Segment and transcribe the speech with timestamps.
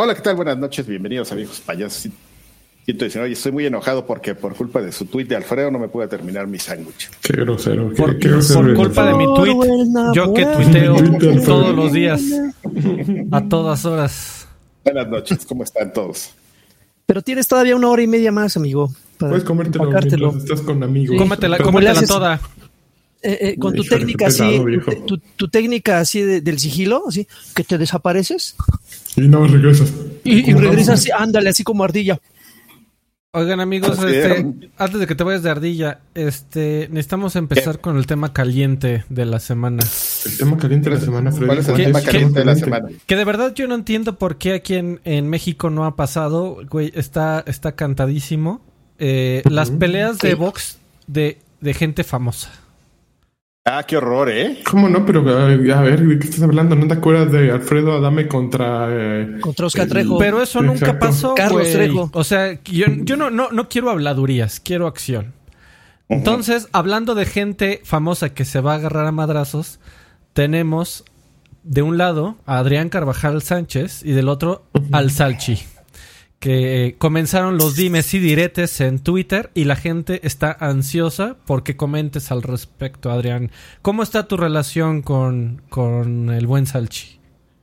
[0.00, 0.36] Hola, ¿qué tal?
[0.36, 2.12] Buenas noches, bienvenidos amigos payasos.
[2.86, 6.06] Oye, estoy muy enojado porque por culpa de su tweet de Alfredo no me pude
[6.06, 7.10] terminar mi sándwich.
[7.20, 7.92] Qué grosero.
[7.96, 8.16] Por,
[8.76, 9.56] culpa de mi tweet,
[10.14, 10.94] yo que tuiteo
[11.44, 12.22] todos los días,
[13.32, 14.46] a todas horas.
[14.84, 16.30] Buenas noches, ¿cómo están todos?
[17.04, 18.92] Pero tienes todavía una hora y media más, amigo.
[19.16, 21.16] Puedes comértelo mientras estás con amigos.
[21.18, 22.40] Cómetela, cómetela toda.
[23.20, 24.62] Eh, eh, con tu técnica así,
[25.36, 28.54] tu, técnica así del sigilo, así, que te desapareces.
[29.18, 29.92] Y no regresas.
[30.24, 32.20] Y, y regresas, así, ándale, así como ardilla.
[33.32, 38.06] Oigan amigos, este, antes de que te vayas de ardilla, este, necesitamos empezar con el
[38.06, 39.84] tema caliente de la semana.
[40.24, 41.46] El tema caliente de la semana, Freddy.
[41.46, 42.88] ¿Cuál es el tema caliente de la semana?
[43.06, 46.90] Que de verdad yo no entiendo por qué aquí en, México no ha pasado, güey,
[46.94, 48.62] está, está cantadísimo.
[48.98, 52.50] Eh, las peleas de box de, de gente famosa.
[53.70, 54.60] Ah, qué horror, ¿eh?
[54.64, 55.04] ¿Cómo no?
[55.04, 56.74] Pero a ver, ¿de qué estás hablando?
[56.74, 58.86] ¿No te acuerdas de Alfredo Adame contra...
[58.90, 60.16] Eh, contra Oscar Trejo.
[60.16, 62.10] Pero eso nunca pasó, Carlos Trejo.
[62.14, 65.34] O sea, yo, yo no, no, no quiero habladurías, quiero acción.
[66.08, 69.80] Entonces, hablando de gente famosa que se va a agarrar a madrazos,
[70.32, 71.04] tenemos
[71.62, 75.58] de un lado a Adrián Carvajal Sánchez y del otro al Salchi
[76.38, 82.30] que comenzaron los dimes y diretes en Twitter y la gente está ansiosa porque comentes
[82.30, 83.50] al respecto, Adrián.
[83.82, 87.18] ¿Cómo está tu relación con, con el buen Salchi?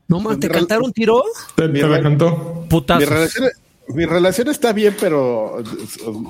[0.08, 1.24] No más, ¿te cantaron tiro?
[1.56, 2.66] Te, la cantó.
[3.88, 5.64] Mi relación, está bien, pero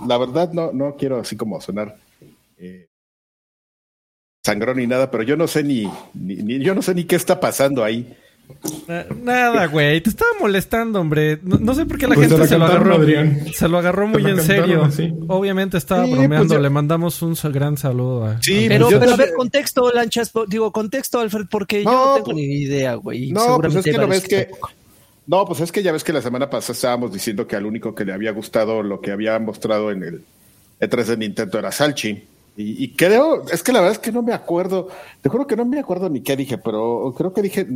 [0.08, 1.98] la verdad no, no quiero así como sonar
[2.58, 2.88] eh,
[4.46, 7.40] sangrón ni nada, pero yo no sé ni, ni, yo no sé ni qué está
[7.40, 8.16] pasando ahí.
[9.22, 10.02] Nada, güey.
[10.02, 11.40] Te estaba molestando, hombre.
[11.44, 13.00] No, sé por qué la pues gente se, lo agarró.
[13.54, 14.90] Se lo agarró muy en serio.
[15.28, 16.60] Obviamente estaba pues bromeando.
[16.60, 18.42] Le mandamos un gran saludo a.
[18.42, 20.32] Sí, pero, pero a ver, contexto, Lanchas.
[20.48, 23.32] Digo, contexto, Alfred, porque yo no tengo ni idea, güey.
[23.32, 24.50] No, pues es que no ves que.
[25.28, 27.96] No, pues es que ya ves que la semana pasada estábamos diciendo que al único
[27.96, 30.24] que le había gustado lo que había mostrado en el
[30.80, 32.24] E3 de Nintendo era Salchi.
[32.58, 34.88] Y, y, creo, es que la verdad es que no me acuerdo,
[35.22, 37.68] te juro que no me acuerdo ni qué dije, pero creo que dije,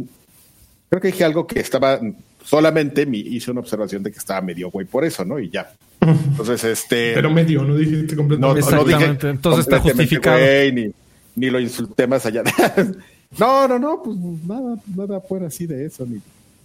[0.90, 2.00] Creo que dije algo que estaba
[2.44, 5.40] solamente me hice una observación de que estaba medio güey por eso, ¿no?
[5.40, 5.72] Y ya.
[6.02, 7.14] Entonces, este.
[7.14, 8.72] Pero medio, no dijiste completamente.
[8.72, 10.40] No, no dije Entonces está justificado.
[10.74, 10.92] ni,
[11.36, 12.44] ni, lo insulté más allá.
[13.38, 14.18] no, no, no, pues
[14.48, 16.22] nada, nada fuera así de eso, ni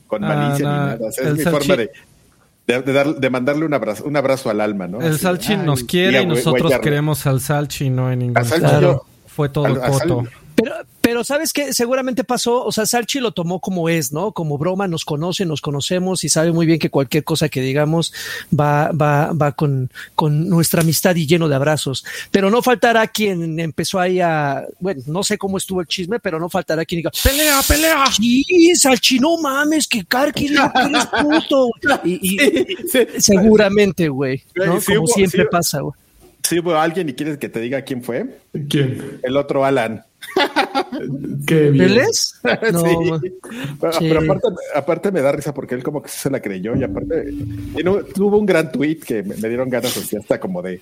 [0.07, 1.09] con ah, malicia ni nada.
[1.09, 1.91] es mi forma de.
[2.67, 5.03] De, dar, de, mandarle un abrazo, un abrazo al alma, ¿no?
[5.03, 9.05] El Salchin nos quiere y, nosotros queremos al Salchin, no en ningún caso.
[9.27, 10.25] Fue todo el coto.
[10.55, 14.33] Pero, pero sabes que seguramente pasó, o sea, Salchi lo tomó como es, ¿no?
[14.33, 18.15] Como broma, nos conoce, nos conocemos y sabe muy bien que cualquier cosa que digamos
[18.59, 22.07] va, va, va con, con nuestra amistad y lleno de abrazos.
[22.31, 26.41] Pero no faltará quien empezó ahí a, bueno, no sé cómo estuvo el chisme, pero
[26.41, 28.07] no faltará quien diga, pelea, pelea.
[28.07, 31.69] Sí, Salchi, no mames, que Karki eres puto.
[32.03, 32.39] Y,
[33.19, 34.79] seguramente, güey, ¿no?
[34.81, 36.04] como siempre pasa, güey.
[36.45, 38.27] Sí, hubo alguien y quieres que te diga quién fue.
[38.69, 39.19] ¿Quién?
[39.23, 40.05] El otro Alan.
[41.47, 41.85] Qué bien.
[41.85, 42.39] ¿Él es?
[43.99, 44.21] Pero,
[44.75, 47.33] aparte, me da risa porque él como que se la creyó y aparte
[48.15, 50.81] tuvo un gran tweet que me, dieron ganas así hasta como de,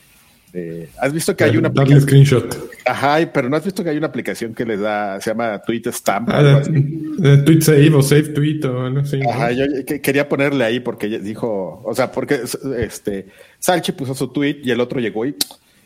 [0.98, 2.00] ¿Has visto que hay una aplicación?
[2.02, 2.70] screenshot.
[2.84, 5.82] Ajá, pero no has visto que hay una aplicación que les da, se llama Tweet
[5.86, 6.28] Stamp.
[6.30, 6.60] Ah,
[7.44, 9.20] tweet Save o Save Tweet o no sé.
[9.28, 9.64] Ajá, yo
[10.02, 12.40] quería ponerle ahí porque dijo, o sea, porque
[12.78, 13.26] este
[13.58, 15.34] Salchi puso su tweet y el otro llegó y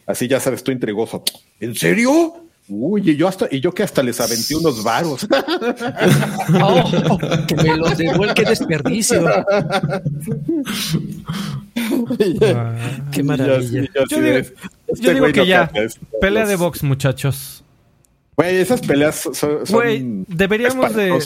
[0.07, 1.23] así ya sabes, tú intrigoso.
[1.61, 2.46] ¿En serio?
[2.69, 5.27] Uy, y yo hasta, y yo que hasta les aventé unos varos.
[6.63, 9.25] Oh, que me los devuelve, qué desperdicio.
[13.13, 13.85] qué maravilla.
[14.09, 15.71] yo, digo, este que ya,
[16.21, 17.63] pelea de box, muchachos.
[18.37, 19.59] Güey, esas peleas son.
[19.69, 21.19] Güey, deberíamos de,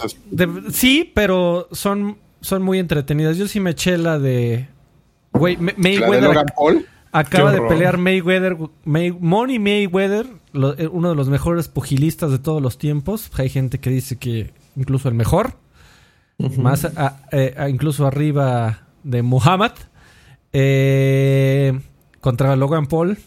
[0.72, 3.37] Sí, pero son, son muy entretenidas.
[3.37, 4.69] Yo sí me eché la de.
[5.33, 6.45] Güey, Mayweather.
[7.13, 12.60] Acaba de pelear Mayweather, May, Money Mayweather, eh, uno de los mejores pugilistas de todos
[12.62, 13.30] los tiempos.
[13.38, 15.54] Hay gente que dice que incluso el mejor.
[16.56, 16.88] Más
[17.32, 19.72] eh, incluso arriba de Muhammad.
[20.52, 21.78] Eh,
[22.20, 23.18] contra Logan Paul.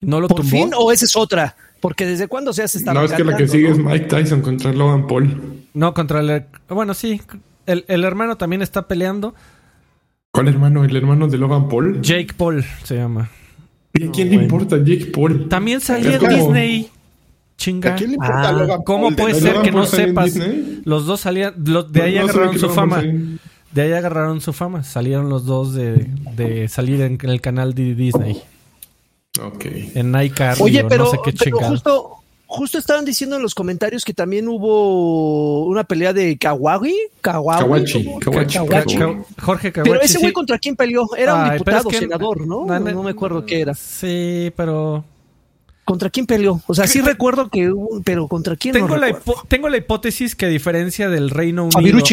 [0.00, 1.56] ¿No lo ¿Por fin o esa es otra?
[1.80, 4.40] Porque desde cuándo se hace esta No, es que la que sigue es Mike Tyson
[4.42, 5.64] contra Logan Paul.
[5.74, 6.46] No, contra el...
[6.68, 7.20] Bueno, sí.
[7.66, 9.34] El, el hermano también está peleando.
[10.32, 10.84] ¿Cuál hermano?
[10.84, 12.00] ¿El hermano de Logan Paul?
[12.02, 13.30] Jake Paul se llama.
[13.92, 15.48] ¿Y a quién le importa Jake Paul?
[15.48, 16.90] También salía en Disney.
[17.56, 17.92] Chinga.
[17.92, 20.34] ¿A quién le importa ah, Logan ¿Cómo puede ser que no sepas?
[20.84, 21.54] Los dos salían.
[21.56, 23.02] de ahí agarraron su fama.
[23.72, 24.82] De ahí agarraron su fama.
[24.82, 28.40] Salieron los dos de, de salir en, el canal de Disney.
[29.42, 29.66] Ok.
[29.94, 32.19] En iCarly Oye, pero, no sé qué pero justo,
[32.50, 36.96] justo estaban diciendo en los comentarios que también hubo una pelea de Kawaii.
[37.20, 38.10] Kawachi.
[39.38, 39.90] Jorge Kawachi.
[39.90, 41.08] Pero ese güey contra quién peleó?
[41.16, 42.66] Era un diputado, senador, ¿no?
[42.66, 43.02] ¿no?
[43.02, 43.74] me acuerdo qué era.
[43.74, 45.04] Sí, pero.
[45.84, 46.60] ¿Contra quién peleó?
[46.66, 47.72] O sea, sí recuerdo que,
[48.04, 48.74] pero ¿contra quién?
[48.74, 49.16] Tengo, la,
[49.48, 52.04] tengo la hipótesis que a diferencia del Reino Unido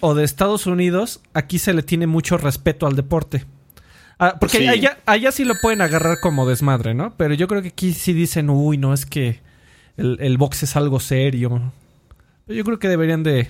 [0.00, 3.44] o de Estados Unidos, aquí se le tiene mucho respeto al deporte.
[4.18, 7.14] Ah, porque allá, allá sí lo pueden agarrar como desmadre, ¿no?
[7.16, 9.40] Pero yo creo que aquí sí dicen, uy, no, es que
[9.98, 11.60] el, el box es algo serio.
[12.46, 13.48] Yo creo que deberían de,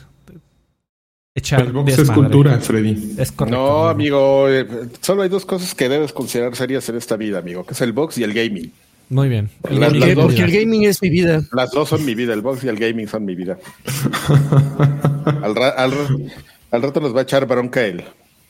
[1.34, 3.14] echar El box es cultura, Freddy.
[3.18, 3.58] Es correcto.
[3.58, 4.66] No, amigo, eh,
[5.00, 7.92] solo hay dos cosas que debes considerar serias en esta vida, amigo, que es el
[7.92, 8.72] box y el gaming.
[9.10, 9.48] Muy bien.
[9.68, 11.42] El, porque el gaming es mi vida.
[11.52, 13.58] Las dos son mi vida, el box y el gaming son mi vida.
[15.24, 15.94] al, al,
[16.70, 18.04] al rato nos va a echar bronca él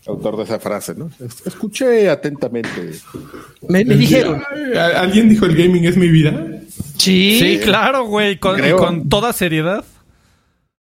[0.09, 1.11] autor de esa frase, ¿no?
[1.45, 2.93] Escuché atentamente.
[3.69, 4.43] Me, dijeron.
[4.97, 6.58] ¿Alguien dijo el gaming es mi vida?
[6.97, 7.39] Sí.
[7.39, 9.85] Sí, claro, güey, con, toda seriedad.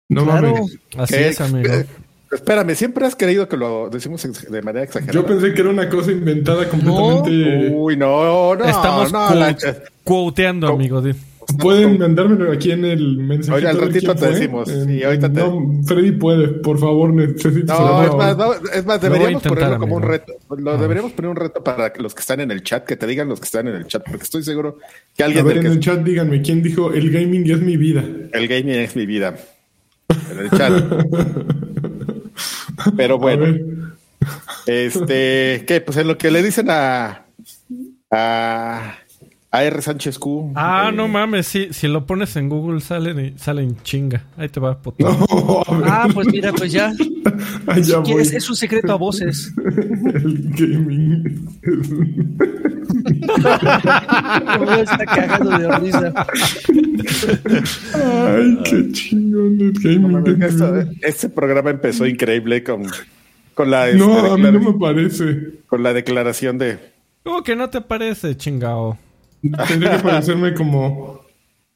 [0.09, 0.79] No mames.
[0.97, 1.73] Así es, amigo.
[2.33, 5.13] Espérame, siempre has creído que lo decimos de manera exagerada.
[5.13, 7.75] Yo pensé que era una cosa inventada completamente.
[7.75, 8.65] Uy, no, no.
[8.65, 9.29] Estamos no,
[10.05, 11.03] quoteando, amigo.
[11.59, 13.59] Pueden mandármelo aquí en el mensaje.
[13.59, 14.69] Oye, al ratito te decimos.
[14.69, 15.41] sí, ahorita te...
[15.41, 17.73] No, Freddy puede, por favor, necesito.
[17.73, 20.35] No, es más, no, es más, deberíamos ponerlo como un reto.
[20.57, 23.29] Lo deberíamos poner un reto para los que están en el chat, que te digan
[23.29, 24.79] los que están en el chat, porque estoy seguro
[25.17, 25.45] que alguien.
[25.45, 28.05] A ver, en el chat díganme, ¿quién dijo el gaming es mi vida?
[28.33, 29.37] El gaming es mi vida.
[30.31, 30.73] En el chat.
[32.97, 33.47] Pero bueno.
[34.67, 35.83] Este, ¿qué?
[35.85, 37.27] Pues en lo que le dicen a.
[38.11, 39.00] a
[39.53, 40.53] AR Sánchez Q.
[40.55, 44.25] Ah, no mames, sí, si lo pones en Google sale, sale en chinga.
[44.37, 45.05] Ahí te va, puto.
[45.85, 46.93] ah, pues mira, pues ya.
[47.77, 49.53] Es, es, un secreto a voces.
[49.65, 51.49] El gaming.
[54.83, 56.13] está cagando de risa.
[57.95, 60.99] Ay, qué chingón el gaming.
[61.03, 62.87] este programa empezó increíble con,
[63.55, 63.93] con la.
[63.93, 65.61] No, a mí no me parece.
[65.67, 66.79] Con la declaración de.
[67.23, 68.99] ¿Cómo que no te parece, chingao?
[69.69, 71.21] Tendría que parecerme como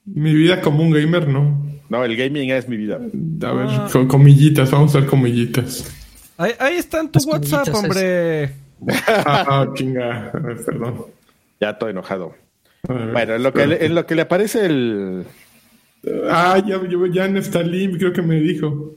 [0.04, 1.64] mi vida como un gamer, ¿no?
[1.88, 2.96] No, el gaming es mi vida.
[2.96, 3.88] A ver, ah.
[3.92, 5.92] con comillitas, vamos a ver comillitas.
[6.36, 8.52] Ahí, ahí está en tu WhatsApp, hombre.
[9.26, 11.06] ah, chinga, perdón.
[11.60, 12.34] Ya estoy enojado.
[12.86, 15.24] bueno, en lo, que le, en lo que le aparece el.
[16.30, 16.80] Ah, ya,
[17.12, 18.96] ya en Stalin, creo que me dijo.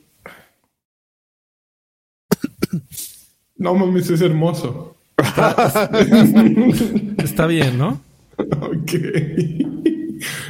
[3.56, 4.96] No mames, es hermoso.
[7.18, 8.02] Está bien, ¿no?
[8.62, 8.94] ok.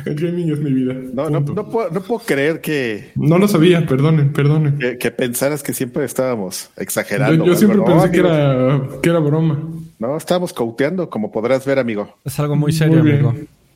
[0.05, 0.93] El gaming es mi vida.
[0.93, 3.11] No, no, no, puedo, no, puedo, creer que.
[3.15, 4.97] No lo sabía, perdone, perdone.
[4.97, 7.45] Que, pensaras que siempre estábamos exagerando.
[7.45, 9.61] Yo, siempre pensé que era, que era broma.
[9.99, 12.17] No, estábamos cauteando, como podrás ver, amigo.
[12.23, 13.33] Es algo muy serio, amigo.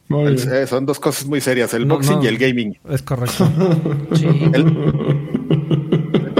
[0.09, 2.77] Eh, son dos cosas muy serias, el boxing y el gaming.
[2.89, 3.49] Es correcto.
[4.13, 4.27] sí.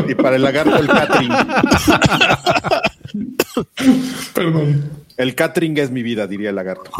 [0.09, 1.31] y para el lagarto, el catering.
[4.33, 4.91] Perdón.
[5.17, 6.91] El catering es mi vida, diría el lagarto.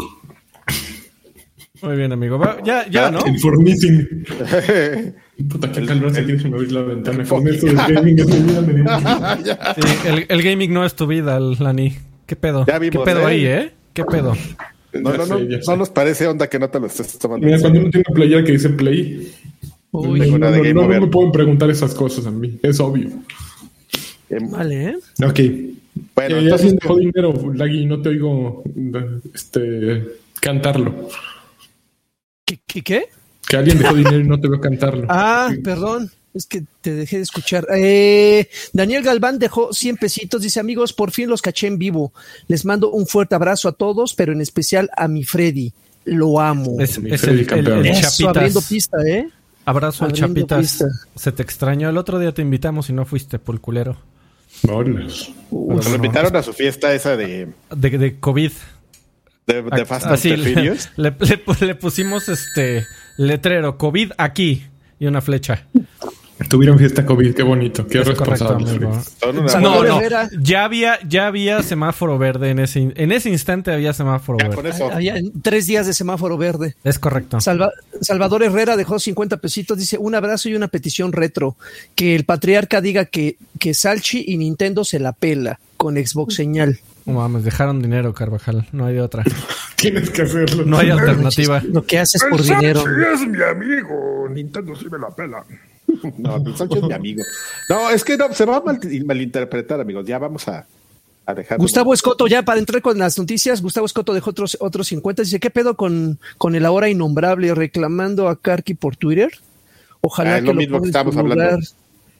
[1.82, 2.40] Muy bien, amigo.
[2.64, 3.26] ya, ya, ¿no?
[3.26, 4.02] Informísimo.
[5.48, 7.24] Puta, qué calor se tienes que abrir la ventana.
[7.24, 9.38] Con esto del gaming es mi vida.
[9.74, 11.96] sí, el, el, gaming no es tu vida, Lani.
[12.26, 12.64] ¿Qué pedo?
[12.64, 13.32] ¿Qué pedo ¿eh?
[13.32, 13.72] ahí, eh?
[13.92, 14.36] ¿Qué pedo?
[14.92, 17.46] No, no, no, no nos parece onda que no te lo estés tomando.
[17.46, 19.32] Mira, cuando uno tiene una playera que dice play,
[19.90, 23.10] Uy, no, no, no, no, me pueden preguntar esas cosas a mí, es obvio.
[24.50, 24.96] Vale, ¿eh?
[25.24, 25.40] Ok.
[26.14, 26.76] Bueno, eh, entonces...
[26.76, 28.62] dejó dinero, Lagui, no te oigo
[29.34, 30.04] este,
[30.40, 31.08] cantarlo.
[32.66, 33.08] ¿Qué, qué,
[33.46, 35.06] Que alguien dejó dinero y no te veo cantarlo.
[35.08, 36.10] Ah, perdón.
[36.34, 37.66] Es que te dejé de escuchar.
[37.74, 40.40] Eh, Daniel Galván dejó 100 pesitos.
[40.40, 42.12] Dice, amigos, por fin los caché en vivo.
[42.48, 45.72] Les mando un fuerte abrazo a todos, pero en especial a mi Freddy.
[46.04, 46.80] Lo amo.
[46.80, 47.46] Es, el,
[48.26, 49.28] abriendo pista, ¿eh?
[49.64, 50.84] Abrazo al Chapitas.
[51.14, 51.90] Se te extrañó.
[51.90, 53.98] El otro día te invitamos y no fuiste, por culero.
[54.66, 57.48] No, Nos invitaron a su fiesta esa de...
[57.74, 58.52] De, de COVID
[59.46, 64.66] de, de Fast Así, le, le, pusimos este letrero COVID aquí
[64.98, 65.66] y una flecha.
[66.48, 68.78] Tuvieron fiesta COVID, qué bonito, qué responsable.
[69.60, 70.00] No, no,
[70.40, 74.72] ya había, ya había semáforo verde en ese, en ese instante había semáforo verde.
[74.92, 76.74] Había tres días de semáforo verde.
[76.84, 77.38] Es correcto.
[77.40, 81.56] Salvador Herrera dejó 50 pesitos, dice un abrazo y una petición retro.
[81.94, 86.78] Que el patriarca diga que, que Salchi y Nintendo se la pela con Xbox señal.
[87.04, 88.66] No mames, dejaron dinero, Carvajal.
[88.72, 89.24] No hay otra.
[89.76, 90.64] Tienes que hacerlo.
[90.64, 91.60] No hay alternativa.
[91.64, 92.84] Lo que haces por dinero.
[93.12, 94.28] es mi amigo.
[94.30, 95.44] Nintendo sí me la pela.
[96.18, 97.22] No, Sánchez es mi amigo.
[97.68, 98.62] No, es que no, se va a
[99.04, 100.06] malinterpretar, amigos.
[100.06, 100.66] Ya vamos a.
[101.56, 105.22] Gustavo Escoto, ya para entrar con las noticias, Gustavo Escoto dejó otros, otros 50.
[105.22, 109.30] Dice, ¿qué pedo con, con el ahora innombrable reclamando a Karki por Twitter?
[110.00, 111.64] Ojalá ah, que lo, mismo que estamos hablando.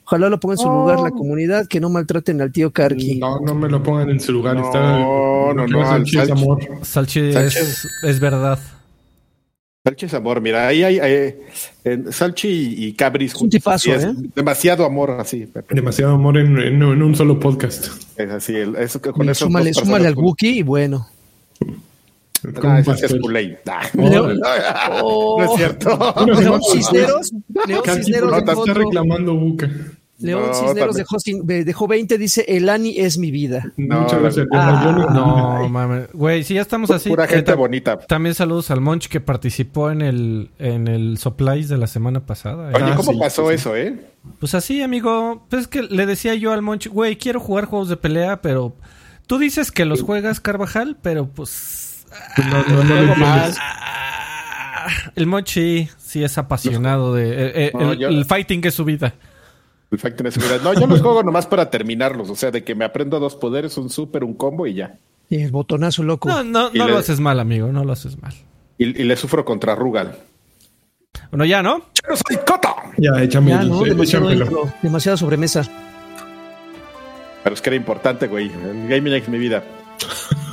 [0.05, 3.19] Ojalá lo ponga en su lugar la comunidad, que no maltraten al tío Karki.
[3.19, 4.57] No, no me lo pongan en su lugar.
[4.57, 5.85] No, no, no.
[5.85, 6.61] Salchi es amor.
[6.83, 8.59] Salchi es, es verdad.
[9.85, 11.35] Salchi es amor, mira, ahí hay,
[12.12, 13.35] Salchi y, Cabris.
[13.35, 14.15] Un tipazo, ¿eh?
[14.33, 15.49] Demasiado amor así.
[15.71, 17.89] Demasiado amor en, en, un solo podcast.
[18.17, 19.47] Es así, eso que con eso.
[19.47, 21.09] Súmale, súmale al Wookiee y bueno.
[22.62, 23.15] Ah, ese es.
[25.03, 25.37] Oh.
[25.39, 26.15] No es cierto.
[26.27, 27.33] León Cisneros.
[27.67, 28.39] León Cisneros.
[28.39, 29.69] está reclamando Buca.
[30.23, 33.73] León Cisneros dejó, dejó 20, dice, el Ani es mi vida.
[33.76, 34.47] Muchas gracias.
[34.52, 36.12] Ah, no, mames.
[36.12, 37.09] Güey, si ya estamos así.
[37.09, 37.99] Pura gente bonita.
[37.99, 42.69] También saludos al Monch que participó en el, en el Supplies de la semana pasada.
[42.69, 43.99] Oye, ah, ¿cómo pasó eso, eh?
[44.38, 45.45] Pues así, amigo.
[45.49, 48.75] Pues es que le decía yo al Monch, güey, quiero jugar juegos de pelea, pero...
[49.26, 52.05] Tú dices que los juegas, Carvajal, pero pues...
[52.37, 53.57] No, no, no, no más.
[55.14, 57.31] El Monchi sí es apasionado de...
[57.31, 59.14] Eh, eh, el, el fighting es su vida.
[60.63, 62.31] No, yo los juego nomás para terminarlos.
[62.31, 64.99] O sea, de que me aprendo dos poderes, un super, un combo y ya.
[65.29, 66.29] Y el botonazo loco.
[66.29, 67.69] No, no, no lo haces mal, amigo.
[67.69, 68.33] No lo haces mal.
[68.79, 70.17] Y, le sufro contra Rugal.
[71.31, 71.79] Bueno, ya, ¿no?
[71.79, 72.75] ¡Yo soy Cota!
[72.97, 73.83] Ya, échame ya, ¿no?
[74.83, 75.63] demasiada sobremesa.
[77.45, 78.47] Pero es que era importante, güey.
[78.47, 79.63] El gaming es mi vida.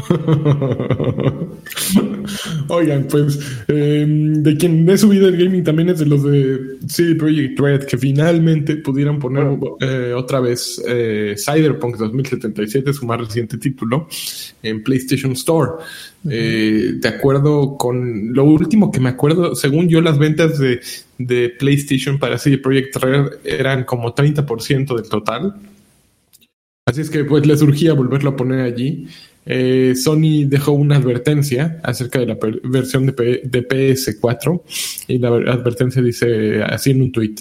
[2.68, 7.16] Oigan, pues em, de quien he subido el gaming también es de los de CD
[7.16, 13.58] Projekt Red que finalmente pudieron poner eh, otra vez eh, Cyberpunk 2077, su más reciente
[13.58, 14.08] título,
[14.64, 15.84] en PlayStation Store.
[16.30, 20.82] Eh, de acuerdo con lo último que me acuerdo, según yo, las ventas de,
[21.18, 25.56] de PlayStation para CD Projekt Red eran como 30% del total.
[26.86, 29.08] Así es que pues le surgía volverlo a poner allí.
[29.52, 34.62] Eh, Sony dejó una advertencia acerca de la versión de, PS4
[35.08, 37.36] y la advertencia dice así en un tweet.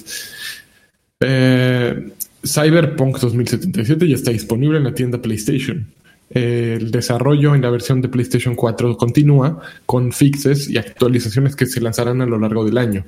[1.20, 2.10] Eh,
[2.42, 5.86] Cyberpunk 2077 ya está disponible en la tienda PlayStation
[6.30, 11.80] el desarrollo en la versión de PlayStation 4 continúa con fixes y actualizaciones que se
[11.80, 13.04] lanzarán a lo largo del año.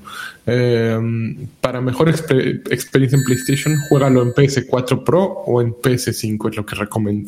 [0.46, 6.64] Em, para mejor experiencia en PlayStation, juégalo en PS4 Pro o en PS5, es lo
[6.64, 6.76] que,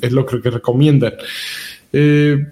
[0.06, 1.12] es lo que recomiendan.
[1.92, 2.42] Eh,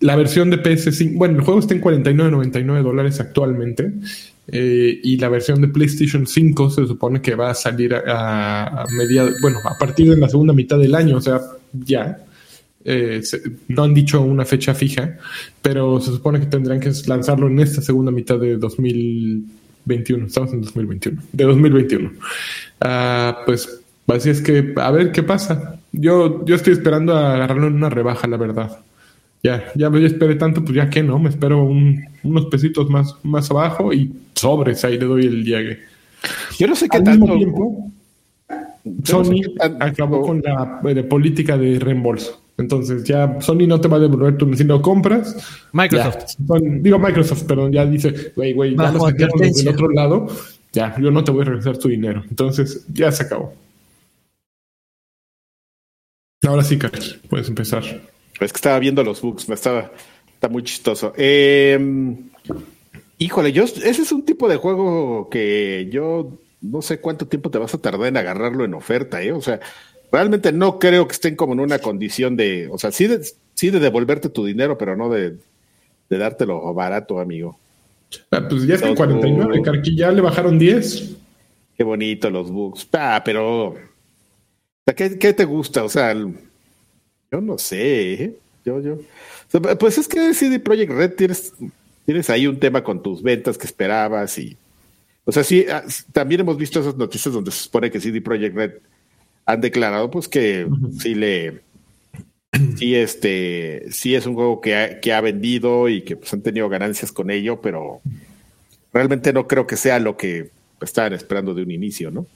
[0.00, 3.92] la versión de PS5, bueno, el juego está en 49.99 dólares actualmente.
[4.46, 8.86] Eh, y la versión de PlayStation 5 se supone que va a salir a, a
[9.40, 11.40] bueno, a partir de la segunda mitad del año, o sea,
[11.72, 12.18] ya.
[12.84, 13.22] Eh,
[13.68, 15.16] no han dicho una fecha fija,
[15.62, 20.26] pero se supone que tendrán que lanzarlo en esta segunda mitad de 2021.
[20.26, 21.22] Estamos en 2021.
[21.32, 22.12] De 2021.
[22.80, 25.80] Ah, pues así es que a ver qué pasa.
[25.92, 28.78] Yo, yo estoy esperando a agarrarlo en una rebaja, la verdad.
[29.42, 33.50] Ya, ya me esperé tanto, pues ya que no, me espero unos pesitos más, más
[33.50, 35.80] abajo y sobres, ahí le doy el llegue.
[36.58, 37.26] Yo no sé qué tanto.
[37.36, 37.92] Tiempo,
[39.04, 39.42] Sony
[39.80, 42.43] acabó con la eh, política de reembolso.
[42.56, 45.36] Entonces ya Sony no te va a devolver tu si lo compras.
[45.72, 46.36] Microsoft.
[46.80, 50.28] digo Microsoft, perdón, ya dice, güey, güey, ya lo del otro lado.
[50.72, 52.24] Ya, yo no te voy a regresar tu dinero.
[52.28, 53.54] Entonces ya se acabó.
[56.46, 57.82] Ahora sí, Carlos, puedes empezar.
[58.40, 59.92] Es que estaba viendo los bugs, me estaba,
[60.34, 61.12] está muy chistoso.
[61.16, 62.28] Em,
[63.18, 67.58] híjole, yo, ese es un tipo de juego que yo no sé cuánto tiempo te
[67.58, 69.32] vas a tardar en agarrarlo en oferta, ¿eh?
[69.32, 69.60] O sea,
[70.14, 73.20] realmente no creo que estén como en una condición de, o sea, sí de,
[73.54, 75.38] sí de devolverte tu dinero, pero no de,
[76.08, 77.58] de dártelo barato, amigo.
[78.30, 81.16] Ah, pues ya está 49, Carqui, ya le bajaron 10.
[81.76, 82.86] Qué bonito los bugs.
[82.92, 83.74] Ah, pero.
[84.94, 85.82] ¿qué, ¿Qué te gusta?
[85.82, 88.12] O sea, yo no sé.
[88.12, 88.36] ¿eh?
[88.64, 88.98] Yo, yo.
[89.80, 91.54] Pues es que CD Projekt Red tienes,
[92.06, 94.56] tienes ahí un tema con tus ventas que esperabas y.
[95.24, 98.54] O sea, sí, ah, también hemos visto esas noticias donde se supone que CD Projekt
[98.54, 98.72] Red
[99.46, 100.66] han declarado pues que
[100.98, 101.62] sí le
[102.76, 106.42] sí este sí es un juego que ha, que ha vendido y que pues han
[106.42, 108.00] tenido ganancias con ello, pero
[108.92, 112.26] realmente no creo que sea lo que estaban esperando de un inicio, ¿no?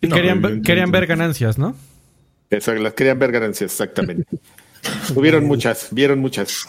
[0.00, 1.76] querían, querían ver ganancias, ¿no?
[2.50, 4.26] Eso, las querían ver ganancias, exactamente.
[5.14, 6.66] Tuvieron muchas, vieron muchas.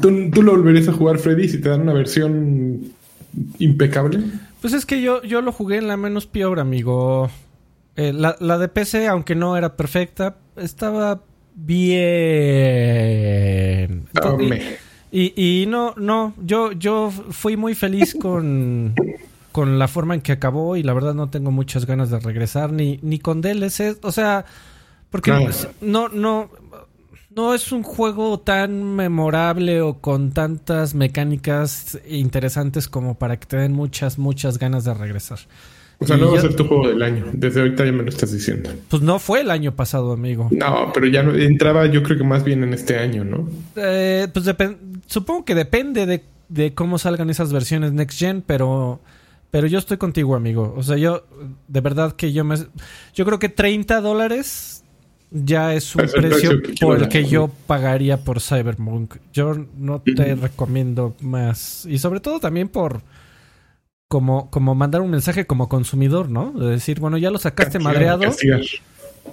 [0.00, 2.92] ¿Tú, ¿Tú, lo volverías a jugar, Freddy, si te dan una versión
[3.58, 4.20] impecable?
[4.60, 7.30] Pues es que yo, yo lo jugué en la menos peor, amigo.
[7.96, 11.22] Eh, la, la, de PC, aunque no era perfecta, estaba
[11.54, 11.86] bien.
[15.10, 18.94] y, y, no, no, yo, yo fui muy feliz con,
[19.52, 22.70] con la forma en que acabó y la verdad no tengo muchas ganas de regresar
[22.72, 23.96] ni, ni con DLC.
[24.02, 24.44] O sea,
[25.10, 25.32] porque
[25.80, 26.50] no, no,
[27.34, 33.56] no es un juego tan memorable o con tantas mecánicas interesantes como para que te
[33.56, 35.38] den muchas, muchas ganas de regresar.
[35.98, 37.24] O sea, no va a ser tu juego del año.
[37.32, 38.70] Desde ahorita ya me lo estás diciendo.
[38.88, 40.48] Pues no fue el año pasado, amigo.
[40.50, 43.48] No, pero ya no, entraba yo creo que más bien en este año, ¿no?
[43.76, 44.44] Eh, pues
[45.06, 49.00] supongo que depende de, de, cómo salgan esas versiones Next Gen, pero,
[49.50, 50.74] pero yo estoy contigo, amigo.
[50.76, 51.24] O sea, yo,
[51.66, 52.56] de verdad que yo me...
[53.14, 54.84] Yo creo que 30 dólares
[55.30, 59.16] ya es un precio, por el que yo pagaría por Cyberpunk.
[59.32, 61.86] Yo no te recomiendo más.
[61.86, 63.00] Y sobre todo también por
[64.08, 66.52] como, como mandar un mensaje como consumidor, ¿no?
[66.52, 68.22] De decir, bueno, ya lo sacaste madreado.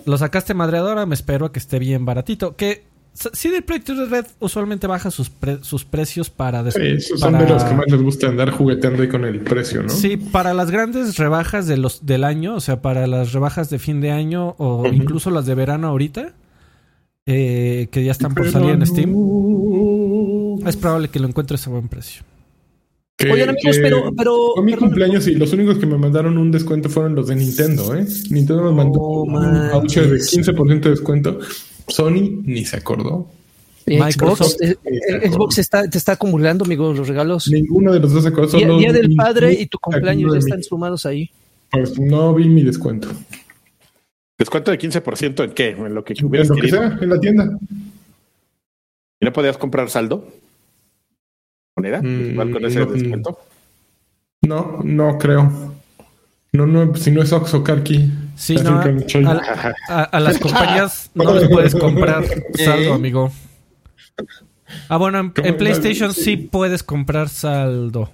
[0.05, 2.55] Lo sacaste madreado, ahora me espero a que esté bien baratito.
[2.55, 6.69] Que CD Projekt Red usualmente baja sus, sus precios para...
[6.71, 9.89] Sí, son de los que más les gusta andar jugueteando ahí con el precio, ¿no?
[9.89, 13.77] Sí, para las grandes rebajas de los, del año, o sea, para las rebajas de
[13.77, 16.33] fin de año o incluso las de verano ahorita,
[17.27, 19.11] eh, que ya están por salir en Steam,
[20.67, 22.23] es probable que lo encuentres a buen precio.
[23.21, 24.53] Oigan, amigos, pero, pero.
[24.55, 27.95] Fue mi cumpleaños y los únicos que me mandaron un descuento fueron los de Nintendo,
[27.95, 28.05] ¿eh?
[28.29, 29.33] Nintendo me mandó un
[29.71, 31.39] voucher de 15% de descuento.
[31.87, 33.27] Sony ni se acordó.
[33.85, 37.49] Xbox, eh, eh, Xbox está, te está acumulando, amigos, los regalos.
[37.49, 38.57] Ninguno de los dos se acordó.
[38.57, 41.29] Día, día del padre y tu cumpleaños ya están sumados ahí.
[41.69, 43.09] Pues no vi mi descuento.
[44.37, 45.69] ¿Descuento de 15% en qué?
[45.69, 47.57] En lo que En lo que sea, en la tienda.
[49.19, 50.27] ¿Y no podías comprar saldo?
[51.75, 52.01] Moneda?
[52.01, 53.39] Mm, con ese descuento?
[54.41, 55.73] No, no creo.
[56.51, 58.11] No, no, si no es Oxo Karki.
[58.35, 58.81] Sí, no,
[59.89, 63.31] a, las compañías no les puedes comprar saldo, amigo.
[64.89, 68.11] Ah, bueno, en, PlayStation sí puedes comprar saldo.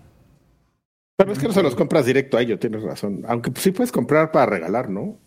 [1.18, 3.24] Pero es que no se los compras directo a ellos, tienes razón.
[3.28, 5.18] Aunque sí puedes comprar para regalar, ¿no?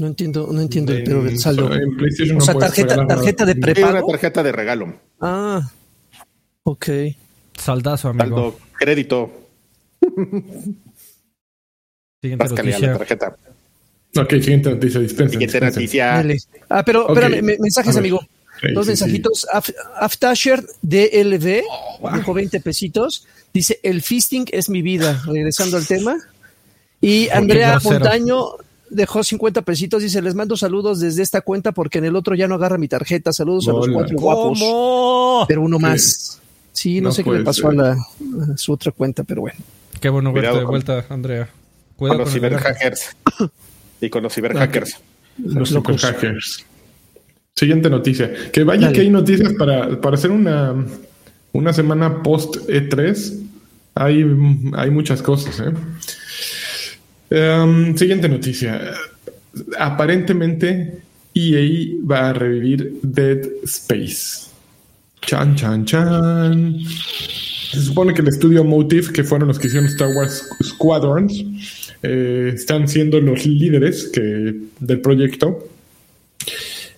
[0.00, 1.70] No entiendo, no entiendo el pero del saldo.
[1.70, 3.90] o sea, tarjeta, tarjeta de prepago.
[3.90, 4.94] una tarjeta de regalo.
[5.20, 5.70] Ah,
[6.62, 6.88] ok.
[7.58, 8.24] Saldazo, amigo.
[8.24, 9.32] Saldo, crédito.
[12.22, 12.78] Siguiente noticia.
[12.78, 13.36] La tarjeta.
[14.16, 15.32] Ok, siguiente noticia, dispensa.
[15.32, 16.24] Siguiente noticia.
[16.68, 18.20] Ah, pero espérame, mensajes, amigo.
[18.72, 19.46] Dos mensajitos.
[20.00, 21.62] Aftasher DLV,
[22.00, 23.26] oh, 20 pesitos.
[23.52, 25.22] Dice, el fisting es mi vida.
[25.26, 26.16] Regresando al tema.
[27.00, 28.52] Y Andrea Montaño
[28.88, 30.02] dejó 50 pesitos.
[30.02, 32.88] Dice, les mando saludos desde esta cuenta porque en el otro ya no agarra mi
[32.88, 33.32] tarjeta.
[33.32, 35.46] Saludos a los cuatro guapos.
[35.48, 36.40] Pero uno más.
[36.74, 37.96] Sí, no, sé qué le pasó a, la,
[38.56, 39.58] su otra cuenta, pero bueno.
[40.00, 41.48] Qué bueno verte de vuelta, Andrea.
[41.96, 43.16] Cuidado con los ciberhackers.
[44.00, 45.00] y con los ciberhackers.
[45.38, 46.66] Los ciberhackers.
[47.54, 48.50] Siguiente noticia.
[48.52, 50.74] Que vaya que hay noticias para, para hacer una,
[51.52, 53.40] una semana post E3.
[53.94, 54.26] Hay,
[54.76, 55.60] hay muchas cosas.
[55.60, 55.72] ¿eh?
[57.30, 58.94] Em, siguiente noticia.
[59.78, 61.02] Aparentemente
[61.34, 64.53] EA va a revivir Dead Space.
[65.26, 66.78] Chan, chan, chan.
[67.72, 71.44] Se supone que el estudio Motive, que fueron los que hicieron Star Wars Squadrons,
[72.02, 75.68] eh, están siendo los líderes del proyecto.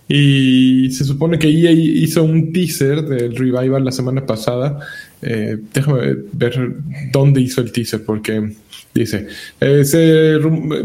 [0.08, 4.78] Y se supone que EA hizo un teaser del revival la semana pasada.
[5.22, 6.76] Eh, déjame ver
[7.12, 8.52] dónde hizo el teaser, porque
[8.94, 9.26] dice: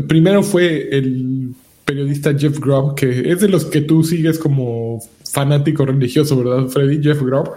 [0.08, 1.54] primero fue el
[1.92, 7.04] periodista Jeff Grubb, que es de los que tú sigues como fanático religioso, ¿verdad, Freddy?
[7.04, 7.50] Jeff Grubb.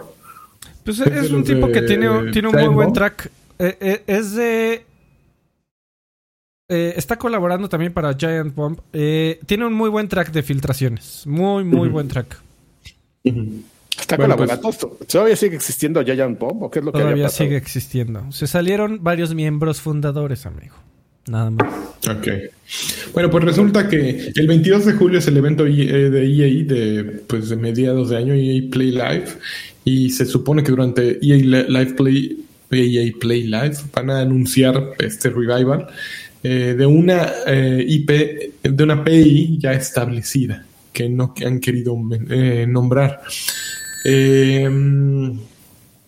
[0.83, 3.31] Pues es, un tipo que tiene, tiene un muy buen track.
[3.57, 4.85] Eh, eh, es de.
[6.67, 8.79] Eh, está colaborando también para Giant Bomb.
[8.91, 11.23] tiene un muy buen track de filtraciones.
[11.25, 12.37] Muy, muy buen track.
[13.97, 14.61] Está colaborando.
[14.61, 16.63] Pues, ¿Todavía sigue existiendo Giant Bomb?
[16.63, 18.31] ¿O qué es lo que Todavía sigue existiendo.
[18.33, 20.75] Se salieron varios miembros fundadores, amigo.
[21.27, 21.73] Nada más.
[22.07, 22.27] Ok.
[23.13, 27.03] Bueno, pues resulta que el 22 de julio es el evento e de EA de,
[27.27, 29.27] pues, de mediados de año, EA Play Live,
[29.83, 35.29] y se supone que durante EA Live Play, EA Play Live van a anunciar este
[35.29, 35.87] revival
[36.43, 38.09] eh, de una eh, IP,
[38.63, 41.97] de una API ya establecida, que no han querido
[42.29, 43.21] eh, nombrar.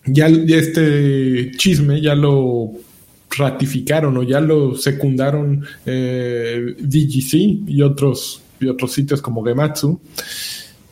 [0.05, 2.86] ya este chisme ya lo
[3.35, 9.99] ratificaron o ya lo secundaron eh, VGC y otros, y otros sitios como Gematsu.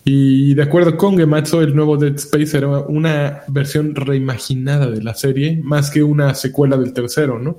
[0.07, 5.15] Y de acuerdo con Gematsu, el nuevo Dead Space era una versión reimaginada de la
[5.15, 7.57] serie, más que una secuela del tercero, ¿no?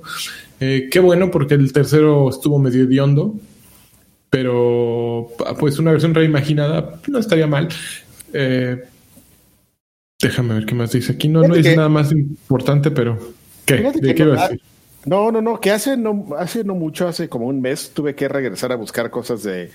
[0.61, 3.35] Eh, qué bueno, porque el tercero estuvo medio hediondo,
[4.29, 5.27] pero
[5.59, 7.67] pues una versión reimaginada no estaría mal.
[8.31, 8.81] Eh,
[10.21, 11.11] déjame ver qué más dice.
[11.13, 13.19] Aquí no, no dice nada más importante, pero
[13.67, 14.61] ¿De qué decir?
[15.05, 18.27] No, no, no, que hace no, hace no mucho, hace como un mes, tuve que
[18.27, 19.71] regresar a buscar cosas de,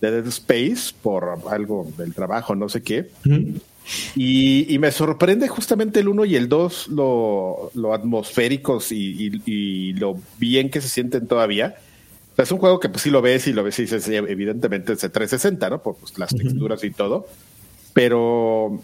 [0.00, 3.10] Dead Space por algo del trabajo, no sé qué.
[4.14, 10.70] Y, me sorprende justamente el 1 y el 2 lo, lo atmosféricos y, lo bien
[10.70, 11.76] que se sienten todavía.
[12.38, 15.00] es un juego que pues sí lo ves y lo ves y dices, evidentemente es
[15.02, 15.82] de 360, ¿no?
[15.82, 17.26] Por pues, las texturas y todo.
[17.92, 18.80] Pero,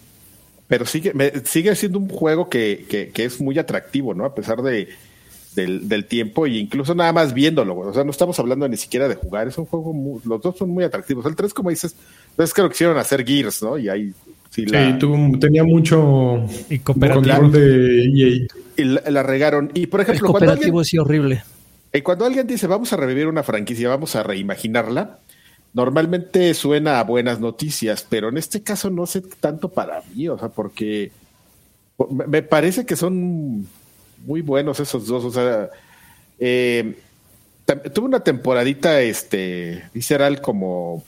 [0.69, 1.13] pero sigue,
[1.45, 4.25] sigue siendo un juego que, que, es muy atractivo, ¿no?
[4.25, 4.89] A pesar de,
[5.55, 7.77] del, tiempo e incluso nada más viéndolo.
[7.79, 9.49] O sea, no estamos hablando ni siquiera de jugar.
[9.49, 11.25] Es un juego, los dos son muy atractivos.
[11.27, 11.95] El 3, como dices,
[12.37, 13.79] es que lo quisieron hacer Gears, ¿no?
[13.79, 14.13] Y ahí
[14.51, 14.65] Sí,
[15.39, 18.47] tenía mucho y cooperativo de EA.
[18.79, 19.71] Y la, regaron.
[19.75, 21.43] Y por ejemplo, el cooperativo es horrible.
[21.93, 25.19] Y cuando alguien dice vamos a revivir una franquicia, vamos a reimaginarla,
[25.73, 30.39] normalmente suena a buenas noticias, pero en este caso no sé tanto para mí, o
[30.39, 31.13] sea, porque
[32.27, 33.67] me parece que son
[34.25, 35.71] muy buenos esos dos, o sea,
[36.39, 36.97] eh,
[37.93, 41.05] tuve una temporadita este visceral como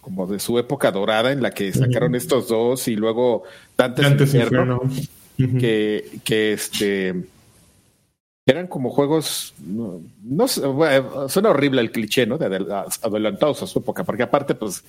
[0.00, 3.44] como de su época dorada en la que sacaron estos dos y luego
[3.76, 4.80] Dante's, Inferno,
[5.36, 7.14] que, que este
[8.50, 12.46] eran como juegos no, suena horrible el cliché no de
[13.02, 14.84] adelantados a su época porque aparte pues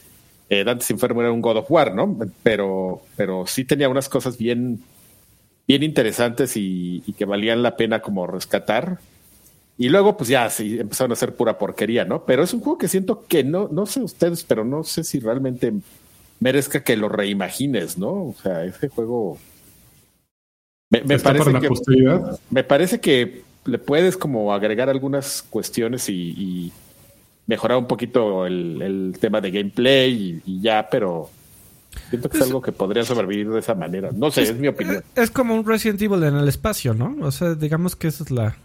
[0.50, 4.38] eh, Dante's Inferno era un God of War no pero pero sí tenía unas cosas
[4.38, 4.82] bien
[5.67, 9.00] bien interesantes y, y que valían la pena como rescatar
[9.82, 12.24] y luego, pues ya sí, empezaron a hacer pura porquería, ¿no?
[12.24, 15.19] Pero es un juego que siento que no, no sé ustedes, pero no sé si
[15.19, 15.74] realmente
[16.39, 18.12] merezca que lo reimagines, ¿no?
[18.12, 19.39] O sea, ese juego.
[20.91, 21.69] Me, parece que.
[22.52, 26.71] Me parece que le puedes como agregar algunas cuestiones y,
[27.47, 31.30] mejorar un poquito el, tema de gameplay y, ya, pero.
[32.10, 34.12] Siento que es, algo que podría sobrevivir de esa manera.
[34.13, 35.04] No sé, es, es mi opinión.
[35.15, 37.17] Es como un Resident Evil en el espacio, ¿no?
[37.21, 38.56] O sea, digamos que esa es la,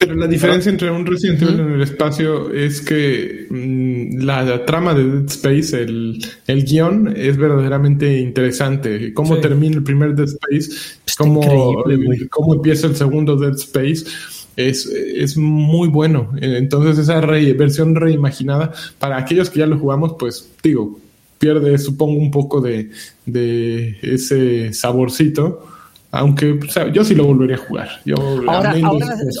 [0.00, 4.94] pero la diferencia entre un Resident Evil en el espacio es que mm, la, trama
[4.94, 9.12] de Dead Space, el, el guion, es verdaderamente interesante.
[9.12, 11.84] Cómo termina el primer Dead Space, cómo,
[12.30, 14.06] cómo empieza el segundo Dead Space.
[14.56, 16.32] Es, es, muy bueno.
[16.40, 20.98] Entonces esa versión reimaginada, para aquellos que ya lo jugamos, pues digo,
[21.38, 22.88] pierde supongo un poco de,
[23.26, 25.69] de ese saborcito
[26.12, 26.58] aunque
[26.92, 27.88] yo sí lo volvería a jugar.
[28.48, 28.74] ahora,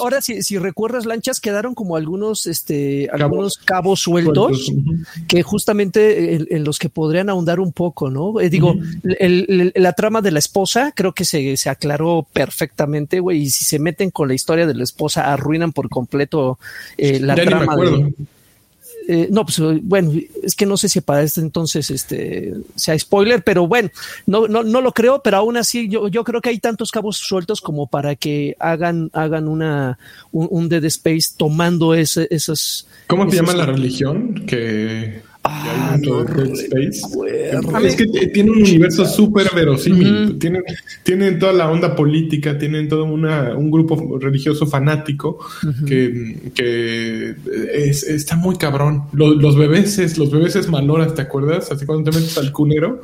[0.00, 4.72] ahora, si, recuerdas, lanchas quedaron como algunos, este, algunos cabos sueltos
[5.26, 8.40] que justamente en, los que podrían ahondar un poco, ¿no?
[8.40, 13.42] Eh, digo, la trama de la esposa creo que se, se aclaró perfectamente, güey.
[13.42, 16.58] Y si se meten con la historia de la esposa, arruinan por completo
[16.96, 18.14] eh, la trama de
[19.12, 23.42] eh, no, pues bueno, es que no sé si para este entonces este sea spoiler,
[23.42, 23.90] pero bueno,
[24.24, 27.16] no, no, no lo creo, pero aún así yo, yo creo que hay tantos cabos
[27.16, 29.98] sueltos como para que hagan, hagan una,
[30.30, 32.86] un, Dead Space tomando ese, esas.
[33.08, 34.46] ¿Cómo se llama la religión?
[34.46, 35.96] Que Ah,
[37.84, 40.38] es que tiene un universo súper verosímil.
[41.02, 45.38] tienen, toda la onda política, tienen todo una, un grupo religioso fanático
[45.86, 47.34] que,
[47.82, 49.04] está muy cabrón.
[49.12, 51.70] Los, los bebés, los bebés es maloras, ¿te acuerdas?
[51.72, 53.00] Así cuando te metes al cunero.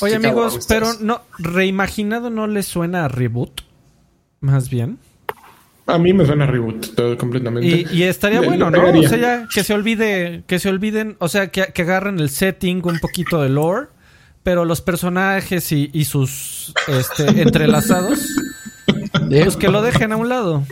[0.00, 3.62] Oye, amigos, pero no, reimaginado no le suena a reboot,
[4.40, 4.98] más bien.
[5.86, 7.86] A mí me suena reboot todo completamente.
[7.92, 8.88] Y, estaría bueno, ¿no?
[8.88, 12.84] O sea, ya que se olvide, que se olviden, o sea, que, agarren el setting,
[12.86, 13.88] un poquito de lore,
[14.42, 18.26] pero los personajes y, sus este, entrelazados,
[19.28, 20.64] pues que lo dejen a un lado.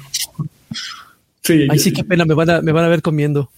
[1.42, 1.66] Sí.
[1.68, 3.50] Ay, sí, qué pena, me van a, me van a ver comiendo.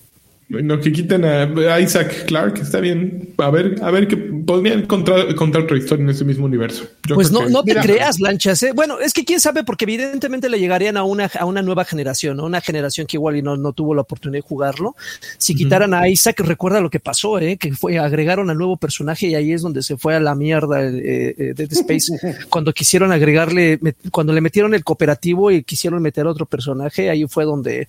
[0.63, 3.35] No, que quiten a Isaac Clark, está bien.
[3.39, 6.87] A ver, a ver que podrían encontrar, otra historia en ese mismo universo.
[7.15, 8.63] pues no, no te creas, lanchas.
[8.63, 8.73] ¿eh?
[8.75, 12.41] Bueno, es que quién sabe, porque evidentemente le llegarían a una, a una nueva generación,
[12.41, 14.97] una generación que igual y no, no tuvo la oportunidad de jugarlo.
[15.39, 17.57] Si quitaran a Isaac, recuerda lo que pasó, ¿eh?
[17.57, 20.83] que fue agregaron al nuevo personaje y ahí es donde se fue a la mierda
[20.83, 22.13] eh, eh Dead Space.
[22.49, 23.79] cuando quisieron agregarle,
[24.11, 27.89] cuando le metieron el cooperativo y quisieron meter otro personaje, ahí fue donde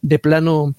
[0.00, 0.74] de plano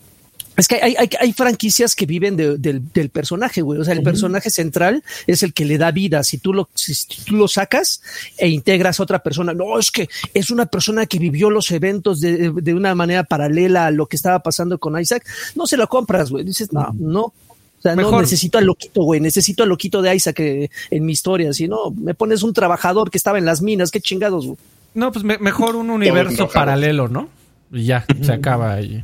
[0.59, 3.79] es que hay, hay, hay, franquicias que viven del, personaje, güey.
[3.79, 6.23] O sea, el personaje central es el que le da vida.
[6.23, 6.93] Si tú lo, si
[7.25, 8.01] tú lo sacas
[8.37, 12.19] e integras a otra persona, no, es que es una persona que vivió los eventos
[12.19, 15.87] de, de una manera paralela a lo que estaba pasando con Isaac, no se lo
[15.87, 16.43] compras, güey.
[16.43, 17.33] Dices, no, no,
[17.79, 19.21] o sea, no necesito al loquito, güey.
[19.21, 21.53] Necesito al loquito de Isaac eh, en mi historia.
[21.53, 24.57] Si no, me pones un trabajador que estaba en las minas, qué chingados, güey.
[24.93, 27.29] No, pues mejor un universo paralelo, ¿no?
[27.71, 29.03] Y ya, se acaba ahí.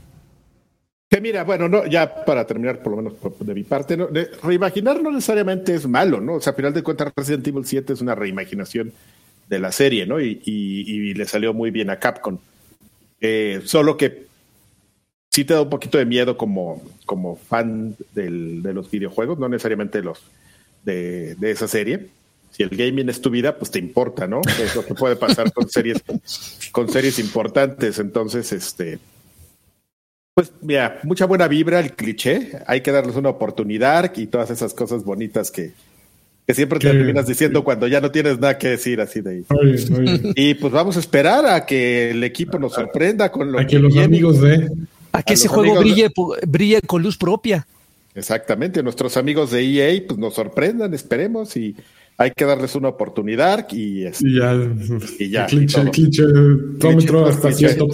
[1.21, 3.97] Mira, bueno, no, ya para terminar, por lo menos de mi parte,
[4.43, 6.36] reimaginar no necesariamente es malo, ¿no?
[6.36, 8.91] O sea, a final de cuentas, Resident Evil 7 es una reimaginación
[9.47, 10.19] de la serie, ¿no?
[10.19, 12.38] Y, le salió muy bien a Capcom.
[13.21, 14.25] Eh, solo que
[15.32, 20.01] sí te da un poquito de miedo como, como fan de los videojuegos, no necesariamente
[20.01, 20.21] los
[20.84, 22.10] de, de esa serie
[22.56, 24.39] si el gaming es tu vida, pues te importa, ¿no?
[24.62, 26.01] Es lo que puede pasar con series,
[26.71, 27.99] con series importantes.
[27.99, 28.97] Entonces, este,
[30.36, 32.52] pues mira, mucha buena vibra el cliché.
[32.67, 35.71] Hay que darles una oportunidad y todas esas cosas bonitas que,
[36.45, 39.45] que siempre te terminas diciendo cuando ya no tienes nada que decir así de ahí.
[40.36, 43.80] Y pues vamos a esperar a que el equipo nos sorprenda con lo a que,
[43.80, 44.69] los amigos de
[45.13, 46.12] a que ese juego brille,
[46.45, 47.65] brille con luz propia.
[48.13, 51.78] Exactamente, nuestros amigos de EA pues nos sorprendan, esperemos y
[52.17, 54.54] hay que darles una oportunidad y, este, y ya,
[55.19, 56.26] y ya cliché,
[57.26, 57.88] hasta cierto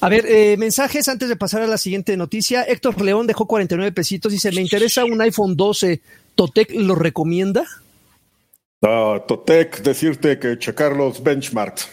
[0.00, 2.62] A ver, eh, mensajes antes de pasar a la siguiente noticia.
[2.62, 4.32] Héctor León dejó 49 pesitos.
[4.32, 6.00] Dice, me interesa un iPhone 12.
[6.34, 7.64] ¿Totec lo recomienda?
[8.80, 11.88] No, Totec, decirte que checar los benchmarks.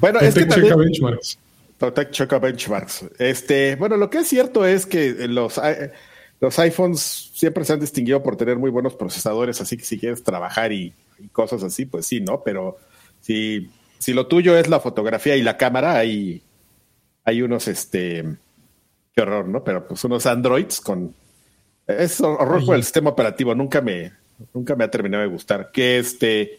[0.00, 0.78] bueno, es que también...
[0.78, 1.38] benchmarks.
[1.78, 3.06] Totec checa benchmarks.
[3.18, 5.58] Este, bueno, lo que es cierto es que los
[6.42, 10.24] los iPhones siempre se han distinguido por tener muy buenos procesadores, así que si quieres
[10.24, 10.92] trabajar y,
[11.30, 12.42] cosas así, pues sí, ¿no?
[12.42, 12.78] Pero
[13.20, 13.70] si,
[14.02, 16.42] si lo tuyo es la fotografía y la cámara, hay,
[17.24, 18.24] hay unos, este,
[19.14, 19.62] qué horror, ¿no?
[19.62, 21.14] Pero pues unos Androids con...
[21.86, 24.10] Es horror por el sistema operativo, nunca me,
[24.52, 25.70] nunca me ha terminado de gustar.
[25.72, 26.58] Que este,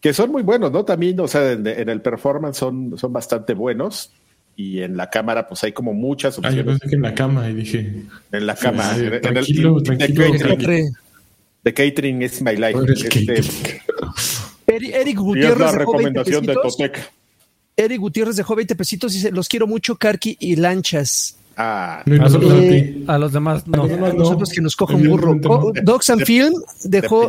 [0.00, 0.86] que son muy buenos, ¿no?
[0.86, 4.10] También, o sea, en, en el performance son, son bastante buenos
[4.56, 6.58] y en la cámara pues hay como muchas opciones.
[6.58, 8.02] Ah, yo pensé que en la cama y dije...
[8.32, 8.96] En la cama.
[8.96, 10.84] en, tranquilo, el, tranquilo.
[11.64, 12.78] The catering, is my life.
[12.90, 13.42] Este,
[14.84, 17.12] Eric Gutiérrez la recomendación de Totec.
[17.76, 21.36] Eric Gutiérrez dejó 20 pesitos y dice, los quiero mucho, Karki y Lanchas.
[21.56, 22.28] Ah, no, a,
[22.62, 23.82] eh, a, los demás no.
[23.82, 25.36] A nosotros que nos coja un burro.
[25.48, 27.28] Oh, Docs and Film dejó...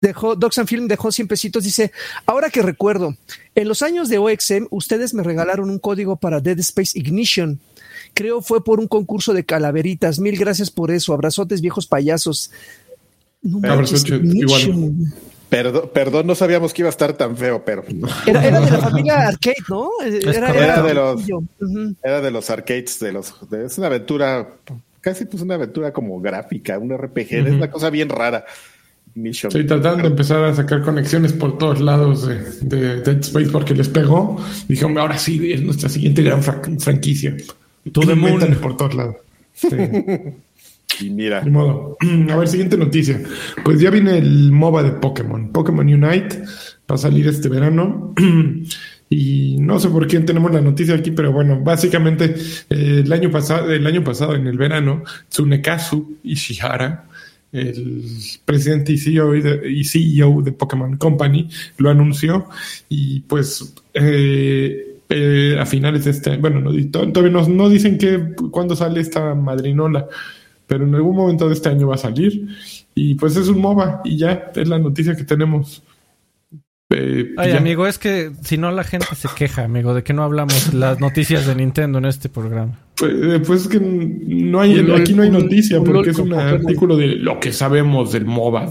[0.00, 1.92] dejó, Doxan Film dejó 100 pesitos, dice,
[2.26, 3.14] ahora que recuerdo,
[3.54, 7.60] en los años de OXM, ustedes me regalaron un código para Dead Space Ignition.
[8.14, 10.18] Creo fue por un concurso de calaveritas.
[10.18, 11.12] Mil gracias por eso.
[11.12, 12.50] Abrazotes, viejos payasos.
[15.52, 17.84] Perdón, perdón, no sabíamos que iba a estar tan feo, pero.
[18.26, 19.90] Era, de la familia Arcade, ¿no?
[20.02, 21.22] Era, de los,
[22.02, 23.34] era de los arcades, de los.
[23.52, 24.48] es una aventura,
[25.02, 28.46] casi pues una aventura como gráfica, un RPG, es una cosa bien rara.
[29.14, 33.90] Estoy tratando de empezar a sacar conexiones por todos lados de, Dead Space porque les
[33.90, 34.42] pegó.
[34.68, 37.36] Dijeron, ahora sí, es nuestra siguiente gran franquicia.
[37.92, 39.16] Todo el por todos lados.
[41.00, 41.44] Y mira.
[41.44, 41.96] modo.
[42.30, 43.20] A ver, siguiente noticia.
[43.64, 45.52] Pues ya viene el MOBA de Pokémon.
[45.52, 46.42] Pokémon Unite
[46.90, 48.14] va a salir este verano.
[49.10, 52.34] y no sé por quién tenemos la noticia aquí, pero bueno, básicamente
[52.70, 57.08] eh, el año pasado, el año pasado en el verano, Tsunekazu Ishihara
[57.52, 58.02] el
[58.44, 62.48] presidente y CEO, y CEO de Pokémon Company lo anunció
[62.88, 68.34] y pues eh, eh, a finales de este bueno no, todavía no, no dicen que
[68.50, 70.08] cuándo sale esta madrinola
[70.72, 72.48] pero en algún momento de este año va a salir
[72.94, 75.82] y pues es un MOBA y ya es la noticia que tenemos
[76.88, 80.22] eh, Ay, amigo, es que si no la gente se queja, amigo, de que no
[80.22, 82.78] hablamos las noticias de Nintendo en este programa.
[82.96, 86.96] Pues, eh, pues es que no hay, aquí no hay noticia porque es un artículo
[86.96, 88.70] de lo que sabemos del MOBA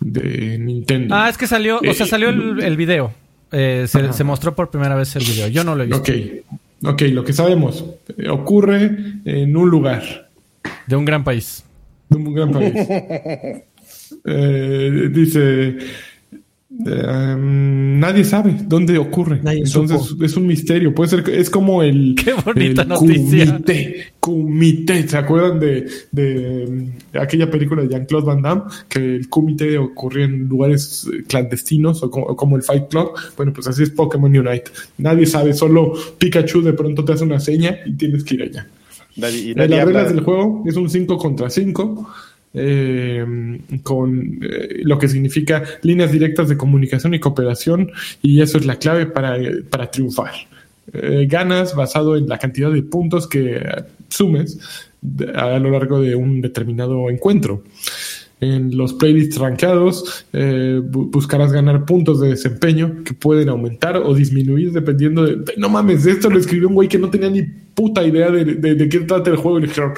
[0.00, 1.14] de, Nintendo.
[1.14, 3.14] Ah, es que salió, o sea, eh, salió el, video.
[3.50, 5.48] se, mostró por primera vez el video.
[5.48, 6.02] Yo no lo he visto.
[6.02, 7.82] Ok, ok, lo que sabemos
[8.28, 8.90] ocurre
[9.24, 10.29] en un lugar.
[10.86, 11.64] De un gran país.
[12.08, 12.74] De un gran país.
[15.12, 15.78] dice
[16.86, 19.40] Em, nadie sabe dónde ocurre.
[19.44, 20.94] Entonces es un misterio.
[20.94, 22.86] Puede ser que es como el, Qué bonita
[24.20, 28.62] Kumite, ¿Se acuerdan de, de, aquella película de Jean-Claude Van Damme?
[28.88, 33.12] Que el Kumite ocurría en lugares eh, clandestinos o como, el Fight Club.
[33.36, 34.70] Bueno, pues así es Pokémon Unite.
[34.98, 38.66] Nadie sabe, solo Pikachu de pronto te hace una seña y tienes que ir allá.
[39.16, 42.10] Las reglas del juego es un 5 contra 5
[42.52, 47.92] eh, con eh, lo que significa líneas directas de comunicación y cooperación
[48.22, 49.38] y eso es la clave para,
[49.70, 50.32] para triunfar.
[50.92, 53.60] Eh, ganas basado en la cantidad de puntos que
[54.08, 54.58] sumes
[55.34, 57.62] a lo largo de un determinado encuentro.
[58.40, 64.72] En los playlists rankeados eh, buscarás ganar puntos de desempeño que pueden aumentar o disminuir
[64.72, 65.54] dependiendo de...
[65.58, 68.74] No mames, esto lo escribió un güey que no tenía ni puta idea de, de,
[68.74, 69.92] de qué trata el juego y le dijeron,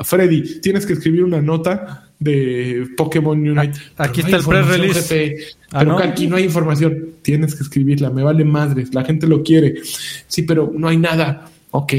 [0.00, 3.78] Freddy, tienes que escribir una nota de Pokémon Unite.
[3.98, 5.36] Aquí está el press release.
[5.70, 7.10] Ah, pero aquí no hay información.
[7.22, 8.10] Tienes que escribirla.
[8.10, 8.94] Me vale madres.
[8.94, 9.74] La gente lo quiere.
[10.26, 11.50] Sí, pero no hay nada.
[11.70, 11.92] Ok,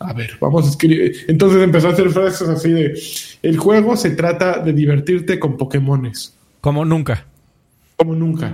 [0.00, 1.16] a ver, vamos a escribir.
[1.28, 2.98] Entonces empezó a hacer frases así de:
[3.42, 6.34] El juego se trata de divertirte con Pokémones.
[6.60, 7.26] Como nunca.
[7.96, 8.52] Como nunca.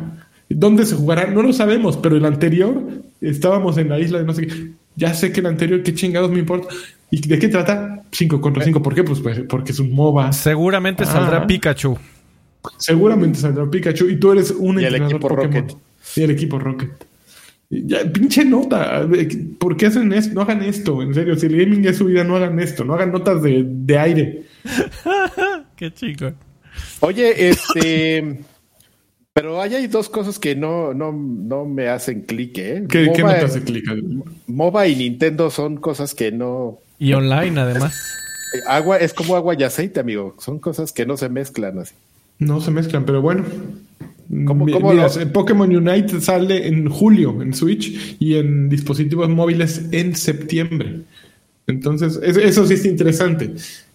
[0.48, 1.26] ¿Dónde se jugará?
[1.26, 2.83] No lo sabemos, pero el anterior
[3.20, 4.72] estábamos en la isla de no sé qué.
[4.96, 6.68] Ya sé que el anterior, qué chingados me importa
[7.11, 8.05] ¿Y de qué trata?
[8.12, 8.83] 5 contra 5.
[8.83, 9.03] ¿Por qué?
[9.03, 10.33] Pues, pues, porque es un MOBA.
[10.33, 11.46] Seguramente saldrá Ah.
[11.46, 11.98] Pikachu.
[12.76, 15.53] Seguramente saldrá Pikachu y tú eres un Y el entrenador equipo Pokémon.
[15.55, 15.76] Rocket.
[16.16, 16.90] Y el equipo Rocket.
[17.70, 19.09] Ya, pinche nota.
[19.59, 20.35] ¿Por qué hacen esto?
[20.35, 21.02] No hagan esto.
[21.02, 22.85] En serio, si el gaming es su vida, no hagan esto.
[22.85, 24.42] No hagan notas de, de aire.
[25.76, 26.33] Qué chico.
[26.98, 28.40] Oye, este.
[29.33, 32.85] Pero ahí hay dos cosas que no, no, no me hacen clic, ¿eh?
[32.88, 33.94] ¿Qué, ¿qué MOBA, notas se clica?
[34.48, 36.80] MOBA y Nintendo son cosas que no.
[36.98, 37.94] Y online, además.
[38.66, 40.35] Agua es como agua y aceite, amigo.
[40.40, 41.94] Son cosas que no se mezclan así.
[42.40, 43.44] No se mezclan, pero bueno.
[44.46, 49.28] ¿Cómo- cómo mira, lo- eh, Pokémon Unite sale en julio en Switch y en dispositivos
[49.28, 51.00] móviles en septiembre.
[51.66, 53.52] Entonces, es- eso sí es interesante.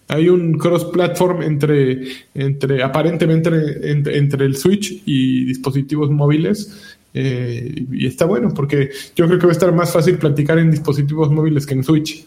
[0.08, 2.02] Hay un cross-platform entre,
[2.34, 3.48] entre aparentemente
[3.90, 6.96] entre, entre el Switch y dispositivos móviles.
[7.18, 10.70] eh, y está bueno porque yo creo que va a estar más fácil platicar en
[10.70, 12.26] dispositivos móviles que en Switch.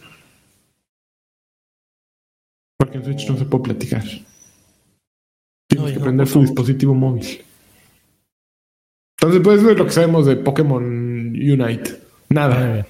[2.76, 4.02] Porque en Switch no se puede platicar.
[5.68, 6.48] Tienes que no, prender favor.
[6.48, 7.24] dispositivo móvil.
[9.20, 11.90] Entonces, pues es lo que sabemos de Pokémon Unite.
[11.90, 12.72] Muy Nada.
[12.72, 12.86] bien.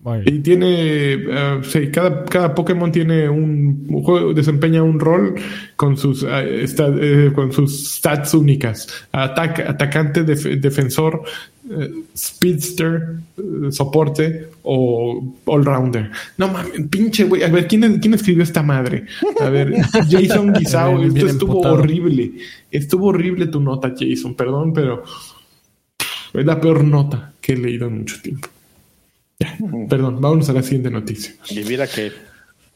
[0.00, 0.36] Muy bien.
[0.36, 5.34] Y tiene, eh, sí, cada, cada Pokémon tiene un, un juego, desempeña un rol
[5.76, 8.88] con sus, esta- eh, con sus stats únicas.
[9.12, 11.22] Atac- atacante, def- defensor,
[11.68, 13.16] eh, speedster,
[13.70, 16.10] soporte o all-rounder.
[16.38, 17.42] No mames, pinche güey.
[17.42, 19.04] A ver, ¿quién, ¿quién escribió esta madre?
[19.40, 19.74] A ver,
[20.08, 21.74] Jason Guisao, esto estuvo emputado.
[21.74, 22.32] horrible.
[22.70, 24.34] Estuvo horrible tu nota, Jason.
[24.34, 25.02] Perdón, pero
[26.34, 28.48] es la peor nota que he leído en mucho tiempo.
[29.40, 29.56] Ya,
[29.88, 31.34] perdón, vámonos a la siguiente noticia.
[31.50, 32.10] Y mira que.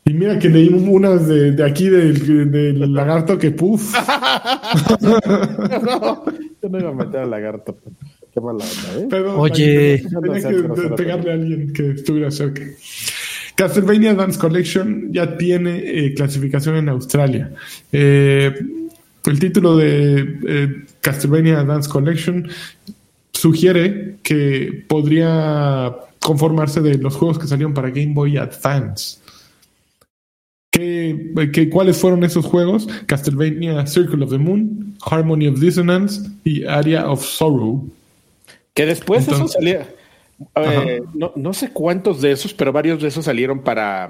[0.04, 3.94] Y mira que leí unas de, de aquí del, del lagarto que puf.
[5.00, 6.24] no,
[6.62, 7.76] yo no iba a meter al lagarto.
[8.32, 9.06] Qué mala onda, ¿eh?
[9.10, 10.02] Perdón, Oye.
[10.22, 12.62] tenía que de- pegarle a alguien que estuviera cerca.
[13.54, 17.52] Castlevania Advance Collection ya tiene eh, clasificación en Australia.
[17.92, 18.50] Eh,
[19.26, 22.48] el título de eh, Castlevania Advance Collection
[23.42, 29.18] sugiere que podría conformarse de los juegos que salieron para Game Boy Advance.
[30.70, 32.88] ¿Qué, qué- cuáles fueron esos juegos?
[33.06, 37.84] Castlevania Circle of the Moon, Harmony of Dissonance y Area of Sorrow.
[38.72, 39.88] Que después eso Entonces- salía.
[40.54, 44.08] eh, no, no sé cuántos de esos, pero varios de esos salieron para.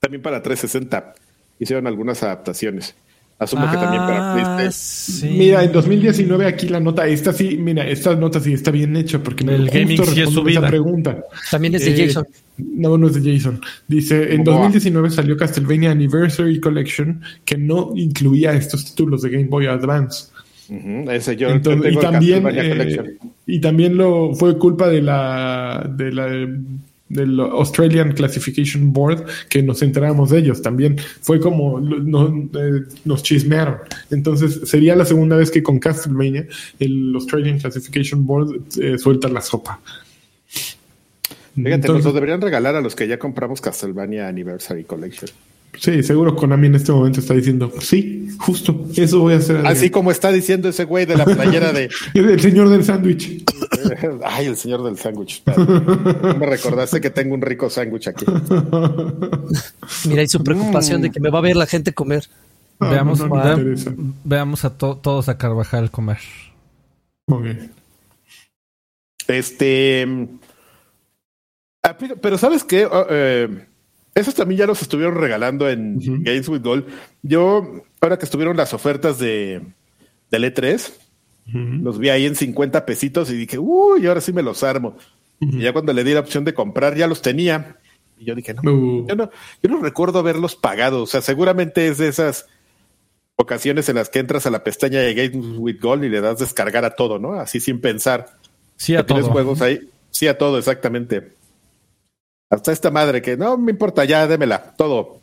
[0.00, 1.14] También para 360.
[1.58, 2.94] Hicieron algunas adaptaciones.
[3.40, 4.72] Asumo que también para Ah, PlayStation.
[4.72, 5.28] sí.
[5.38, 9.22] Mira, en 2019 aquí la nota, esta sí, mira, esta nota sí está bien hecha
[9.22, 11.24] porque El justo gaming sí es responde su a esa pregunta.
[11.50, 12.26] También es de Eh, Jason.
[12.58, 13.60] No, no es de Jason.
[13.86, 14.62] Dice, en ¿Cómo va?
[14.64, 20.26] 2019 salió Castlevania Anniversary Collection que no incluía estos títulos de Game Boy Advance.
[20.68, 23.06] Ese yo Entonces, tengo y el también Castlevania eh, Collection.
[23.46, 26.26] y también lo fue culpa de la de la
[27.08, 30.98] del Australian Classification Board que nos enteramos de ellos también.
[31.20, 33.78] Fue como eh, nos chismearon.
[34.10, 36.46] Entonces sería la segunda vez que con Castlevania
[36.78, 39.80] el Australian Classification Board eh, suelta la sopa.
[41.54, 45.28] Fíjate, Entonces, nos lo deberían regalar a los que ya compramos Castlevania Anniversary Collection.
[45.76, 49.72] Sí seguro Konami en este momento está diciendo sí justo eso voy a hacer Adrián".
[49.72, 51.88] Así como está diciendo ese güey de la playera de.
[52.14, 53.44] el señor del sándwich
[54.24, 55.42] Ay, el señor del sándwich.
[55.46, 58.24] Me recordaste que tengo un rico sándwich aquí.
[60.08, 62.24] Mira, y su preocupación de que me va a ver la gente comer.
[62.80, 63.92] Ah, Veamos, no, no interesa.
[64.24, 66.18] veamos a to- todos a Carvajal comer.
[67.26, 67.72] Muy bien.
[69.26, 70.06] Este.
[71.82, 72.86] ah, pero, pero ¿sabes qué?
[72.86, 73.66] Oh, eh,
[74.18, 75.98] esos también ya los estuvieron regalando en.
[76.22, 76.84] Games with Gold.
[77.22, 79.62] Yo, ahora que estuvieron las ofertas de
[80.30, 80.92] del E3,
[81.48, 81.58] Ujú.
[81.82, 84.96] los vi ahí en 50 pesitos y dije, uy, ahora sí me los armo.
[85.40, 87.76] Y ya cuando le di la opción de comprar, ya los tenía.
[88.18, 89.06] Y yo dije, no, Uh.
[89.08, 89.30] yo no,
[89.62, 91.02] yo no recuerdo haberlos pagado.
[91.04, 92.46] O sea, seguramente es de esas
[93.36, 96.38] ocasiones en las que entras a la pestaña de Games with Gold y le das
[96.40, 97.34] descargar a todo, ¿no?
[97.34, 98.26] Así sin pensar.
[98.76, 99.32] Sí, a Que tienes todo.
[99.32, 99.88] juegos ahí.
[100.10, 101.32] Sí, a todo, exactamente.
[102.50, 105.20] Hasta esta madre que no me importa, ya démela, todo.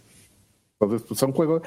[0.79, 1.61] Entonces, pues son juegos.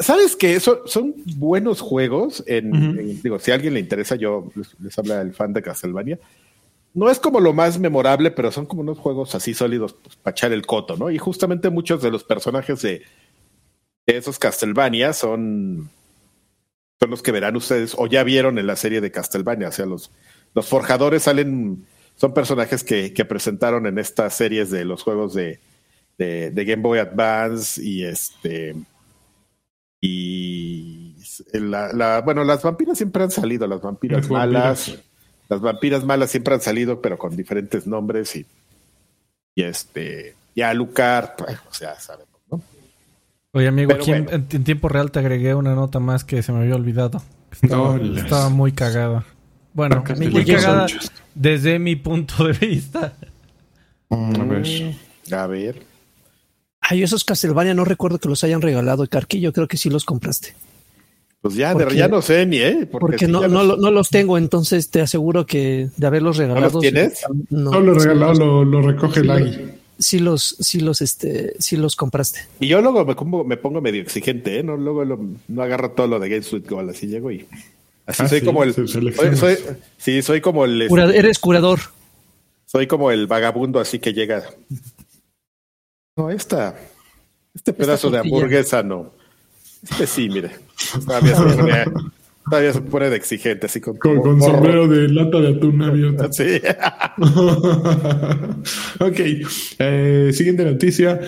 [0.00, 0.60] ¿Sabes qué?
[0.60, 2.44] Son, son buenos juegos.
[2.46, 6.18] En, digo, si a alguien le interesa, yo les, les habla el fan de Castlevania.
[6.92, 10.32] No es como lo más memorable, pero son como unos juegos así sólidos pues, para
[10.32, 11.10] echar el coto, ¿no?
[11.10, 13.02] Y justamente muchos de los personajes de,
[14.06, 15.88] de esos Castlevania son,
[16.98, 19.68] son los que verán ustedes o ya vieron en la serie de Castlevania.
[19.68, 20.10] O sea, los,
[20.52, 21.86] los forjadores salen,
[22.20, 25.58] son personajes que, que presentaron en estas series de los juegos de,
[26.18, 28.74] de, de Game Boy Advance y este.
[30.02, 31.14] Y
[31.52, 34.86] la, la- bueno, las vampiras siempre han salido, las vampiras Las malas.
[34.88, 35.06] vampiras.
[35.48, 38.46] Las vampiras malas siempre han salido, pero con diferentes nombres y,
[39.54, 40.36] y este.
[40.54, 42.60] Y y a Lucar, pues, o sea, sabemos, ¿no?
[43.52, 46.74] Oye, amigo, aquí en, tiempo real te agregué una nota más que se me había
[46.74, 47.22] olvidado.
[47.62, 49.24] Estaba, muy cagada.
[49.72, 50.86] Bueno, muy cagada
[51.34, 53.14] desde mi punto de vista.
[54.10, 54.94] a ver.
[55.32, 55.82] A ver.
[56.80, 60.54] Ay, esos Castlevania no recuerdo que los hayan regalado, Carquillo, creo que sí los compraste.
[61.40, 62.86] Pues ya, ya no sé ni, ¿eh?
[62.90, 66.66] Porque, no, no, los tengo, entonces te aseguro que de haberlos regalado.
[66.66, 67.22] ¿No los tienes?
[67.48, 69.70] No, no los regalado, lo, recoge el Agui.
[69.98, 72.40] Sí los, sí los, este, sí los compraste.
[72.58, 74.62] Y yo luego me, me pongo medio exigente, ¿eh?
[74.62, 75.04] No, luego
[75.48, 77.46] no agarro todo lo de Game Gold, así llego y
[78.10, 78.74] así ah, soy como el.
[78.74, 79.58] Soy,
[79.98, 80.82] sí, soy como el.
[80.82, 81.80] Este, eres curador.
[82.66, 84.44] Soy como el vagabundo, así que llega.
[86.16, 86.76] No, esta,
[87.54, 89.12] este pedazo de hamburguesa no.
[89.82, 90.50] Este sí, mire.
[91.04, 91.84] Todavía se pone,
[92.44, 96.32] todavía se pone de exigente, así con, con, sombrero de lata de atún abierto.
[96.32, 96.60] Sí.
[99.00, 99.20] ok.
[99.78, 101.20] Eh, siguiente noticia.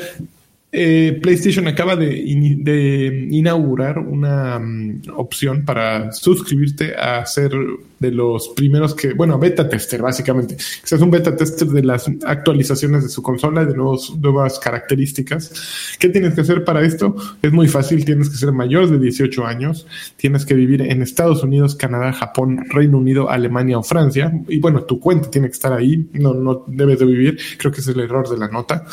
[0.74, 7.52] Eh, PlayStation acaba de, inaugurar una mm, opción para suscribirte a ser
[7.98, 10.56] de los primeros que, bueno, beta tester básicamente.
[10.56, 15.96] Que es un beta tester de las actualizaciones de su consola, de nuevos, nuevas características.
[15.98, 17.16] ¿Qué tienes que hacer para esto?
[17.42, 21.42] Es muy fácil, tienes que ser mayor de 18 años, tienes que vivir en Estados
[21.42, 24.32] Unidos, Canadá, Japón, Reino Unido, Alemania o Francia.
[24.48, 27.82] Y bueno, tu cuenta tiene que estar ahí, no, no debes de vivir, creo que
[27.82, 28.86] es el error de la nota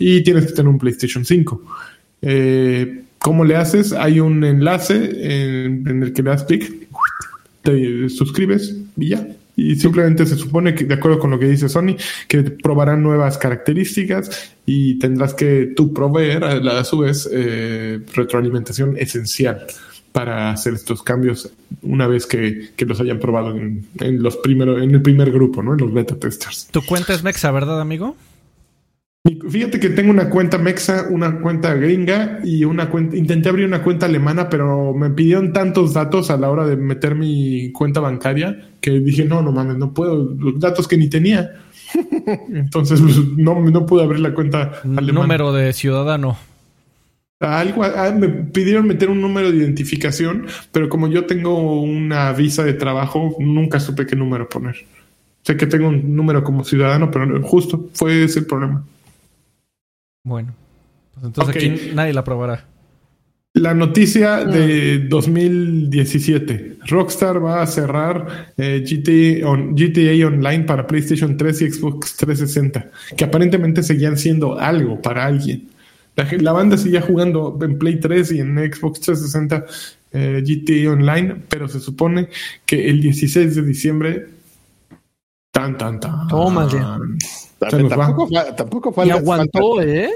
[0.00, 1.62] y tienes que tener un PlayStation 5.
[2.22, 3.92] Eh, ¿Cómo le haces?
[3.92, 6.88] Hay un enlace en, el que le das clic,
[7.62, 9.28] te suscribes y ya.
[9.56, 11.96] Y simplemente se supone que, de acuerdo con lo que dice Sony,
[12.28, 19.66] que probarán nuevas características y tendrás que tú proveer a, su vez eh, retroalimentación esencial
[20.12, 21.50] para hacer estos cambios
[21.82, 25.74] una vez que, los hayan probado en, los primeros, en el primer grupo, ¿no?
[25.74, 26.68] En los beta testers.
[26.70, 28.16] Tu cuenta es Mexa, ¿verdad, amigo?
[29.22, 33.16] Fíjate que tengo una cuenta mexa, una cuenta gringa y una cuenta.
[33.16, 37.14] Intenté abrir una cuenta alemana, pero me pidieron tantos datos a la hora de meter
[37.14, 40.34] mi cuenta bancaria que dije, no, no mames, no puedo.
[40.38, 41.50] Los datos que ni tenía.
[42.48, 45.26] Entonces, pues, no, no pude abrir la cuenta alemana.
[45.26, 46.38] Número de ciudadano.
[47.40, 52.64] Algo, ah, me pidieron meter un número de identificación, pero como yo tengo una visa
[52.64, 54.76] de trabajo, nunca supe qué número poner.
[55.42, 58.84] Sé que tengo un número como ciudadano, pero justo fue ese el problema.
[60.22, 60.54] Bueno,
[61.14, 62.66] pues entonces aquí nadie la probará.
[63.54, 66.78] La noticia de 2017.
[66.86, 69.48] Rockstar va a cerrar eh, GTA,
[70.28, 75.68] Online para PlayStation 3 y Xbox 360, que aparentemente seguían siendo algo para alguien.
[76.14, 79.64] La, banda seguía jugando en Play 3 y en Xbox 360
[80.12, 82.28] eh, GTA Online, pero se supone
[82.66, 84.28] que el 16 de diciembre...
[85.50, 86.28] Tan, tan, tan.
[86.28, 86.68] Toma,
[87.68, 89.14] Tampoco, tampoco, falta.
[89.14, 90.10] Y aguantó, ¿eh?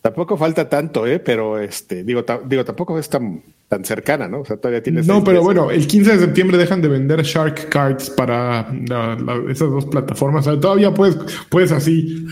[0.00, 1.18] Tampoco falta tanto, ¿eh?
[1.18, 4.40] Pero este, digo, digo, tampoco es tan, tan cercana, ¿no?
[4.40, 5.06] O sea, todavía tienes.
[5.06, 8.66] No, pero bueno, el 15 de septiembre dejan de vender Shark Cards para
[9.50, 10.46] esas dos plataformas.
[10.46, 11.18] O sea, todavía puedes,
[11.50, 12.26] puedes así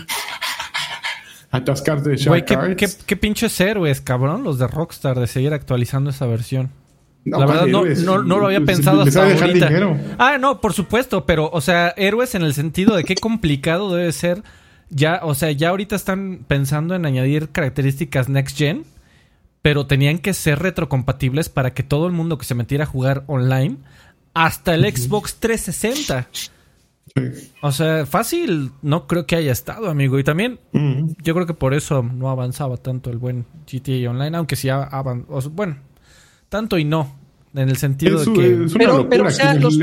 [1.51, 2.75] atascarte de Shark Cards.
[2.77, 6.71] ¿qué, qué, pinches héroes, cabrón, los de Rockstar, de seguir actualizando esa versión.
[7.29, 9.69] La verdad, no, no, no, lo había pensado hasta ahorita.
[10.17, 14.11] Ah, no, por supuesto, pero, o sea, héroes en el sentido de qué complicado debe
[14.11, 14.43] ser
[14.89, 18.85] ya, o sea, ya ahorita están pensando en añadir características next gen,
[19.61, 23.23] pero tenían que ser retrocompatibles para que todo el mundo que se metiera a jugar
[23.27, 23.77] online,
[24.33, 26.29] hasta el Xbox 360.
[27.61, 30.19] O sea, fácil no creo que haya estado, amigo.
[30.19, 30.59] Y también
[31.23, 35.49] yo creo que por eso no avanzaba tanto el buen GTA Online, aunque sí avanzó.
[35.49, 35.77] Bueno,
[36.49, 37.16] tanto y no.
[37.57, 38.67] En el sentido de que.
[38.77, 39.77] pero, pero, o sea, los,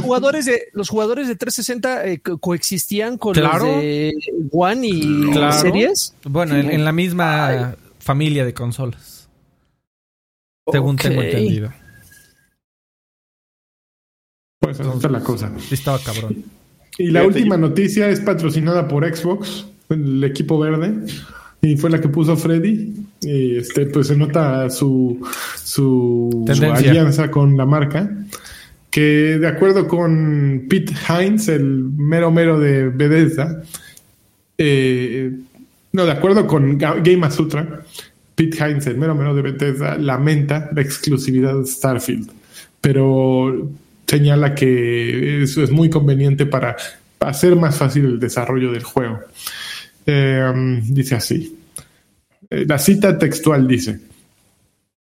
[0.00, 4.14] jugadores de los jugadores de 360 eh, coexistían con los de
[4.50, 6.14] One y series.
[6.24, 9.28] Bueno, en, la misma familia de consolas.
[10.72, 11.70] Según tengo entendido.
[14.60, 15.52] Pues esa es la cosa.
[15.70, 16.44] Estaba cabrón.
[16.96, 21.06] Y la última noticia es patrocinada por Xbox, el equipo verde
[21.60, 22.94] y fue la que puso Freddy.
[23.20, 25.20] Y este, pues se nota su,
[25.56, 28.10] su, alianza con la marca.
[28.90, 33.62] Que de acuerdo con Pete Hines, el mero mero de Bethesda,
[34.56, 35.30] eh,
[35.92, 37.82] no, de acuerdo con Game Sutra,
[38.34, 42.30] Pete Hines, el mero mero de Bethesda, lamenta la exclusividad de Starfield,
[42.80, 43.70] pero
[44.06, 46.76] señala que eso es muy conveniente para
[47.20, 49.20] hacer más fácil el desarrollo del juego.
[50.10, 51.58] Eh, dice así.
[52.48, 54.00] Eh, la cita textual dice,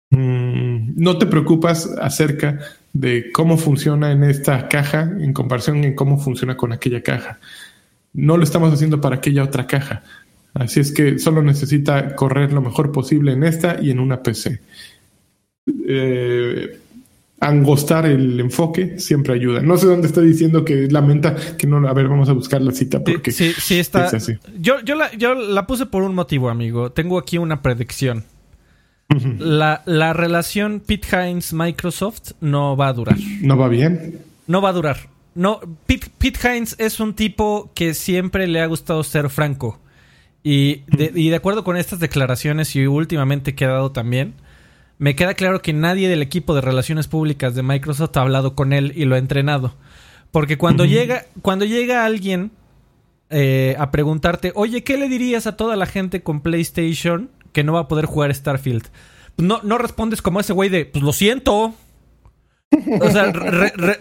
[0.09, 2.59] mm, no te preocupas acerca
[2.91, 7.39] de cómo funciona en esta caja en comparación en cómo funciona con aquella caja.
[8.11, 10.03] No lo estamos haciendo para aquella otra caja.
[10.53, 14.59] Así es que solo necesita correr lo mejor posible en esta y en una PC.
[15.87, 16.77] Eh,
[17.39, 19.61] angostar el enfoque siempre ayuda.
[19.61, 21.87] No sé dónde está diciendo que lamenta que no.
[21.87, 24.09] A ver, vamos a buscar la cita porque sí, sí, está.
[24.59, 26.91] Yo, yo, la, yo la puse por un motivo, amigo.
[26.91, 28.25] Tengo aquí una predicción.
[29.39, 33.17] la, la relación Pete Hines Microsoft no va a durar.
[33.41, 34.19] No va bien.
[34.47, 34.97] No va a durar.
[35.35, 36.09] No, Pete,
[36.43, 39.79] Hines es un tipo que siempre le ha gustado ser franco.
[40.43, 44.33] Y de, y de acuerdo con estas declaraciones y últimamente que ha dado también,
[44.99, 48.73] me queda claro que nadie del equipo de relaciones públicas de Microsoft ha hablado con
[48.73, 49.73] él y lo ha entrenado.
[50.29, 52.51] Porque cuando, llega, cuando llega alguien
[53.29, 57.73] eh, a preguntarte, oye, ¿qué le dirías a toda la gente con PlayStation que no
[57.73, 58.89] va a poder jugar Starfield?
[59.37, 61.73] No, no respondes como ese güey de, pues lo siento.
[63.01, 63.31] O sea,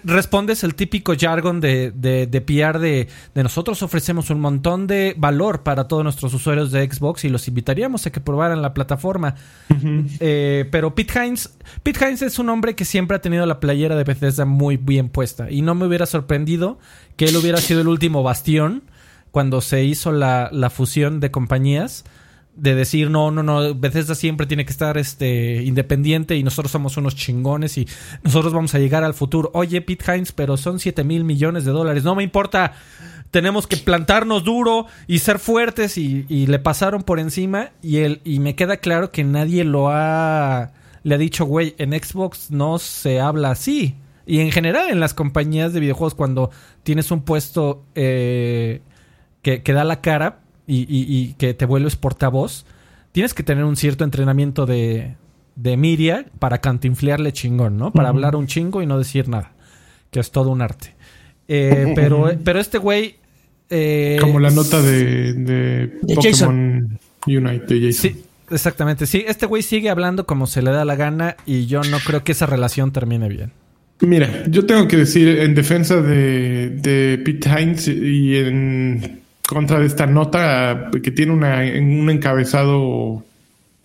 [0.04, 5.14] respondes el típico jargon de, de, de PR de, de, nosotros ofrecemos un montón de
[5.16, 9.34] valor para todos nuestros usuarios de Xbox y los invitaríamos a que probaran la plataforma.
[10.20, 13.96] Eh, pero Pete Hines, Pete Hines es un hombre que siempre ha tenido la playera
[13.96, 15.50] de Bethesda muy bien puesta.
[15.50, 16.78] Y no me hubiera sorprendido
[17.16, 18.84] que él hubiera sido el último bastión
[19.30, 22.04] cuando se hizo la, la fusión de compañías
[22.58, 26.96] de decir, no, no, no, Bethesda siempre tiene que estar este, independiente y nosotros somos
[26.96, 27.86] unos chingones y
[28.24, 29.50] nosotros vamos a llegar al futuro.
[29.54, 32.02] Oye, Pete Hines, pero son 7 mil millones de dólares.
[32.02, 32.72] No me importa.
[33.30, 38.40] Tenemos que plantarnos duro y ser fuertes y, le pasaron por encima y, él, y
[38.40, 40.72] me queda claro que nadie lo ha...
[41.04, 43.94] Le ha dicho, güey, en Xbox no se habla así.
[44.26, 46.50] Y en general en las compañías de videojuegos cuando
[46.82, 48.80] tienes un puesto eh,
[49.42, 52.66] que, que da la cara, y, que te vuelves portavoz,
[53.12, 55.14] tienes que tener un cierto entrenamiento de,
[55.56, 57.92] de media para cantinflearle chingón, ¿no?
[57.92, 59.52] Para hablar un chingo y no decir nada.
[60.10, 60.94] Que es todo un arte.
[61.48, 63.16] Eh, pero, pero este güey.
[63.70, 68.12] Eh, Como la nota de, de, Pokémon Unite de Jason.
[68.12, 69.06] Sí, exactamente.
[69.06, 72.24] Sí, este güey sigue hablando como se le da la gana y yo no creo
[72.24, 73.52] que esa relación termine bien.
[74.00, 79.86] Mira, yo tengo que decir en defensa de, de Pete Hines y en contra de
[79.86, 83.24] esta nota que tiene una, un encabezado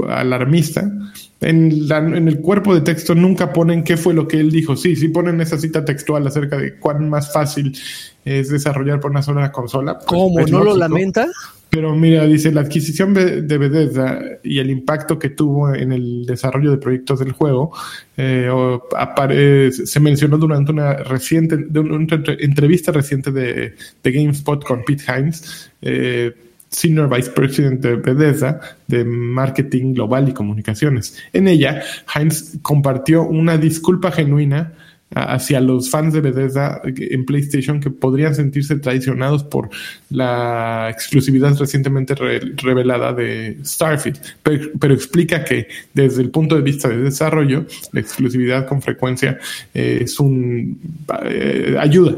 [0.10, 0.92] alarmista.
[1.40, 4.76] En, en, el cuerpo de texto nunca ponen qué fue lo que él dijo.
[4.76, 7.78] Sí, sí ponen esa cita textual acerca de cuán más fácil
[8.26, 10.00] es desarrollar por una sola consola.
[10.00, 10.42] Pues, ¿Cómo?
[10.42, 11.28] ¿No lo lamenta?
[11.74, 16.70] Pero mira, dice, la adquisición de Bethesda y el impacto que tuvo en el desarrollo
[16.70, 17.72] de proyectos del juego
[18.16, 22.06] eh, se mencionó durante una reciente, de una
[22.40, 26.32] entrevista reciente de, de GameSpot con Pete Hines, eh,
[26.70, 31.18] Senior Vice President de Bethesda de Marketing Global y Comunicaciones.
[31.34, 31.82] En ella,
[32.14, 34.74] Hines compartió una disculpa genuina
[35.16, 39.70] hacia los fans de Bethesda en PlayStation que podrían sentirse traicionados por
[40.10, 46.98] la exclusividad recientemente revelada de Starfield, pero, explica que desde el punto de vista de
[46.98, 49.40] desarrollo, la exclusividad con frecuencia
[49.74, 50.80] eh, es un
[51.26, 52.16] eh, ayuda,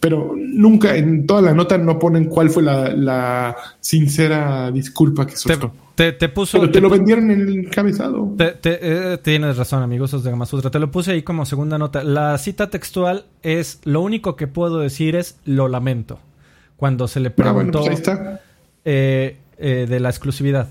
[0.00, 5.72] pero nunca en toda la nota no ponen cuál fue la, sincera disculpa que soltó.
[5.94, 6.58] Te, puso.
[6.58, 8.34] Pero te, lo vendieron en el encabezado.
[8.38, 10.70] Eh, tienes razón, amigos de Gamasutra.
[10.70, 12.02] Te lo puse ahí como segunda nota.
[12.02, 16.18] La cita textual es: Lo único que puedo decir es lo lamento.
[16.76, 17.84] Cuando se le ah, preguntó.
[17.84, 18.02] Pues
[18.84, 20.68] eh, eh, de la exclusividad.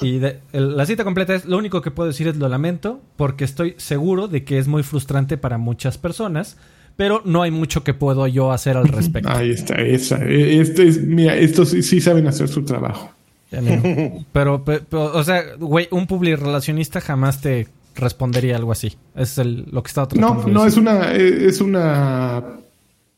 [0.00, 0.20] Y
[0.52, 4.26] la cita completa es: Lo único que puedo decir es lo lamento, porque estoy seguro
[4.26, 6.56] de que es muy frustrante para muchas personas
[6.94, 9.30] pero no hay mucho que puedo yo hacer al respecto.
[9.30, 10.22] Ahí está, esa.
[10.26, 13.10] Este es, mira, estos sí saben hacer su trabajo.
[14.32, 18.96] Pero, o sea, güey, un relacionista jamás te respondería algo así.
[19.14, 20.42] Es lo que estaba tratando.
[20.46, 22.42] No, no, es una, es una,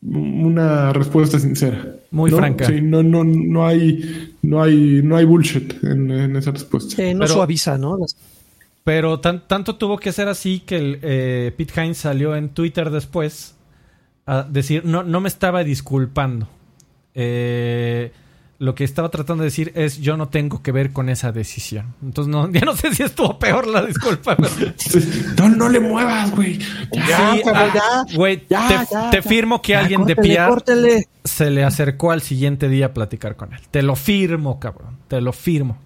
[0.01, 1.95] una respuesta sincera.
[2.11, 2.65] Muy franca.
[2.65, 7.01] Sí, no, no, no hay, no hay, no hay bullshit en, esa respuesta.
[7.01, 7.97] no pero, suaviza, ¿no?
[8.83, 13.55] Pero tanto tuvo que ser así que el, eh, Pete Hines salió en Twitter después
[14.25, 16.47] a decir, no, no me estaba disculpando.
[17.13, 18.11] Eh,
[18.57, 21.93] lo que estaba tratando de decir es yo no tengo que ver con esa decisión.
[22.01, 24.37] Entonces no, ya no sé si estuvo peor la disculpa.
[25.37, 26.59] no, no le muevas, güey.
[27.07, 28.45] Ya, ah, Güey,
[29.11, 30.61] te, firmo que alguien de PR
[31.23, 33.59] se le acercó al siguiente día a platicar con él.
[33.71, 34.97] Te lo firmo, cabrón.
[35.07, 35.77] Te lo firmo.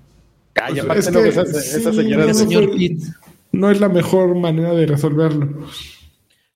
[0.53, 2.71] Calla, pues es que, esa, señora señor
[3.51, 5.67] no es la mejor manera de resolverlo.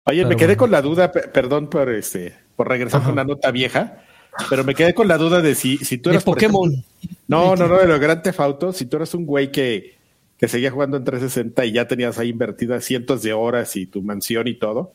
[0.05, 4.03] Oye, me quedé con la duda, perdón por este, por regresar con la nota vieja.
[4.49, 6.23] Pero me quedé con la duda de si, si tú eras.
[6.23, 6.83] Pokémon.
[7.27, 8.73] no, no, no, de lo Grand Theft Auto.
[8.73, 9.95] Si tú eras un güey que,
[10.37, 14.01] que seguía jugando en 360 y ya tenías ahí invertidas cientos de horas y tu
[14.01, 14.93] mansión y todo,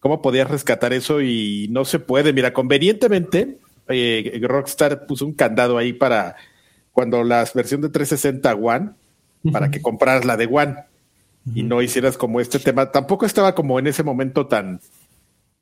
[0.00, 1.20] ¿cómo podías rescatar eso?
[1.20, 2.32] Y no se puede.
[2.32, 3.58] Mira, convenientemente,
[3.88, 6.36] eh, Rockstar puso un candado ahí para
[6.92, 8.90] cuando la versión de 360 One,
[9.50, 10.76] para que compraras la de One
[11.54, 12.90] y no hicieras como este tema.
[12.92, 14.80] Tampoco estaba como en ese momento tan,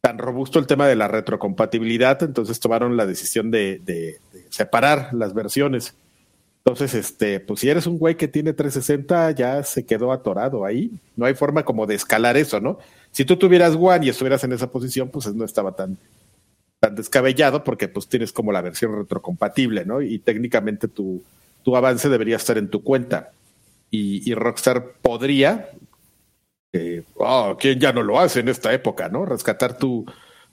[0.01, 5.35] tan robusto el tema de la retrocompatibilidad, entonces tomaron la decisión de, de, separar las
[5.35, 5.95] versiones.
[6.65, 10.91] Entonces, este, pues si eres un güey que tiene 360, ya se quedó atorado ahí.
[11.17, 12.79] No hay forma como de escalar eso, ¿no?
[13.11, 15.97] Si tú tuvieras One y estuvieras en esa posición, pues no estaba tan,
[16.79, 20.03] tan descabellado porque pues tienes como la versión retrocompatible, ¿no?
[20.03, 21.23] Y técnicamente tu,
[21.63, 23.31] tu avance debería estar en tu cuenta.
[23.93, 25.71] Y, Rockstar podría,
[26.73, 29.25] eh, oh, ¿quién ya no lo hace en esta época, ¿no?
[29.25, 30.05] Rescatar tu,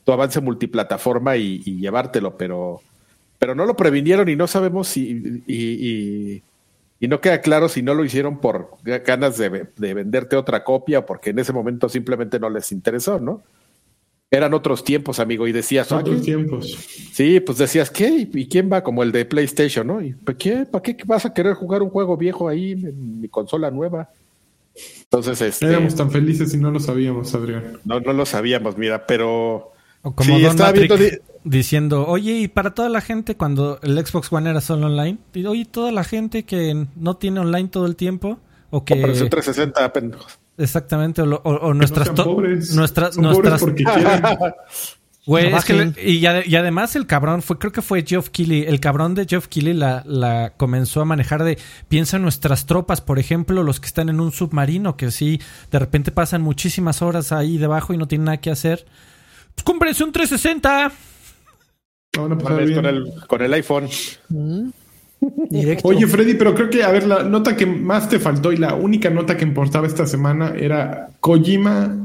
[0.04, 2.82] tu avance multiplataforma y, llevártelo, pero,
[3.38, 6.44] pero no lo previnieron y no sabemos si, y,
[7.00, 11.00] y, no queda claro si no lo hicieron por ganas de, de venderte otra copia
[11.00, 13.44] o porque en ese momento simplemente no les interesó, ¿no?
[14.30, 15.90] Eran otros tiempos, amigo, y decías...
[15.90, 16.66] Otros tiempos.
[17.14, 18.28] Sí, pues decías, ¿qué?
[18.34, 18.84] ¿Y quién va?
[18.84, 20.02] Como el de PlayStation, ¿no?
[20.02, 20.66] ¿Y para qué?
[20.66, 24.10] ¿Para qué vas a querer jugar un juego viejo ahí en mi consola nueva?
[25.04, 25.68] Entonces, este...
[25.68, 27.80] Éramos tan felices y no lo sabíamos, Adrián.
[27.86, 29.74] No, no lo sabíamos, mira, pero...
[30.02, 30.58] como Don
[31.44, 35.66] diciendo, oye, y para toda la gente cuando el Xbox One era solo online, oye,
[35.66, 38.96] toda la gente que no tiene online todo el tiempo, o que...
[38.96, 39.94] 360
[40.58, 42.10] Exactamente, o, o, nuestras...
[42.10, 42.74] pobres.
[42.74, 43.18] Nuestras...
[43.18, 43.62] nuestras...
[43.62, 43.86] porque
[45.28, 48.80] Güey, es que y, y, además el cabrón fue, creo que fue Geoff Keighley, el
[48.80, 51.58] cabrón de Geoff Keighley la, la comenzó a manejar de,
[51.90, 55.80] piensa en nuestras tropas, por ejemplo, los que están en un submarino, que sí, de
[55.80, 58.86] repente pasan muchísimas horas ahí debajo y no tienen nada que hacer.
[59.54, 60.94] Pues cómprense un 360.
[62.16, 63.90] con, el, con el iPhone.
[64.30, 64.70] Mm.
[65.84, 68.76] Oye, Freddy, pero creo que, a ver, la nota que más te faltó y la
[68.76, 71.98] única nota que importaba esta semana era Kojima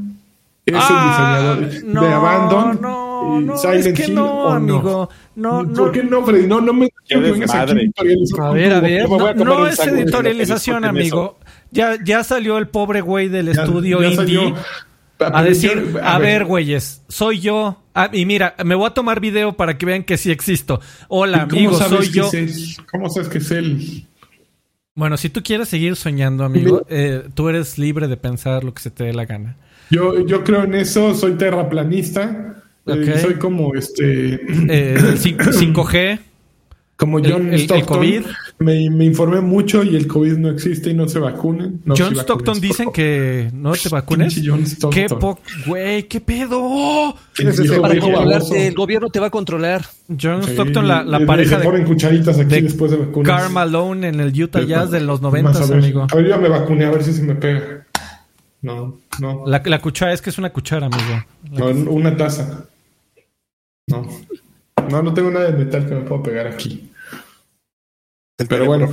[0.65, 2.81] es el ah, diseñador de Abandon.
[2.81, 5.09] No, no, Silent es que no, amigo.
[5.35, 6.47] No, ¿Por qué no, Freddy?
[6.47, 9.09] No, no me A ver, a ver.
[9.09, 11.37] No, es editorialización, amigo.
[11.71, 14.53] Ya, ya salió el pobre güey del estudio indie
[15.19, 17.79] a decir, a, ver, güeyes, soy yo.
[17.93, 20.81] Ah, y mira, me voy a tomar video para que vean que sí existo.
[21.07, 22.29] Hola, amigo, soy yo.
[22.91, 24.07] ¿Cómo sabes que es él?
[24.95, 28.81] Bueno, si tú quieres seguir soñando, amigo, eh, tú eres libre de pensar lo que
[28.81, 29.57] se te dé la gana.
[29.89, 32.62] Yo, yo creo en eso, soy terraplanista.
[32.85, 34.45] Eh, soy como este.
[34.45, 35.95] 5G.
[35.95, 36.19] Eh,
[36.95, 38.25] como John Stockton,
[38.59, 41.81] Me, informé mucho y el COVID no existe y no se vacunen.
[41.85, 44.39] John Stockton dicen que no te vacunes.
[44.43, 45.07] John ¿Qué
[45.65, 46.03] güey?
[46.03, 47.15] ¿Qué pedo?
[47.37, 49.85] el gobierno te va a controlar.
[50.07, 53.27] John Stockton, la, la pareja de, ponen cucharitas aquí después de vacunas.
[53.27, 56.07] Karl Malone en el Utah Jazz de los 90, amigo.
[56.09, 57.85] A ver, yo me vacuné a ver si se me pega.
[58.61, 59.43] No, no.
[59.45, 61.25] La, la cuchara es que es una cuchara, amigo.
[61.51, 62.65] No, una taza.
[63.87, 64.07] No.
[64.89, 66.89] No, no tengo nada de metal que me pueda pegar aquí.
[68.49, 68.89] Pero bueno,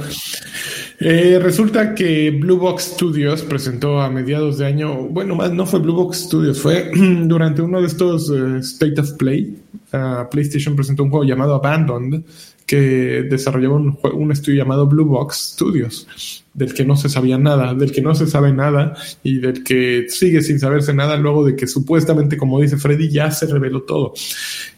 [1.00, 5.80] eh, resulta que Blue Box Studios presentó a mediados de año, bueno, más no fue
[5.80, 6.90] Blue Box Studios, fue
[7.24, 9.58] durante uno de estos eh, State of Play.
[10.30, 12.22] PlayStation presentó un juego llamado Abandoned,
[12.70, 17.74] que desarrollaba un, un, estudio llamado Blue Box Studios, del que no se sabía nada,
[17.74, 18.94] del que no se sabe nada
[19.24, 23.32] y del que sigue sin saberse nada luego de que supuestamente, como dice Freddy, ya
[23.32, 24.14] se reveló todo.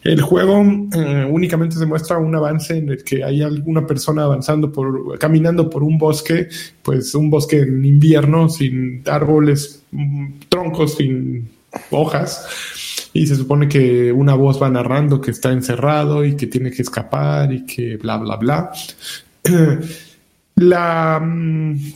[0.03, 0.63] El juego
[0.95, 5.69] eh, únicamente se muestra un avance en el que hay alguna persona avanzando por, caminando
[5.69, 6.47] por un bosque,
[6.81, 11.47] pues un bosque en invierno, sin árboles, mm, troncos, sin
[11.91, 16.71] hojas y se supone que una voz va narrando que está encerrado y que tiene
[16.71, 18.71] que escapar y que bla, bla, bla.
[20.55, 21.93] La, mm,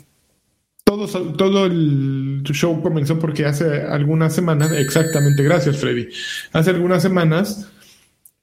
[0.83, 6.09] todo, todo el show comenzó porque hace algunas semanas, exactamente, gracias Freddy,
[6.53, 7.69] hace algunas semanas,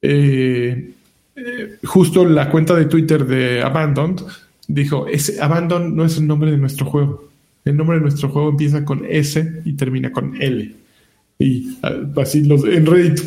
[0.01, 0.93] eh,
[1.35, 4.21] eh, justo la cuenta de Twitter de Abandoned
[4.67, 7.29] dijo, ese Abandon no es el nombre de nuestro juego.
[7.63, 10.71] El nombre de nuestro juego empieza con S y termina con L.
[11.39, 13.19] Y ah, así los en Reddit.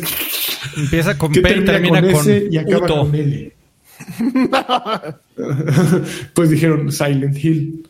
[0.77, 3.53] Empieza con P y termina con, S y acaba con L.
[6.33, 7.87] pues dijeron Silent Hill.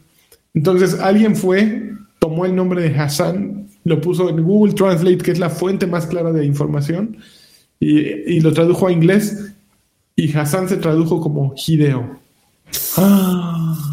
[0.54, 5.40] Entonces alguien fue, tomó el nombre de Hassan, lo puso en Google Translate, que es
[5.40, 7.18] la fuente más clara de información,
[7.80, 9.54] y, y lo tradujo a inglés.
[10.16, 12.20] Y Hassan se tradujo como Hideo.
[12.98, 13.90] Ah.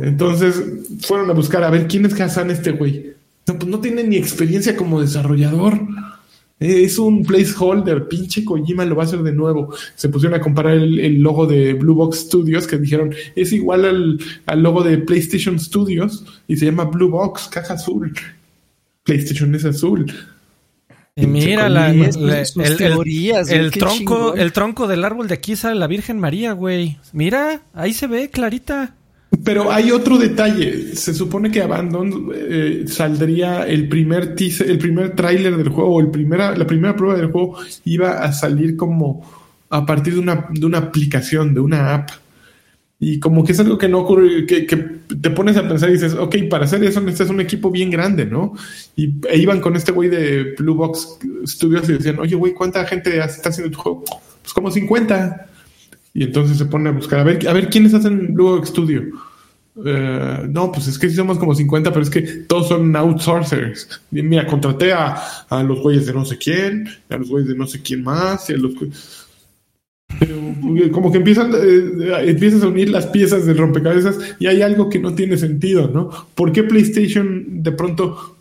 [0.00, 0.62] Entonces
[1.00, 3.13] fueron a buscar a ver quién es Hassan este güey.
[3.46, 5.80] No, pues no tiene ni experiencia como desarrollador.
[6.60, 9.74] Es un placeholder, pinche Kojima lo va a hacer de nuevo.
[9.96, 14.18] Se pusieron a comparar el, logo de Blue Box Studios, que dijeron es igual al,
[14.46, 18.14] al, logo de PlayStation Studios y se llama Blue Box, caja azul.
[19.02, 20.06] PlayStation es azul.
[21.16, 22.10] Y mira, la, el,
[23.48, 26.98] el, tronco, el tronco del árbol de aquí sale la Virgen María, güey.
[27.12, 28.94] Mira, ahí se ve clarita.
[29.44, 30.96] Pero hay otro detalle.
[30.96, 36.10] Se supone que Abandon eh, saldría el primer teaser, el primer tráiler del juego, el
[36.10, 39.22] primera, la primera prueba del juego iba a salir como
[39.68, 42.10] a partir de una, de una aplicación, de una app.
[42.98, 46.14] Y como que es algo que no ocurre, que, te pones a pensar y dices,
[46.14, 48.54] ok, para hacer eso necesitas un equipo bien grande, ¿no?
[48.96, 52.86] Y e iban con este güey de Blue Box Studios y decían, oye, güey, ¿cuánta
[52.86, 54.04] gente está haciendo tu juego?
[54.40, 55.48] Pues como 50.
[56.14, 59.02] Y entonces se pone a buscar, a ver, a ver quiénes hacen Blue Box Studio.
[59.84, 64.00] Eh, no, pues es que sí somos como 50, pero es que todos son outsourcers.
[64.10, 65.16] mira, contraté a,
[65.48, 68.48] a los güeyes de no sé quién, a los güeyes de no sé quién más,
[68.50, 68.74] y a los
[70.18, 70.36] pero
[70.76, 74.88] eh, como que empiezan, eh, empiezas a unir las piezas del rompecabezas y hay algo
[74.88, 76.10] que no tiene sentido, ¿no?
[76.34, 78.36] ¿Por qué PlayStation de pronto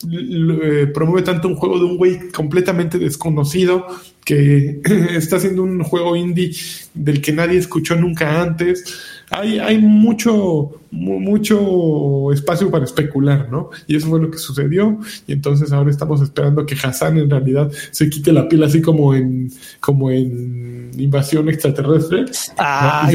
[0.94, 3.88] promueve tanto un juego de un güey completamente desconocido
[4.24, 4.82] que
[5.16, 6.56] está haciendo un juego indie
[6.94, 9.23] del que nadie escuchó nunca antes?
[9.34, 13.70] Hay, hay mucho, mucho espacio para especular, ¿no?
[13.88, 15.00] Y eso fue lo que sucedió.
[15.28, 19.16] Y entonces ahora estamos esperando que Hassan en realidad se quite la piel así como
[19.16, 22.26] en, como en invasión extraterrestre.
[22.58, 23.10] Ah,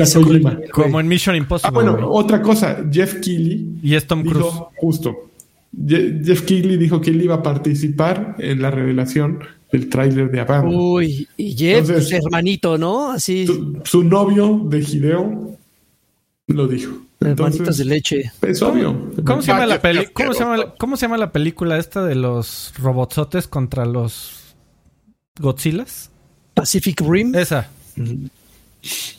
[0.73, 1.79] como en Mission Impossible.
[1.79, 3.79] Ah, bueno, otra cosa, Jeff Keighley.
[3.83, 4.55] Y es Tom Cruise.
[4.77, 5.29] justo.
[5.87, 9.39] Jeff Keighley dijo que él iba a participar en la revelación
[9.71, 10.75] del tráiler de Abandon.
[10.75, 13.11] Uy, y Jeff, su hermanito, ¿no?
[13.11, 13.47] Así.
[13.85, 15.58] Su, novio de Hideo
[16.49, 16.99] lo dijo.
[17.21, 18.33] Hermanitos de leche.
[18.43, 19.11] Es obvio.
[19.25, 19.81] ¿Cómo se, llama la
[20.13, 24.55] ¿Cómo, se llama, ¿Cómo se llama la película esta de los robotsotes contra los
[25.39, 26.11] Godzillas?
[26.55, 27.35] Pacific Rim.
[27.35, 27.69] Esa.
[28.83, 29.19] Sí.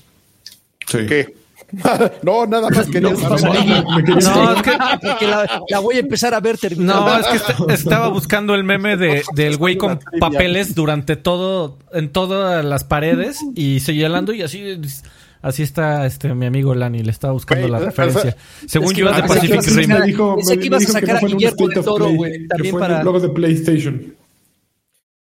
[1.08, 1.40] ¿Qué?
[2.24, 4.72] no, nada más que no, no, es que,
[5.02, 7.06] porque la, voy a empezar a ver terminando.
[7.06, 12.12] No, es que estaba buscando el meme de, del güey con papeles durante todo, en
[12.12, 14.80] todas las paredes y señalando y así,
[15.42, 18.36] así está este mi amigo Lani, le estaba buscando la referencia.
[18.66, 19.90] Según yo, de Pacific Rim.
[19.90, 23.04] Me dijo, que ibas a sacar a Guillermo del Toro, güey, también para...
[23.04, 24.16] Luego de PlayStation.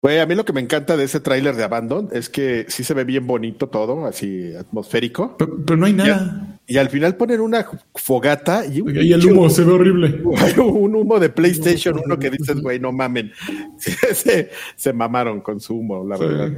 [0.01, 2.86] Güey, a mí lo que me encanta de ese tráiler de Abandon es que sí
[2.86, 5.36] se ve bien bonito todo, así atmosférico.
[5.38, 6.57] Pero, no hay nada.
[6.66, 10.22] Y al, final ponen una fogata y, y el humo se ve horrible.
[10.57, 13.34] Un humo de PlayStation uno que dices, güey, no mamen.
[14.14, 16.51] se, se, mamaron con su humo, la verdad.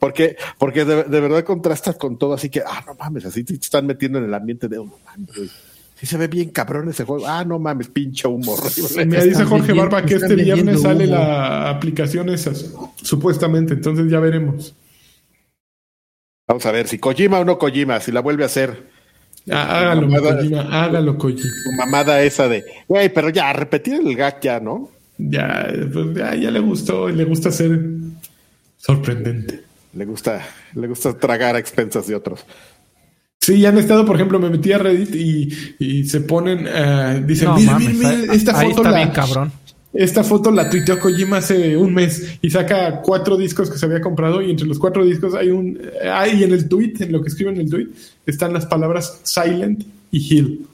[0.00, 3.86] Porque, porque de, verdad contrastas con todo, así que, ah, no mames, así te están
[3.86, 5.52] metiendo en el ambiente de, oh, no mames,
[5.98, 7.26] Sí se ve bien cabrón ese juego.
[7.26, 8.54] Ah, no mames, pinche humo.
[9.04, 12.52] Me dice Jorge Barba que este viernes sale la aplicación esa,
[13.02, 13.74] supuestamente.
[13.74, 14.76] Entonces ya veremos.
[16.46, 18.86] Vamos a ver si Kojima o no Kojima, si la vuelve a hacer.
[19.50, 21.42] Ah, hágalo, mamada, Kojima, hágalo, Kojima.
[21.42, 24.90] Tu mamada esa de, güey, pero ya, repetir el gag ya, ¿no?
[25.18, 27.80] Ya, pues ya, ya le gustó, le gusta ser
[28.76, 29.67] sorprendente.
[29.94, 32.44] Le gusta, le gusta tragar a expensas de otros.
[33.40, 35.14] Sí, ya han estado, por ejemplo, me metí a Reddit
[35.78, 37.50] y, se ponen, uh, dicen,
[38.30, 39.52] esta foto la, bien cabrón.
[39.92, 44.02] Esta foto la tuiteó Kojima hace un mes y saca cuatro discos que se había
[44.02, 45.80] comprado y entre los cuatro discos hay un,
[46.12, 47.88] hay en el tweet, en lo que escriben en el tweet,
[48.26, 50.66] están las palabras Silent y Hill.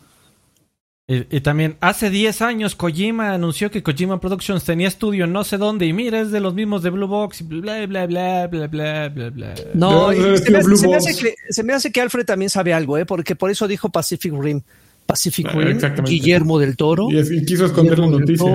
[1.06, 5.84] Y, también, hace 10 años Kojima anunció que Kojima Productions tenía estudio no sé dónde,
[5.84, 9.08] y mira, es de los mismos de Blue Box, y bla, bla, bla, bla, bla,
[9.10, 9.54] bla, bla.
[9.74, 13.04] No, se, me, hace que, se, me, hace que, Alfred también sabe algo, ¿eh?
[13.04, 14.62] porque por eso dijo Pacific Rim.
[15.06, 17.08] Pacific ah, Rim, Guillermo del Toro.
[17.10, 18.46] Y, quiso esconder la noticia.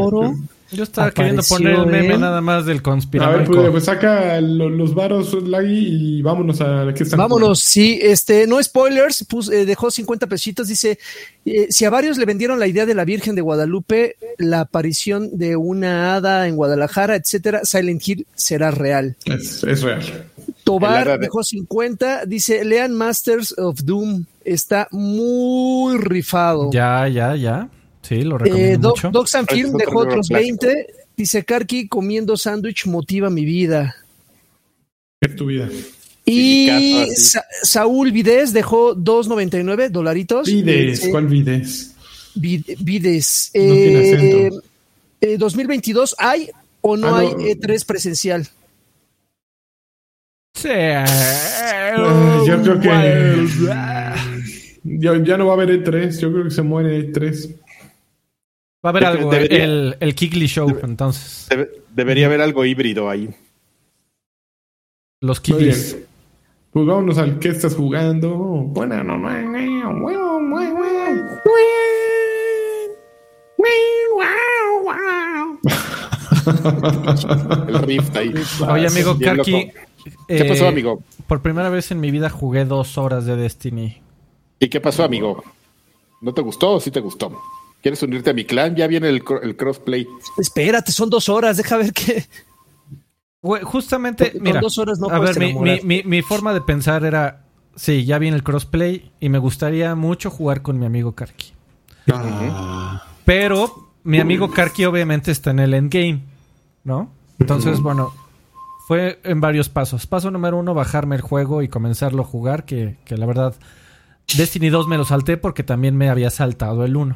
[0.71, 3.33] Yo estaba queriendo poner el meme nada más del conspirador.
[3.33, 7.17] A ver, pues, pues saca los, varos, Lagui, y vámonos a que están.
[7.17, 10.99] Vámonos, sí, este, no spoilers, eh, dejó 50 pesitos, dice,
[11.45, 15.39] eh, si a varios le vendieron la idea de la Virgen de Guadalupe, la aparición
[15.39, 19.17] de una hada en Guadalajara, etcétera, Silent Hill será real.
[19.25, 20.28] Es, es real.
[20.69, 26.69] Tobar dejó 50, dice, lean Masters of Doom, está muy rifado.
[26.71, 27.69] Ya, ya, ya.
[28.03, 30.87] Sí, lo recomiendo eh, Doc, Film dejó otros 20.
[31.17, 33.95] Dice Karki, comiendo sándwich motiva mi vida.
[35.19, 35.67] Es tu vida.
[36.23, 36.69] Y
[37.63, 40.47] Saúl Vides dejó 2.99 dolaritos.
[40.47, 41.95] Vides, ¿cuál Vides?
[42.35, 43.51] Vides.
[43.55, 44.61] No
[45.21, 46.49] eh, 2022, eh, ¿hay
[46.81, 48.47] o no, ah, hay E3 presencial?
[50.61, 50.69] Sí.
[52.45, 53.47] yo creo que.
[54.83, 56.19] ya, no va a haber E3.
[56.19, 57.55] Yo creo que se muere E3.
[58.85, 61.47] Va a haber algo, el, el Kigli Show, entonces.
[61.93, 63.29] debería haber algo híbrido ahí.
[65.21, 65.97] Los Kiglis.
[66.71, 68.35] Pues vámonos al que estás jugando.
[68.37, 69.29] Bueno, no, no,
[77.67, 78.33] el Rift ahí.
[78.67, 79.71] Oye, amigo Karki.
[80.27, 81.03] ¿Qué pasó, eh, amigo?
[81.27, 84.01] Por primera vez en mi vida jugué dos horas de Destiny.
[84.59, 85.43] ¿Y qué pasó, amigo?
[86.21, 87.41] ¿No te gustó o sí te gustó?
[87.81, 88.75] ¿Quieres unirte a mi clan?
[88.75, 90.07] Ya viene el, crossplay.
[90.37, 92.25] Espérate, son dos horas, deja ver qué.
[93.63, 97.45] justamente, mira, dos horas no a ver, mi, forma de pensar era,
[97.75, 101.53] sí, ya viene el crossplay y me gustaría mucho jugar con mi amigo Karki.
[102.11, 103.05] Ah.
[103.23, 106.21] Pero mi amigo Karki obviamente está en el endgame,
[106.83, 107.11] ¿no?
[107.39, 108.13] Entonces, bueno,
[108.89, 110.07] fue en varios pasos.
[110.07, 113.53] Paso número uno, bajarme el juego y comenzarlo a jugar, que, que la verdad,
[114.35, 117.15] Destiny 2 me lo salté porque también me había saltado el 1.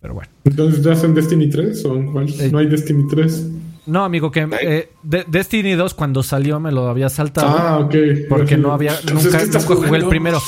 [0.00, 0.32] Pero bueno.
[0.42, 2.28] Entonces, ¿ya hacen Destiny 3 o en cuál?
[2.28, 3.50] Eh, ¿No hay Destiny 3?
[3.86, 7.56] No, amigo, que eh, Destiny 2 cuando salió me lo había saltado.
[7.56, 7.94] Ah, ok.
[8.28, 10.40] Porque no había, nunca, nunca jugué el primero.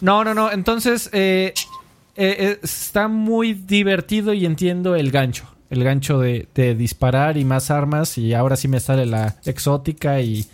[0.00, 0.50] No, no, no.
[0.50, 1.52] Entonces, eh,
[2.16, 5.44] está muy divertido y entiendo el gancho.
[5.70, 6.46] El gancho de,
[6.76, 8.18] disparar y más armas.
[8.18, 10.46] Y ahora sí me sale la exótica y,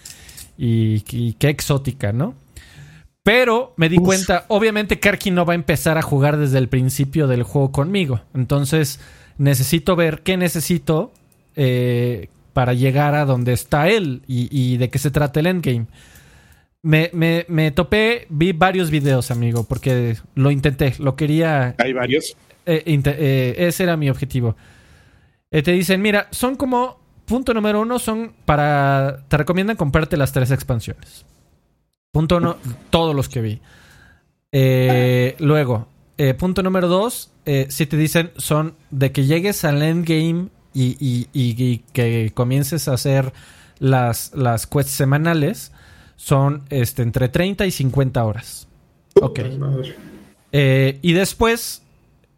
[0.56, 2.34] y, qué exótica, ¿no?
[3.22, 7.26] Pero me di cuenta, obviamente Karki no va a empezar a jugar desde el principio
[7.26, 8.20] del juego conmigo.
[8.34, 9.00] Entonces
[9.36, 11.12] necesito ver qué necesito
[11.56, 15.86] eh, para llegar a donde está él y, de qué se trata el endgame.
[16.82, 21.74] Me, me, topé, vi varios videos, amigo, porque lo intenté, lo quería...
[21.78, 22.36] Hay varios.
[22.64, 24.56] Eh, eh, ese era mi objetivo.
[25.62, 27.04] Te dicen, mira, son como...
[27.26, 29.24] Punto número uno son para...
[29.28, 31.24] Te recomiendan comprarte las tres expansiones.
[32.12, 32.56] Punto no,
[32.90, 33.60] todos los que vi.
[34.52, 35.86] Eh, luego,
[36.16, 41.28] eh, punto número dos, eh, si te dicen son de que llegues al endgame y,
[41.32, 43.34] y, que comiences a hacer
[43.78, 45.72] las, las quests semanales,
[46.16, 48.66] son este, entre 30 y 50 horas.
[49.20, 49.40] Ok.
[50.52, 51.82] y después,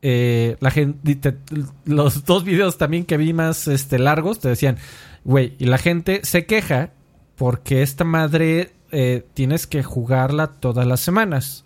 [0.03, 1.37] la gente,
[1.85, 4.79] los dos videos también que vi más este, largos te decían,
[5.25, 6.91] güey, y la gente se queja
[7.37, 11.65] porque esta madre eh, tienes que jugarla todas las semanas.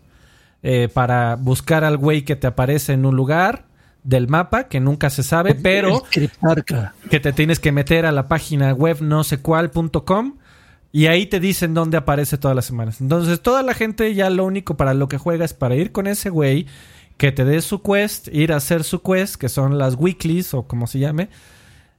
[0.64, 3.64] Eh, para buscar al güey que te aparece en un lugar
[4.04, 6.04] del mapa que nunca se sabe, pero
[7.10, 10.36] que te tienes que meter a la página web no sé cuál.com
[10.92, 13.00] y ahí te dicen dónde aparece todas las semanas.
[13.00, 16.06] Entonces, toda la gente ya lo único para lo que juega es para ir con
[16.06, 16.66] ese güey,
[17.16, 20.66] que te dé su quest, ir a hacer su quest, que son las weeklies o
[20.66, 21.28] como se llame,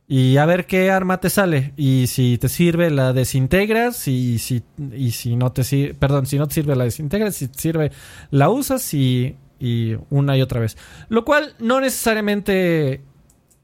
[0.07, 1.73] y a ver qué arma te sale.
[1.77, 4.07] Y si te sirve, la desintegras.
[4.07, 7.35] Y si, y si no te sirve, perdón, si no te sirve, la desintegras.
[7.35, 7.91] Si te sirve,
[8.29, 10.77] la usas y, y una y otra vez.
[11.07, 13.01] Lo cual no necesariamente eh,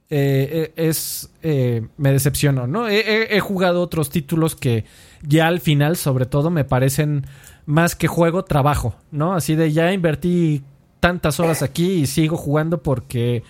[0.09, 1.31] eh, es.
[1.43, 2.87] Eh, me decepcionó, ¿no?
[2.87, 4.85] He, he, jugado otros títulos que
[5.21, 7.27] ya al final, sobre todo, me parecen
[7.65, 9.33] más que juego, trabajo, ¿no?
[9.33, 10.63] Así de ya invertí
[10.99, 13.43] tantas horas aquí y sigo jugando porque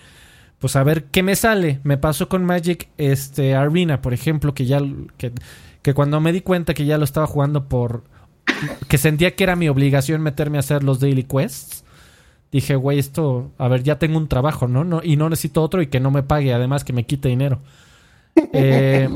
[0.58, 1.80] pues a ver qué me sale.
[1.84, 4.80] Me pasó con Magic este, Arena, por ejemplo, que ya
[5.16, 5.32] que,
[5.82, 8.04] que cuando me di cuenta que ya lo estaba jugando por
[8.88, 11.84] que sentía que era mi obligación meterme a hacer los daily quests.
[12.52, 14.82] Dije, güey, esto, a ver, ya tengo un trabajo, ¿no?
[14.82, 17.60] no y no necesito otro y que no me pague, además que me quite dinero.
[18.52, 19.08] Eh,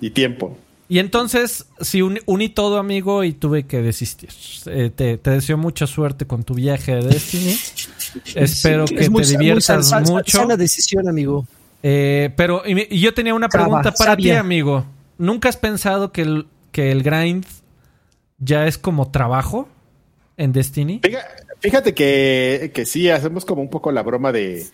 [0.00, 0.56] y tiempo.
[0.92, 4.28] Y entonces, sí, uní todo, amigo, y tuve que desistir.
[4.66, 7.56] Eh, te, deseo mucha suerte con tu viaje de Destiny.
[8.34, 10.50] Espero que te diviertas mucho.
[10.50, 11.46] Es decisión, amigo.
[11.82, 14.84] Eh, pero y, yo tenía una pregunta para ti, amigo.
[15.16, 17.46] ¿Nunca has pensado que el, que el grind
[18.36, 19.70] ya es como trabajo
[20.36, 21.00] en Destiny?
[21.60, 24.66] Fíjate que, que sí, hacemos como un poco la broma de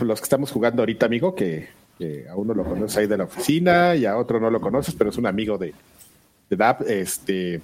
[0.00, 1.68] los que estamos jugando ahorita, amigo, que
[1.98, 4.94] que a uno lo conoces ahí de la oficina y a otro no lo conoces,
[4.94, 5.72] pero es un amigo de,
[6.48, 7.60] de DAP, este,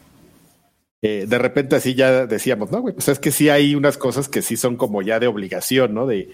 [1.02, 4.28] eh, de repente así ya decíamos, no, güey, pues es que sí hay unas cosas
[4.28, 6.06] que sí son como ya de obligación, ¿no?
[6.06, 6.30] De,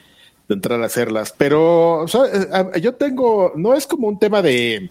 [0.51, 4.89] entrar a hacerlas, pero eh, yo tengo, no es como un tema de,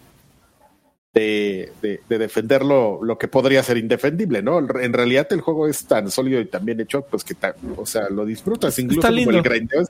[1.12, 4.60] de, de, defender lo, que podría ser indefendible, ¿no?
[4.60, 7.34] En realidad el juego es tan sólido y tan bien hecho, pues que,
[7.76, 9.82] o sea, lo disfrutas, incluso como el grindeo.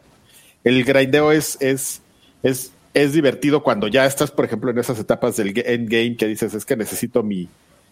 [0.64, 2.00] El grindeo es, es,
[2.42, 6.54] es es divertido cuando ya estás, por ejemplo, en esas etapas del endgame que dices,
[6.54, 7.48] es que necesito mi,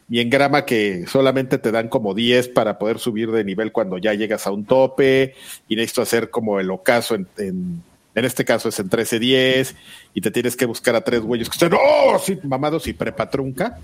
[0.08, 4.14] mi engrama que solamente te dan como 10 para poder subir de nivel cuando ya
[4.14, 5.34] llegas a un tope
[5.68, 7.82] y necesito hacer como el ocaso en, en,
[8.14, 9.74] este caso es en 13-10
[10.14, 13.78] y te tienes que buscar a tres güeyes que estén, oh, sí, mamados y prepatrunca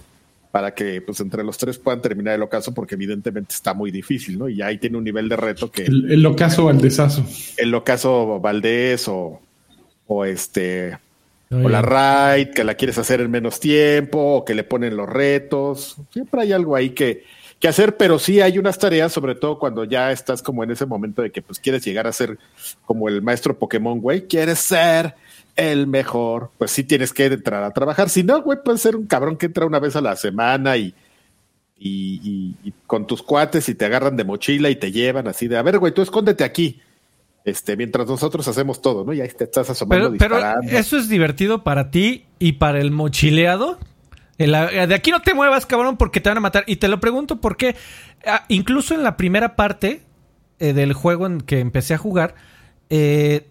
[0.50, 4.38] para que pues entre los tres puedan terminar el ocaso porque evidentemente está muy difícil,
[4.38, 4.48] ¿no?
[4.48, 5.84] Y ahí tiene un nivel de reto que...
[5.84, 7.24] El, el ocaso Valdesazo.
[7.56, 9.40] El ocaso Valdés o,
[10.06, 10.98] o este
[11.50, 15.08] o la raid que la quieres hacer en menos tiempo o que le ponen los
[15.08, 15.96] retos.
[16.10, 17.24] Siempre hay algo ahí que,
[17.60, 20.86] que hacer, pero sí hay unas tareas, sobre todo cuando ya estás como en ese
[20.86, 22.38] momento de que pues quieres llegar a ser
[22.86, 25.14] como el maestro Pokémon, güey, quieres ser
[25.54, 28.08] el mejor, pues sí tienes que entrar a trabajar.
[28.08, 30.94] Si no, güey, puedes ser un cabrón que entra una vez a la semana y,
[31.78, 35.62] y, con tus cuates y te agarran de mochila y te llevan así de, a
[35.62, 36.80] ver, güey, tú escóndete aquí.
[37.44, 39.12] Este, mientras nosotros hacemos todo, ¿no?
[39.12, 40.12] Y ahí te estás asomando.
[40.16, 43.78] Pero, pero eso es divertido para ti y para el mochileado.
[44.38, 46.64] De aquí no te muevas, cabrón, porque te van a matar.
[46.66, 47.76] Y te lo pregunto porque
[48.26, 50.02] ah, incluso en la primera parte
[50.58, 52.34] eh, del juego en que empecé a jugar,
[52.90, 53.48] eh,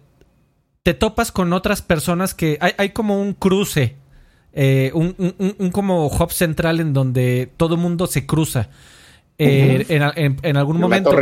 [0.82, 3.96] te topas con otras personas que hay, como un cruce,
[4.52, 8.70] eh, un, como hub central en donde todo mundo se cruza
[9.38, 11.16] en, algún momento.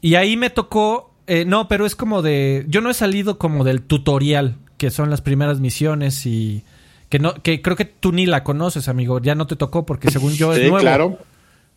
[0.00, 1.13] Y ahí me tocó,
[1.46, 5.20] no, pero es como de, yo no he salido como del tutorial, que son las
[5.20, 6.64] primeras misiones y
[7.08, 9.20] que no, que creo que tú ni la conoces, amigo.
[9.20, 11.18] Ya no te tocó porque según yo es sí, claro.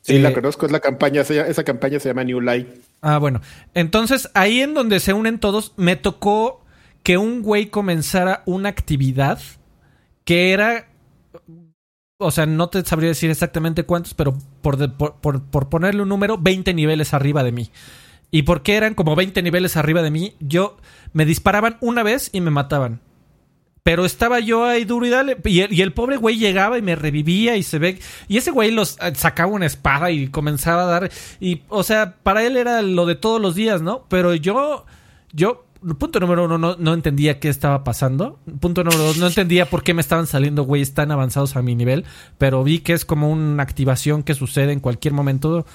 [0.01, 2.67] Sí, la eh, conozco, es la campaña, esa campaña se llama New Light.
[3.01, 3.41] Ah, bueno.
[3.73, 6.63] Entonces, ahí en donde se unen todos, me tocó
[7.03, 9.39] que un güey comenzara una actividad
[10.23, 10.87] que era.
[12.19, 16.37] O sea, no te sabría decir exactamente cuántos, pero por, por, por ponerle un número,
[16.37, 17.69] 20 niveles arriba de mí.
[18.31, 20.35] ¿Y porque eran como 20 niveles arriba de mí?
[20.39, 20.77] Yo
[21.13, 23.01] me disparaban una vez y me mataban.
[23.87, 25.37] Pero estaba yo ahí duro y dale.
[25.45, 27.99] Y el, pobre güey llegaba y me revivía y se ve.
[28.27, 31.11] Y ese güey los eh, sacaba una espada y comenzaba a dar.
[31.39, 34.03] Y, o sea, para él era lo de todos los días, ¿no?
[34.09, 34.85] Pero yo,
[35.31, 35.67] yo,
[35.97, 38.39] punto número uno, no, no entendía qué estaba pasando.
[38.59, 41.73] Punto número dos, no entendía por qué me estaban saliendo güeyes tan avanzados a mi
[41.73, 42.03] nivel.
[42.37, 45.65] Pero vi que es como una activación que sucede en cualquier momento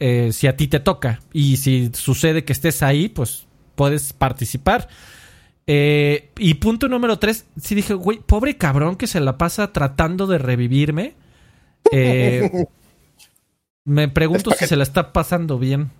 [0.00, 1.20] eh, si a ti te toca.
[1.32, 4.88] Y si sucede que estés ahí, pues puedes participar.
[5.66, 10.26] Eh, y punto número tres, sí dije, güey, pobre cabrón que se la pasa tratando
[10.26, 11.14] de revivirme.
[11.92, 12.50] Eh,
[13.84, 15.90] me pregunto si se la está pasando bien.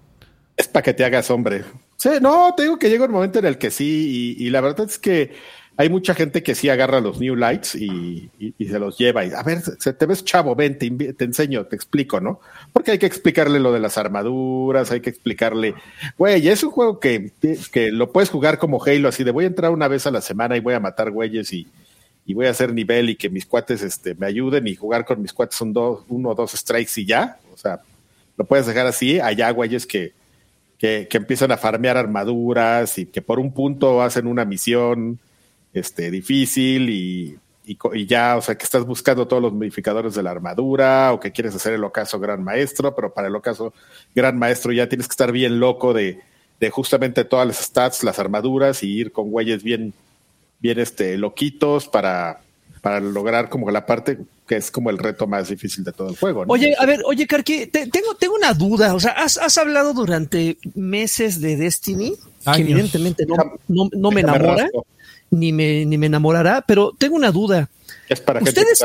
[0.57, 1.65] Es para que te hagas hombre.
[1.97, 4.87] Sí, no, te digo que llega un momento en el que sí, y la verdad
[4.89, 5.33] es que
[5.81, 9.25] hay mucha gente que sí agarra los New Lights y, se los lleva.
[9.25, 12.39] Y a ver, se, te ves chavo, ven, te, enseño, te explico, ¿no?
[12.75, 15.75] Porque hay que explicarle lo de las armaduras, hay que explicarle,
[16.19, 17.33] güey, es un juego que,
[17.73, 20.21] que lo puedes jugar como Halo, así de voy a entrar una vez a la
[20.21, 21.67] semana y voy a matar güeyes y,
[22.27, 25.33] voy a hacer nivel y que mis cuates este, me ayuden y jugar con mis
[25.33, 27.39] cuates son dos, uno o dos strikes y ya.
[27.55, 27.81] O sea,
[28.37, 29.19] lo puedes dejar así.
[29.19, 30.13] Allá, güeyes que,
[30.79, 35.19] que empiezan a farmear armaduras y que por un punto hacen una misión
[35.73, 40.31] este, difícil y, y, ya, o sea, que estás buscando todos los modificadores de la
[40.31, 43.73] armadura o que quieres hacer el ocaso gran maestro, pero para el ocaso
[44.15, 46.21] gran maestro ya tienes que estar bien loco de,
[46.59, 49.95] de justamente todas las stats, las armaduras y ir con güeyes bien,
[50.59, 52.41] bien este, loquitos para,
[52.81, 54.19] para lograr como la parte
[54.49, 56.45] que es como el reto más difícil de todo el juego.
[56.49, 58.95] Oye, a ver, oye, Karki, tengo, tengo una duda.
[58.97, 62.17] O sea, has, has hablado durante meses de Destiny,
[62.53, 63.37] que evidentemente no,
[63.69, 64.69] no, no me enamora
[65.31, 67.69] ni me, ni me enamorará, pero tengo una duda.
[68.09, 68.85] Es para que ustedes.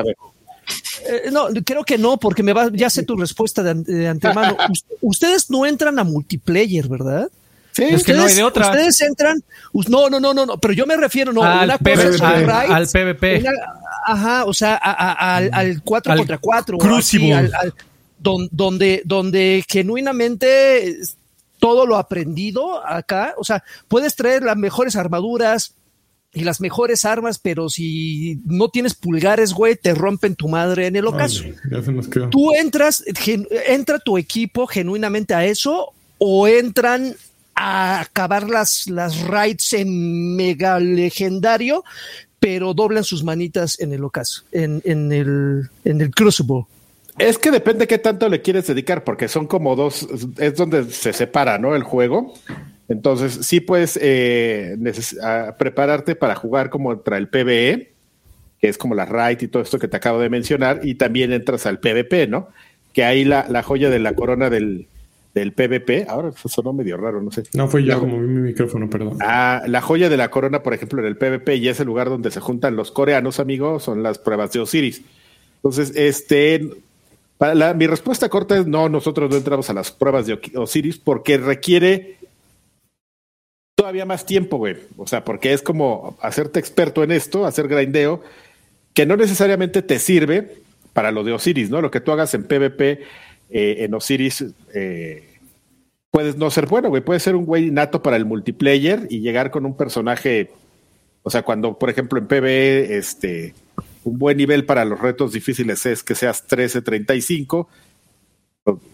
[1.07, 4.57] Eh, no, creo que no, porque me va, ya sé tu respuesta de, antemano.
[5.01, 7.29] ustedes no entran a multiplayer, ¿verdad?
[7.71, 8.69] Sí, es que no hay de otra.
[8.69, 9.43] Ustedes entran,
[9.89, 13.43] no, no, no, no, no, pero yo me refiero no, al, una PvP, al, PvP.
[14.05, 16.77] ajá, o sea, al 4 contra 4.
[16.77, 17.51] Crucible.
[18.17, 20.95] donde, donde genuinamente
[21.59, 25.75] todo lo aprendido acá, o sea, puedes traer las mejores armaduras,
[26.35, 30.97] y las mejores armas, pero si no tienes pulgares, güey, te rompen tu madre en
[30.97, 31.43] el ocaso.
[32.29, 33.03] Tú entras,
[33.67, 37.15] entra tu equipo genuinamente a eso o entran
[37.55, 41.85] a acabar las, las raids en mega legendario,
[42.39, 46.65] pero doblan sus manitas en el ocaso, en, en el, en el Crucible.
[47.17, 50.05] Es que depende qué tanto le quieres dedicar, porque son como dos,
[50.37, 51.73] es donde se separa, ¿no?
[51.73, 52.33] El juego.
[52.87, 54.77] Entonces, sí puedes eh,
[55.57, 57.93] prepararte para jugar como contra el PvE,
[58.61, 61.33] que es como la raid y todo esto que te acabo de mencionar, y también
[61.33, 62.49] entras al PvP, ¿no?
[62.93, 64.87] Que ahí la, la joya de la corona del,
[65.35, 67.43] del PvP, ahora eso sonó medio raro, no sé.
[67.53, 69.17] No, fue ya como mi micrófono, perdón.
[69.19, 72.07] Ah, la joya de la corona, por ejemplo, en el PvP, y es el lugar
[72.07, 75.01] donde se juntan los coreanos, amigos, son las pruebas de Osiris.
[75.57, 76.69] Entonces, este,
[77.37, 81.37] para mi respuesta corta es no, nosotros no entramos a las pruebas de Osiris porque
[81.37, 82.17] requiere
[83.75, 84.77] todavía más tiempo, güey.
[84.97, 88.23] O sea, porque es como hacerte experto en esto, hacer grindeo,
[88.93, 90.55] que no necesariamente te sirve
[90.93, 91.81] para lo de Osiris, ¿no?
[91.81, 93.01] Lo que tú hagas en PvP,
[93.49, 95.27] eh, en Osiris, eh,
[96.09, 97.03] puedes no ser bueno, güey.
[97.03, 100.51] Puedes ser un güey nato para el multiplayer y llegar con un personaje.
[101.23, 103.53] O sea, cuando, por ejemplo, en PvE, este,
[104.05, 107.67] un buen nivel para los retos difíciles es que seas 13-35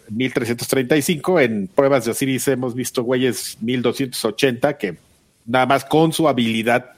[0.10, 1.40] 1335.
[1.40, 4.98] En pruebas de Osiris hemos visto güeyes 1280 que
[5.46, 6.92] nada más con su habilidad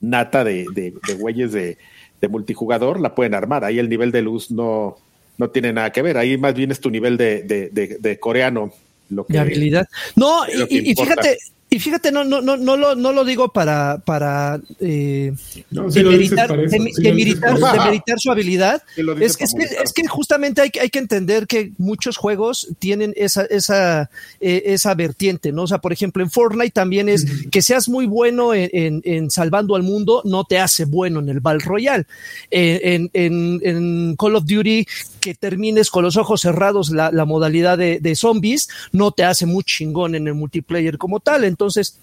[0.00, 1.78] nata de, de, de güeyes de,
[2.20, 3.64] de, multijugador la pueden armar.
[3.64, 4.96] Ahí el nivel de luz no,
[5.38, 6.18] no tiene nada que ver.
[6.18, 8.72] Ahí más bien es tu nivel de, de coreano.
[9.12, 9.88] Lo que, de habilidad.
[10.16, 11.38] No, y, y fíjate,
[11.72, 15.32] y fíjate, no, no, no, no lo, no lo digo para, para eh,
[15.70, 16.50] demeritar,
[18.18, 18.82] su habilidad.
[19.18, 23.46] Es, es, que, es que justamente hay, hay, que entender que muchos juegos tienen esa,
[23.46, 25.62] esa, eh, esa vertiente, ¿no?
[25.62, 29.74] O sea, por ejemplo, en Fortnite también es que seas muy bueno en, en, salvando
[29.74, 32.04] al mundo, no te hace bueno en el Battle Royale.
[32.50, 34.86] en, en, en, Call of Duty,
[35.20, 39.46] que termines con los ojos cerrados la, la modalidad de, de, zombies, no te hace
[39.46, 41.44] muy chingón en el multiplayer como tal.
[41.44, 41.96] Entonces, entonces,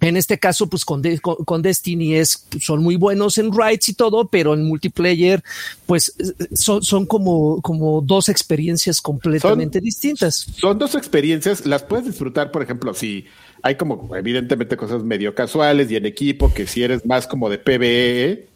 [0.00, 4.26] en este caso, pues con, con, Destiny es, son muy buenos en rights y todo,
[4.26, 5.42] pero en multiplayer,
[5.86, 6.12] pues
[6.54, 10.46] son, son como, como dos experiencias completamente distintas.
[10.58, 13.26] Son dos experiencias, las puedes disfrutar, por ejemplo, si
[13.62, 17.58] hay como evidentemente cosas medio casuales y en equipo, que si eres más como de
[17.58, 18.48] PvE,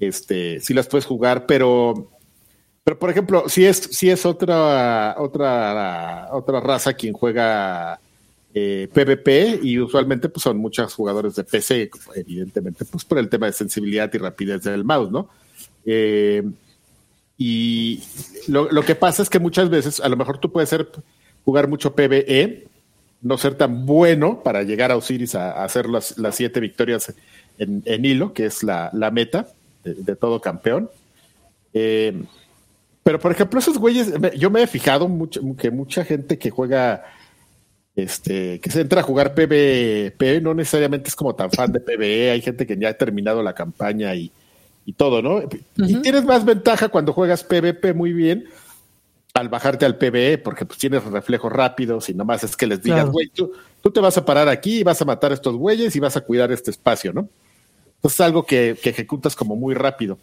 [0.00, 2.10] este, sí las puedes jugar, pero,
[2.82, 8.00] pero por ejemplo, si es, si es otra, otra, otra raza quien juega
[8.54, 13.46] eh, PvP y usualmente pues son muchos jugadores de PC, evidentemente, pues por el tema
[13.46, 15.30] de sensibilidad y rapidez del mouse, ¿no?
[15.86, 16.42] Eh,
[17.38, 18.02] y
[18.48, 20.88] lo, que pasa es que muchas veces a lo mejor tú puedes ser,
[21.44, 22.66] jugar mucho PvE,
[23.22, 27.14] no ser tan bueno para llegar a Osiris a, hacer las, las, siete victorias
[27.58, 29.48] en, hilo, que es la, meta
[29.82, 30.90] de, todo campeón.
[31.72, 32.22] Eh,
[33.02, 37.04] pero por ejemplo, esos güeyes, yo me he fijado mucho, que mucha gente que juega
[37.94, 42.30] este, que se entra a jugar PvP, no necesariamente es como tan fan de PvE,
[42.30, 44.32] hay gente que ya ha terminado la campaña y,
[44.96, 45.42] todo, ¿no?
[45.76, 48.46] Y tienes más ventaja cuando juegas PvP muy bien
[49.34, 53.08] al bajarte al PvE, porque pues tienes reflejos rápidos y nomás es que les digas,
[53.08, 55.94] güey, tú, tú, te vas a parar aquí y vas a matar a estos güeyes
[55.96, 57.28] y vas a cuidar este espacio, ¿no?
[57.96, 60.18] Entonces es algo que, que ejecutas como muy rápido.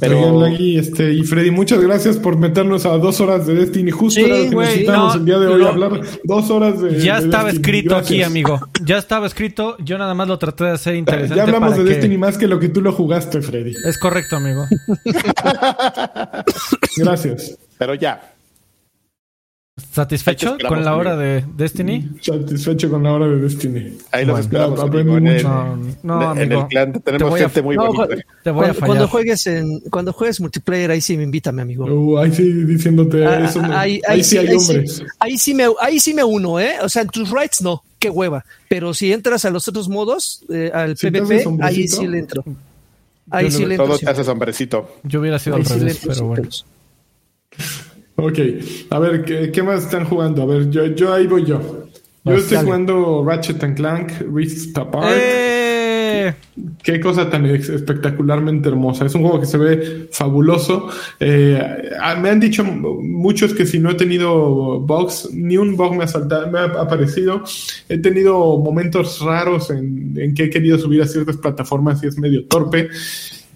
[0.00, 0.46] Pero...
[0.46, 3.90] este, y Freddy, muchas gracias por meternos a dos horas de Destiny.
[3.90, 7.00] Justo era lo que necesitábamos el día de hoy, hablar dos horas de.
[7.00, 8.60] Ya estaba escrito aquí, amigo.
[8.84, 9.76] Ya estaba escrito.
[9.78, 11.36] Yo nada más lo traté de hacer interesante.
[11.36, 13.74] Ya hablamos de Destiny más que lo que tú lo jugaste, Freddy.
[13.84, 14.66] Es correcto, amigo.
[16.96, 17.58] gracias.
[17.78, 18.35] Pero ya,
[19.92, 22.08] ¿Satisfecho con la hora de Destiny?
[22.22, 23.98] Satisfecho con la hora de Destiny.
[24.10, 24.80] Ahí los esperamos.
[24.94, 25.46] En el,
[26.02, 28.08] no, en el clan tenemos gente muy bonita.
[28.42, 31.84] Te voy cuando, a cuando juegues en cuando juegues multiplayer ahí sí me invítame, amigo.
[31.84, 33.60] Uh, ahí sí diciéndote ah, eso.
[33.64, 35.02] ahí, ahí, sí, hay hombres.
[35.18, 36.76] ahí sí me ahí sí me uno, ¿eh?
[36.80, 38.46] O sea, en tus rights no, qué hueva.
[38.70, 42.42] Pero si entras a los otros modos, eh, al PvP, ahí sí le entro.
[43.30, 43.88] Ahí sí le entro.
[43.88, 44.96] Todo te hace hombrecito.
[45.02, 46.48] Yo hubiera sido al revés, pero bueno.
[48.16, 48.38] Ok,
[48.90, 50.42] a ver, ¿qué, más están jugando?
[50.42, 51.86] A ver, yo, yo ahí voy yo.
[52.24, 55.12] Yo estoy jugando Ratchet and Clank Rift Apart.
[55.14, 56.34] ¡Eh!
[56.82, 59.04] Qué cosa tan espectacularmente hermosa.
[59.04, 60.88] Es un juego que se ve fabuloso.
[61.20, 61.60] Eh,
[62.20, 66.08] me han dicho muchos que si no he tenido bugs, ni un bug me ha,
[66.08, 67.44] saltado, me ha aparecido.
[67.88, 72.18] He tenido momentos raros en, en, que he querido subir a ciertas plataformas y es
[72.18, 72.88] medio torpe.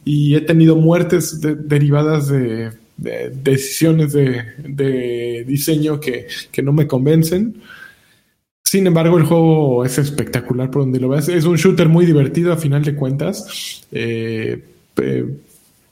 [0.04, 2.70] Y he tenido muertes derivadas de
[3.00, 6.26] decisiones de, diseño que,
[6.62, 7.60] no me convencen.
[8.62, 11.28] Sin embargo, el juego es espectacular por donde lo veas.
[11.28, 13.82] Es un shooter muy divertido a final de cuentas.
[13.90, 14.62] Eh,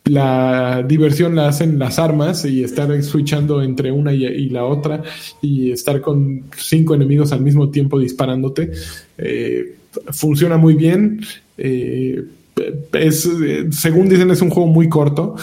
[0.05, 5.03] la diversión la hacen las armas y estar switchando entre una y, la otra
[5.43, 8.71] y estar con cinco enemigos al mismo tiempo disparándote.
[9.19, 9.75] Eh,
[10.13, 11.21] funciona muy bien.
[11.57, 12.25] Eh,
[12.93, 13.29] es,
[13.71, 15.37] según dicen, es un juego muy corto.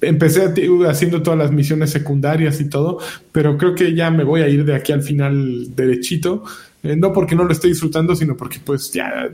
[0.00, 0.52] Empecé
[0.86, 2.98] haciendo todas las misiones secundarias y todo,
[3.32, 6.44] pero creo que ya me voy a ir de aquí al final derechito.
[6.82, 9.28] Eh, no porque no lo esté disfrutando, sino porque pues ya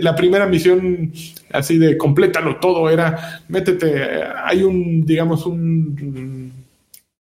[0.00, 1.12] la primera misión
[1.50, 6.37] así de complétalo todo era métete, hay un, digamos, un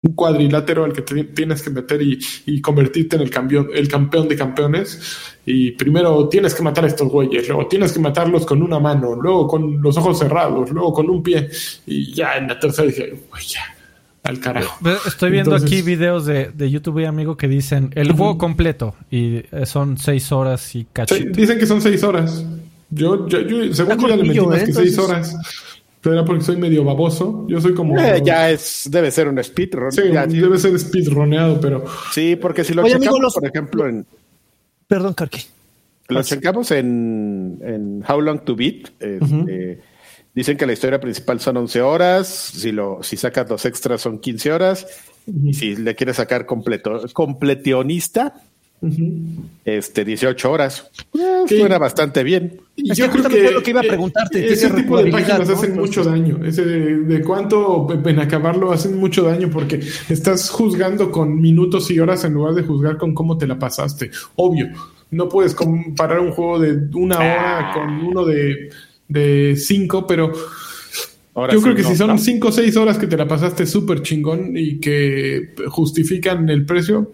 [0.05, 4.27] un cuadrilátero al que te tienes que meter y, convertirte en el, campeón, el campeón
[4.27, 5.01] de campeones.
[5.45, 9.15] Y primero tienes que matar a estos güeyes, luego tienes que matarlos con una mano,
[9.15, 11.49] luego con los ojos cerrados, luego con un pie.
[11.87, 13.61] Y ya en la tercera dije, güey, ya,
[14.23, 14.77] al carajo.
[15.07, 19.65] Estoy viendo aquí videos de, de YouTube, amigo, que dicen el juego completo y eh,
[19.65, 21.29] son seis horas y cachito.
[21.31, 22.45] dicen que son seis horas.
[22.91, 25.35] Yo, yo, yo según yo ya le metí más que seis horas.
[26.11, 27.45] Era porque soy medio baboso.
[27.47, 27.99] Yo soy como.
[27.99, 29.91] Eh, ya es, debe ser un speedrun.
[29.91, 31.85] Sí, debe ser speedroneado, pero.
[32.11, 34.05] Sí, porque si lo checamos, por ejemplo, en.
[34.87, 35.41] Perdón, Carqui.
[36.07, 38.89] Lo checamos en, en How Long to Beat.
[38.99, 39.81] Este,
[40.35, 44.19] Dicen que la historia principal son 11 horas, si lo si sacas los extras son
[44.19, 44.85] 15 horas,
[45.25, 48.33] y si le quieres sacar completo, completionista,
[49.63, 50.89] este 18 horas.
[51.13, 52.59] Eh, suena bastante bien.
[52.75, 54.51] Y yo creo que, lo que iba a preguntarte.
[54.51, 56.43] Ese tipo de páginas hacen mucho daño.
[56.45, 62.23] Ese de, cuánto en acabarlo hacen mucho daño porque estás juzgando con minutos y horas
[62.25, 64.11] en lugar de juzgar con cómo te la pasaste.
[64.35, 64.67] Obvio,
[65.11, 68.69] no puedes comparar un juego de una hora con uno de
[69.07, 70.31] de 5, pero
[71.51, 74.53] yo creo que si son 5 o 6 horas que te la pasaste súper chingón
[74.55, 77.11] y que justifican el precio,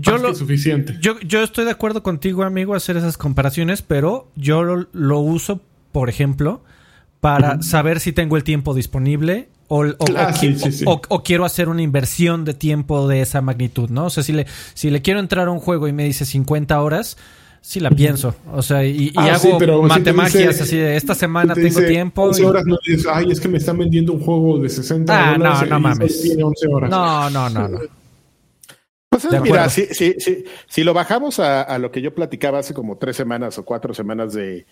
[0.00, 0.96] yo lo, suficiente.
[1.00, 5.60] Yo, yo estoy de acuerdo contigo, amigo, hacer esas comparaciones, pero yo lo, uso,
[5.92, 6.62] por ejemplo,
[7.20, 9.84] para saber si tengo el tiempo disponible o,
[10.16, 10.34] ah,
[10.86, 14.06] o, quiero hacer una inversión de tiempo de esa magnitud, ¿no?
[14.06, 16.80] O sea, si le, si le quiero entrar a un juego y me dice 50
[16.82, 17.16] horas,
[17.62, 22.30] Sí la pienso, o sea, y, ah, hago matemagias así de esta semana tengo tiempo.
[22.36, 22.42] y...
[22.42, 25.66] horas no dices, ay, es que me están vendiendo un juego de 60 ah, no,
[25.66, 26.22] no mames.
[26.22, 26.90] Tiene 11 horas.
[26.90, 27.78] No, no, no, no.
[29.10, 32.74] Pues mira, si, si, si, si, lo bajamos a, a, lo que yo platicaba hace
[32.74, 34.66] como tres semanas o cuatro semanas de,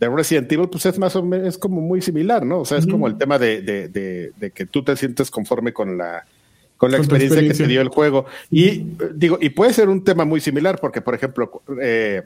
[0.00, 2.60] de Resident Evil, pues es más o menos, es como muy similar, ¿no?
[2.60, 5.72] O sea, es como el tema de, de, de, de que tú te sientes conforme
[5.72, 6.26] con la,
[6.76, 8.26] con la experiencia, que te dio el juego.
[8.50, 12.22] Y digo, y puede ser un tema muy similar, porque, por ejemplo, eh,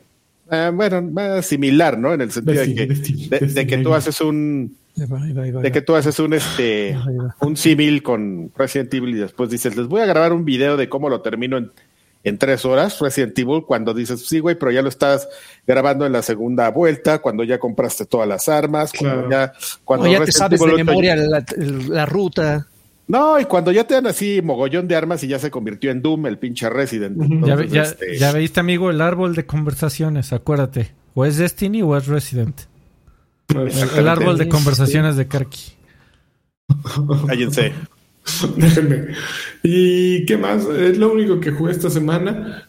[0.50, 2.14] eh, bueno, similar, ¿no?
[2.14, 6.34] En el sentido de, que, de, que tú haces un de que tú haces un
[6.34, 6.96] este
[7.40, 10.88] un símil con Resident Evil y después dices, les voy a grabar un video de
[10.88, 11.72] cómo lo termino en,
[12.22, 15.28] en tres horas, Resident Evil, cuando dices, sí, güey, pero ya lo estás
[15.66, 19.52] grabando en la segunda vuelta, cuando ya compraste todas las armas, cuando ya,
[19.84, 21.44] cuando ya te sabes de memoria la,
[21.88, 22.66] la, ruta.
[23.08, 26.02] No, y cuando ya te dan así mogollón de armas y ya se convirtió en
[26.02, 27.16] Doom, el pinche Resident.
[27.70, 30.92] ya, este, ya, veiste, amigo, el árbol de conversaciones, acuérdate.
[31.14, 32.69] O es Destiny o es Resident.
[33.96, 35.72] El, árbol de conversaciones de Karki.
[37.26, 37.72] Cállense.
[38.56, 39.08] Déjenme.
[39.62, 40.66] ¿Y qué más?
[40.66, 42.68] Es lo único que jugué esta semana.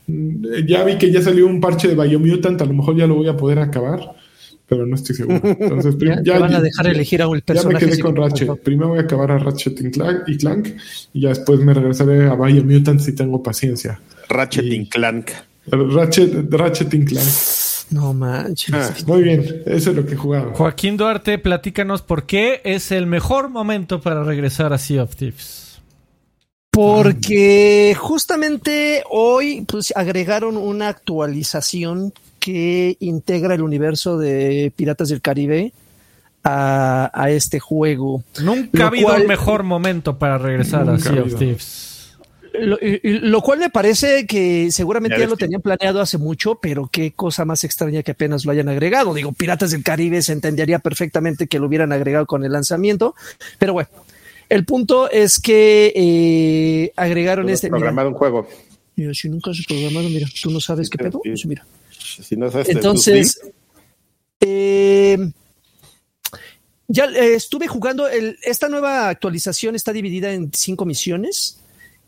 [0.67, 3.27] Ya vi que ya salió un parche de Biomutant, a lo mejor ya lo voy
[3.27, 4.15] a poder acabar
[4.71, 5.41] pero no estoy seguro.
[5.43, 7.77] Entonces, ya, van a dejar elegir a un personaje.
[7.77, 8.49] Ya me quedé con Ratchet.
[8.63, 9.91] Primero voy a acabar a Ratchet y
[10.37, 10.67] Clank,
[11.11, 13.99] y ya después me regresaré a Biomutant si tengo paciencia.
[14.29, 15.31] Ratchet y Clank.
[15.67, 17.27] Ratchet, Ratchet Clank.
[17.91, 18.73] No manches.
[18.73, 20.53] Ah, muy bien, eso es lo que jugaba.
[20.53, 25.81] Joaquín Duarte, platícanos por qué es el mejor momento para regresar a Sea of Thieves.
[26.71, 35.73] Porque justamente hoy pues, agregaron una actualización que integra el universo de Piratas del Caribe
[36.43, 38.23] a, este juego.
[38.41, 41.90] Nunca ha habido un mejor momento para regresar a Sea of Thieves.
[42.53, 47.45] Lo, cual me parece que seguramente ya, lo tenían planeado hace mucho, pero qué cosa
[47.45, 49.13] más extraña que apenas lo hayan agregado.
[49.13, 53.15] Digo, Piratas del Caribe se entendería perfectamente que lo hubieran agregado con el lanzamiento,
[53.57, 53.89] pero bueno,
[54.49, 57.69] el punto es que eh, agregaron este.
[57.69, 58.47] Programado un juego.
[58.97, 61.21] Mira, si nunca has programado, mira, tú no sabes qué pedo.
[61.23, 61.65] Pues mira.
[62.19, 63.39] Este, Entonces,
[64.41, 65.17] eh,
[66.89, 68.09] ya eh, estuve jugando.
[68.09, 71.60] esta nueva actualización está dividida en cinco misiones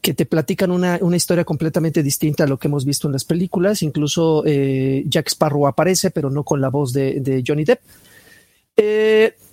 [0.03, 3.81] que te platican una, historia completamente distinta a lo que hemos visto en las películas.
[3.81, 7.79] Incluso eh, Jack Sparrow aparece, pero no con la voz de, Johnny Depp.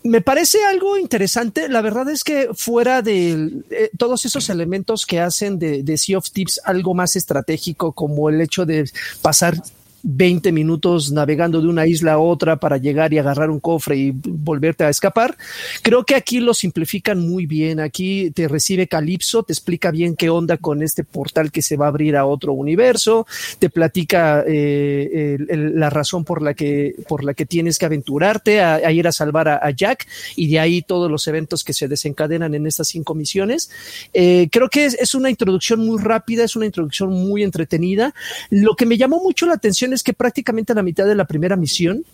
[0.02, 1.68] me parece algo interesante.
[1.68, 3.62] La verdad es que fuera de
[3.96, 8.40] todos esos elementos que hacen de, de Sea of Tips algo más estratégico, como el
[8.40, 8.90] hecho de
[9.22, 9.54] pasar
[10.02, 14.12] 20 minutos navegando de una isla a otra para llegar y agarrar un cofre y
[14.12, 15.36] volverte a escapar.
[15.82, 17.80] Creo que aquí lo simplifican muy bien.
[17.80, 21.86] Aquí te recibe Calypso, te explica bien qué onda con este portal que se va
[21.86, 23.26] a abrir a otro universo,
[23.58, 28.90] te platica eh, la razón por la que por la que tienes que aventurarte a,
[28.92, 30.06] ir a salvar a, Jack
[30.36, 33.70] y de ahí todos los eventos que se desencadenan en estas cinco misiones.
[34.12, 38.14] Eh, creo que es una introducción muy rápida, es una introducción muy entretenida.
[38.50, 41.26] Lo que me llamó mucho la atención es que prácticamente a la mitad de la
[41.26, 42.04] primera misión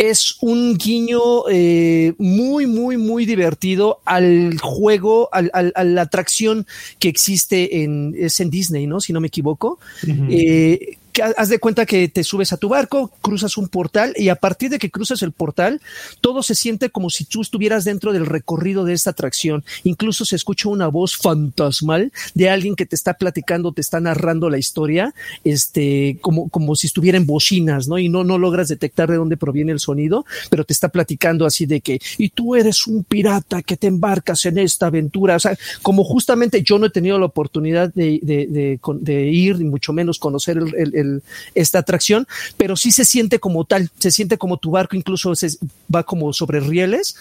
[0.00, 1.20] es un guiño
[1.50, 6.66] eh, muy, muy, muy divertido al juego, al, a la atracción
[6.98, 9.00] que existe en, es en Disney, ¿no?
[9.02, 9.78] Si no me equivoco
[11.36, 14.70] haz de cuenta que te subes a tu barco, cruzas un portal y a partir
[14.70, 15.80] de que cruzas el portal,
[16.20, 19.64] todo se siente como si tú estuvieras dentro del recorrido de esta atracción.
[19.84, 24.50] Incluso se escucha una voz fantasmal de alguien que te está platicando, te está narrando
[24.50, 25.14] la historia,
[25.44, 27.98] este, como, como si estuviera en bocinas, ¿no?
[27.98, 31.66] Y no, no logras detectar de dónde proviene el sonido, pero te está platicando así
[31.66, 35.36] de que, y tú eres un pirata que te embarcas en esta aventura.
[35.36, 39.64] O sea, como justamente yo no he tenido la oportunidad de, de, de, ir, y
[39.64, 40.94] mucho menos conocer el,
[41.54, 45.48] esta atracción, pero sí se siente como tal, se siente como tu barco incluso se,
[45.94, 47.16] va como sobre rieles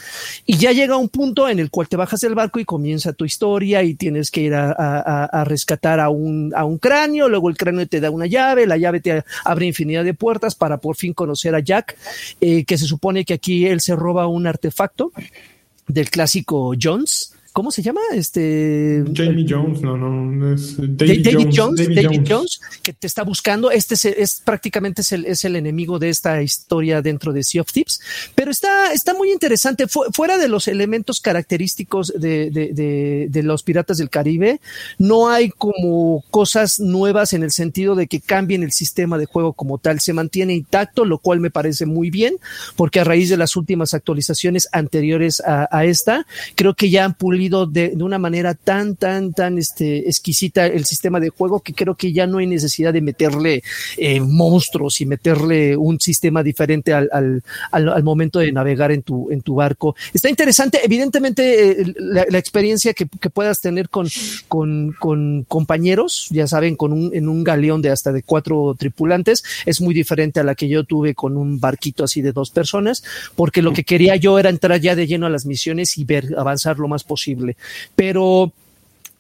[0.46, 3.26] y ya llega un punto en el cual te bajas del barco y comienza tu
[3.26, 7.88] historia y tienes que ir a, rescatar a un, a un cráneo, luego el cráneo
[7.88, 11.56] te da una llave, la llave te abre infinidad de puertas para por fin conocer
[11.56, 11.98] a Jack,
[12.42, 15.12] eh, que se supone que aquí él se roba un artefacto
[15.88, 18.02] del clásico Jones ¿Cómo se llama?
[18.14, 19.04] Este.
[19.14, 23.72] Jamie Jones, no, no, es David, Jones, David, Jones, que te está buscando.
[23.72, 27.72] Este es, prácticamente es el, es el, enemigo de esta historia dentro de Sea of
[27.72, 28.02] Thieves,
[28.36, 29.88] pero está, está muy interesante.
[29.88, 34.62] fuera de los elementos característicos de, de, de, los piratas del Caribe,
[35.00, 39.54] no hay como cosas nuevas en el sentido de que cambien el sistema de juego
[39.54, 40.00] como tal.
[40.02, 42.38] Se mantiene intacto, lo cual me parece muy bien,
[42.76, 47.16] porque a raíz de las últimas actualizaciones anteriores a, a esta, creo que ya han
[47.16, 51.74] pulido de, de, una manera tan, tan, tan este, exquisita el sistema de juego que
[51.74, 53.64] creo que ya no hay necesidad de meterle
[53.98, 57.42] eh, monstruos y meterle un sistema diferente al, al,
[57.72, 59.96] al, momento de navegar en tu, en tu barco.
[60.14, 64.08] Está interesante, evidentemente, eh, la, la, experiencia que, que, puedas tener con,
[64.48, 69.44] con, con compañeros, ya saben, con un, en un galeón de hasta de cuatro tripulantes,
[69.66, 73.04] es muy diferente a la que yo tuve con un barquito así de dos personas,
[73.36, 76.34] porque lo que quería yo era entrar ya de lleno a las misiones y ver
[76.38, 77.29] avanzar lo más posible
[77.96, 78.52] pero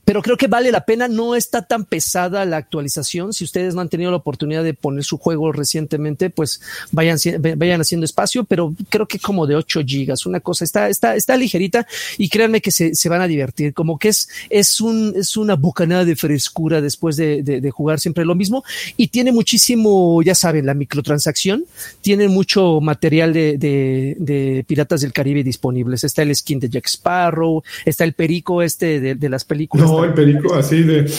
[0.09, 1.07] pero creo que vale la pena.
[1.07, 3.31] No está tan pesada la actualización.
[3.31, 6.61] Si ustedes no han tenido la oportunidad de poner su juego recientemente, pues
[6.91, 7.19] vayan,
[7.57, 11.37] vayan haciendo espacio, pero creo que como de 8 gigas, una cosa está, está, está
[11.37, 11.85] ligerita
[12.17, 13.75] y créanme que se, se van a divertir.
[13.75, 18.25] Como que es, es un, es una bocanada de frescura después de, de, jugar siempre
[18.25, 18.63] lo mismo
[18.97, 21.65] y tiene muchísimo, ya saben, la microtransacción.
[22.01, 26.03] Tiene mucho material de, de, de Piratas del Caribe disponibles.
[26.03, 30.13] Está el skin de Jack Sparrow, está el perico este de, de las películas el
[30.13, 31.11] perico así de...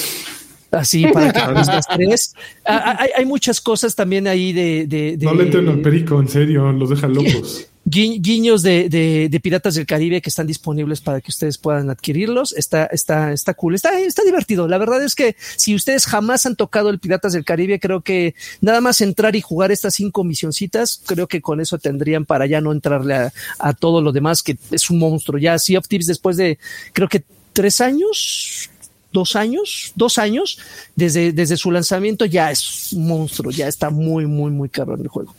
[0.70, 2.35] Así para que las tres.
[2.65, 4.86] Ah, ah, hay, hay, muchas cosas también ahí de.
[4.86, 7.66] de, no le entren al perico, en serio, los dejan locos.
[7.85, 12.52] Guiños de, de, Piratas del Caribe que están disponibles para que ustedes puedan adquirirlos.
[12.52, 14.69] Está, está, está cool, está, está divertido.
[14.69, 18.35] La verdad es que si ustedes jamás han tocado el Piratas del Caribe, creo que
[18.61, 22.61] nada más entrar y jugar estas cinco misioncitas, creo que con eso tendrían para ya
[22.61, 25.40] no entrarle a, a todo lo demás, que es un monstruo.
[25.40, 26.59] Ya Sea of Tips después de,
[26.93, 27.24] creo que
[27.61, 28.70] tres años,
[29.12, 30.59] dos años, dos años,
[30.97, 35.09] desde, desde su lanzamiento ya es un monstruo, ya está muy, muy, muy cabrón el
[35.09, 35.35] juego.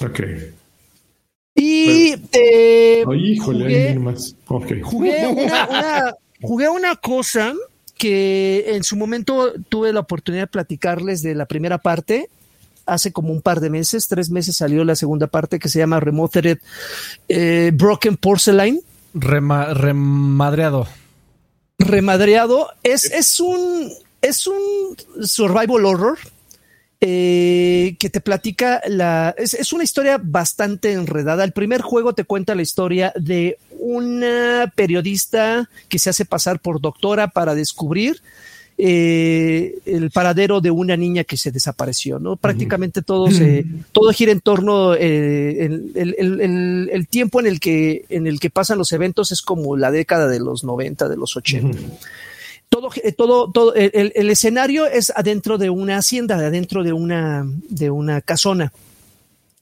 [0.00, 0.20] Ok.
[1.54, 3.04] Y eh,
[3.40, 4.34] jugué, más.
[4.82, 7.54] jugué, una, jugué una cosa
[7.96, 12.28] que en su momento tuve la oportunidad de platicarles de la primera parte.
[12.84, 16.00] Hace como un par de meses, tres meses salió la segunda parte que se llama
[16.00, 16.58] Remothered
[17.28, 18.80] eh, Broken Porcelain.
[19.14, 20.88] remadreado
[21.78, 22.68] remadreado.
[22.82, 23.92] Es, es un
[24.22, 26.18] es un survival horror
[27.00, 29.34] eh, que te platica la.
[29.36, 31.44] Es, es, una historia bastante enredada.
[31.44, 36.80] El primer juego te cuenta la historia de una periodista que se hace pasar por
[36.80, 38.22] doctora para descubrir
[38.86, 42.36] eh, el paradero de una niña que se desapareció, ¿no?
[42.36, 48.04] Prácticamente todo se, todo gira en torno, eh, el, el, el, tiempo en el que,
[48.10, 51.34] en el que pasan los eventos es como la década de los 90, de los
[51.34, 51.78] 80.
[52.68, 57.46] Todo, eh, todo, todo, el, el, escenario es adentro de una hacienda, adentro de una,
[57.70, 58.70] de una casona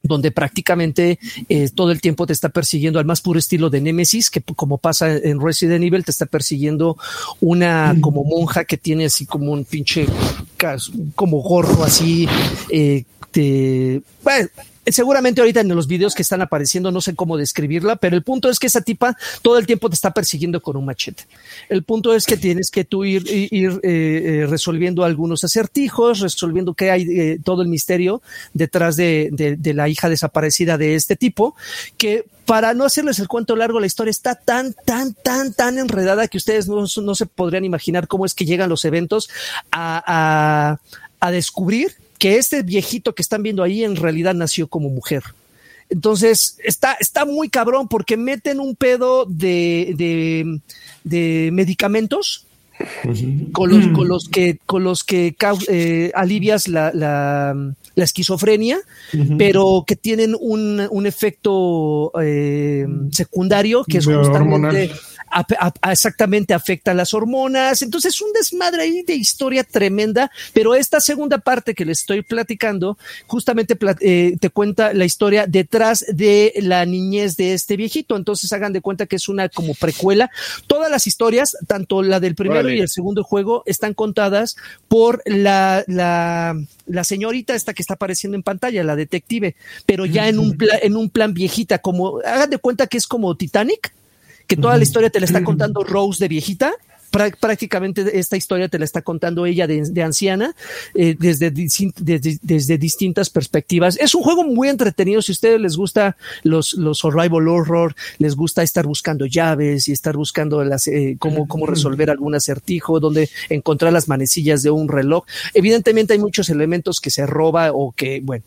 [0.02, 1.18] donde prácticamente
[1.48, 4.78] eh, todo el tiempo te está persiguiendo al más puro estilo de Nemesis, que como
[4.78, 6.96] pasa en Resident Evil, te está persiguiendo
[7.40, 10.06] una como monja que tiene así como un pinche
[11.14, 12.28] como gorro así,
[12.70, 14.48] eh, te, bueno,
[14.86, 18.48] seguramente ahorita en los videos que están apareciendo no sé cómo describirla, pero el punto
[18.48, 21.26] es que esa tipa todo el tiempo te está persiguiendo con un machete.
[21.68, 26.90] El punto es que tienes que tú ir, eh, eh, resolviendo algunos acertijos, resolviendo qué
[26.90, 28.22] hay, eh, todo el misterio
[28.54, 31.54] detrás de, de, de, la hija desaparecida de este tipo,
[31.96, 36.28] que para no hacerles el cuento largo, la historia está tan, tan, tan, tan enredada
[36.28, 39.30] que ustedes no, no se podrían imaginar cómo es que llegan los eventos
[39.70, 40.80] a, a,
[41.20, 45.24] a descubrir que este viejito que están viendo ahí en realidad nació como mujer.
[45.90, 50.60] Entonces, está, está muy cabrón porque meten un pedo de, de,
[51.02, 52.46] de medicamentos
[53.50, 55.34] con los, con los que, con los que
[55.66, 57.56] eh, alivias la, la,
[57.96, 58.78] la esquizofrenia,
[59.36, 64.06] pero que tienen un, un efecto eh, secundario que es
[65.88, 67.82] exactamente afecta las hormonas.
[67.82, 72.98] Entonces, un desmadre ahí de historia tremenda, pero esta segunda parte que les estoy platicando,
[73.26, 78.16] justamente eh, te cuenta la historia detrás de la niñez de este viejito.
[78.16, 80.30] Entonces, hagan de cuenta que es una como precuela.
[80.66, 84.56] Todas las historias, tanto la del primero y el segundo juego, están contadas
[84.88, 86.56] por la, la,
[86.86, 89.56] la señorita esta que está apareciendo en pantalla, la detective,
[89.86, 93.36] pero ya en un, en un plan viejita, como, hagan de cuenta que es como
[93.36, 93.92] Titanic,
[94.46, 96.74] que toda la historia te la está contando Rose de viejita
[97.38, 100.54] prácticamente esta historia te la está contando ella de, anciana
[100.94, 103.98] eh, desde, desde, distintas perspectivas.
[104.00, 105.20] Es un juego muy entretenido.
[105.20, 109.92] Si a ustedes les gusta los, los survival horror, les gusta estar buscando llaves y
[109.92, 114.88] estar buscando las, eh, cómo, cómo resolver algún acertijo, donde encontrar las manecillas de un
[114.88, 115.24] reloj.
[115.52, 118.44] Evidentemente hay muchos elementos que se roba o que, bueno,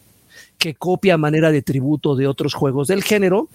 [0.58, 3.48] que copia a manera de tributo de otros juegos del género,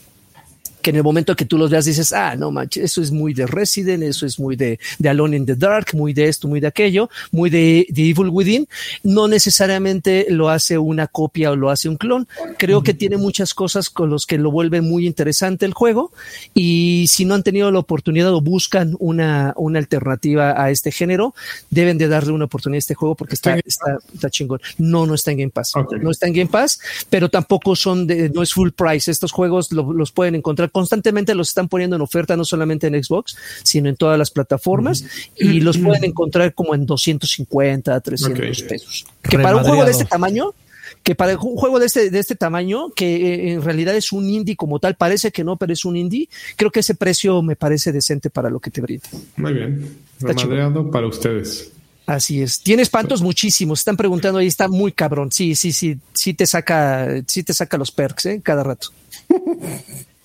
[0.80, 3.34] que en el momento que tú los veas dices, ah, no manches, eso es muy
[3.34, 6.60] de Resident, eso es muy de, de Alone in the Dark, muy de esto, muy
[6.60, 8.66] de aquello, muy de, Evil Within.
[9.02, 12.26] No necesariamente lo hace una copia o lo hace un clon.
[12.58, 16.12] Creo que tiene muchas cosas con los que lo vuelve muy interesante el juego.
[16.54, 21.34] Y si no han tenido la oportunidad o buscan una, una alternativa a este género,
[21.68, 24.60] deben de darle una oportunidad a este juego porque está, está, está chingón.
[24.78, 25.72] No, no está en Game Pass.
[26.00, 26.80] No está en Game Pass,
[27.10, 29.10] pero tampoco son de, no es full price.
[29.10, 33.36] Estos juegos los pueden encontrar constantemente los están poniendo en oferta no solamente en Xbox,
[33.62, 35.04] sino en todas las plataformas
[35.36, 39.06] y los pueden encontrar como en 250, 300 pesos.
[39.22, 40.54] Que para un juego de este tamaño,
[41.02, 44.28] que para un juego de este, de este tamaño, que eh, en realidad es un
[44.28, 47.56] indie como tal, parece que no, pero es un indie, creo que ese precio me
[47.56, 49.08] parece decente para lo que te brinda.
[49.36, 49.96] Muy bien.
[50.20, 51.72] Remadreado para ustedes.
[52.06, 52.60] Así es.
[52.60, 53.78] Tiene espantos muchísimos.
[53.78, 55.30] Están preguntando ahí, está muy cabrón.
[55.30, 58.40] Sí, sí, sí, sí te saca, sí te saca los perks, ¿eh?
[58.42, 58.88] Cada rato.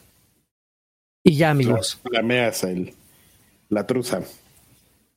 [1.27, 1.97] Y ya, amigos.
[2.03, 2.93] Flameas el,
[3.69, 4.21] la truza.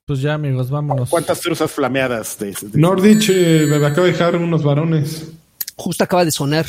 [0.07, 1.11] Pues ya, amigos, vámonos.
[1.11, 2.39] ¿Cuántas truzas flameadas?
[2.39, 5.29] De, Nordich eh, me acaba de dejar unos varones.
[5.77, 6.65] Justo acaba de sonar.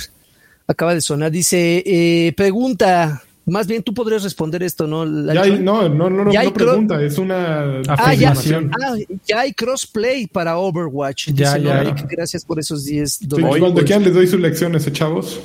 [0.68, 1.32] Acaba de sonar.
[1.32, 3.24] Dice, eh, pregunta.
[3.46, 5.06] Más bien tú podrías responder esto, ¿no?
[5.34, 8.96] Ya hay, no, no, no, no pregunta, es una ah, ya, ah,
[9.26, 11.30] ya, hay crossplay para Overwatch.
[11.30, 11.96] Ya, ya.
[12.08, 13.60] Gracias por esos 10 dólares.
[13.60, 15.40] cuando quieran les doy sus lecciones, ¿eh, chavos.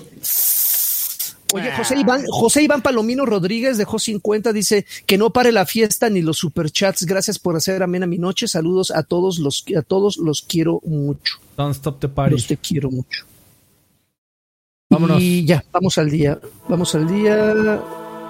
[1.55, 6.10] Oye, José Iván, José Iván Palomino Rodríguez dejó 50, dice que no pare la fiesta
[6.10, 7.06] ni los superchats.
[7.06, 8.48] Gracias por hacer amena mi noche.
[8.48, 11.36] Saludos a todos los a todos los quiero mucho.
[11.56, 12.32] Don't stop the party.
[12.32, 13.24] Los te quiero mucho.
[14.90, 15.22] Vámonos.
[15.22, 16.40] Y ya, vamos al día.
[16.68, 17.81] Vamos al día.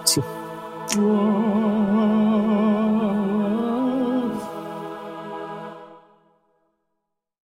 [0.05, 0.21] Sí.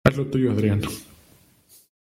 [0.06, 0.88] Haz lo tuyo, Adriano.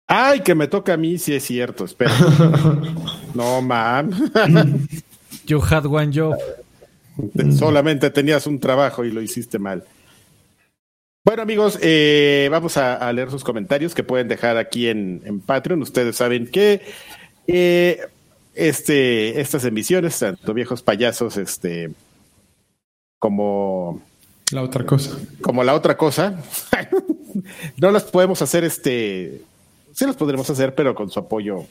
[0.08, 2.14] Ay, que me toca a mí, sí es cierto, espera.
[3.34, 4.12] no, man.
[5.46, 6.36] you had one job.
[7.58, 9.84] Solamente tenías un trabajo y lo hiciste mal.
[11.24, 15.82] Bueno, amigos, eh, vamos a, leer sus comentarios que pueden dejar aquí en, Patreon.
[15.82, 16.82] Ustedes saben que
[17.48, 18.02] eh,
[18.54, 21.90] este, estas emisiones, tanto viejos payasos, este,
[23.18, 24.04] como
[24.52, 26.44] la otra cosa, como la otra cosa,
[27.78, 29.42] no las podemos hacer este
[29.96, 31.64] sí los podremos hacer, pero con su apoyo.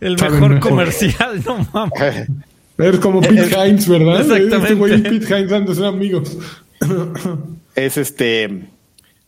[0.00, 2.28] El mejor comercial, no mames.
[2.78, 4.22] Es como Pete Hines, ¿verdad?
[4.22, 4.56] Exactamente.
[4.56, 6.36] Este güey y Pete Hines antes ser amigos.
[7.76, 8.64] Es este.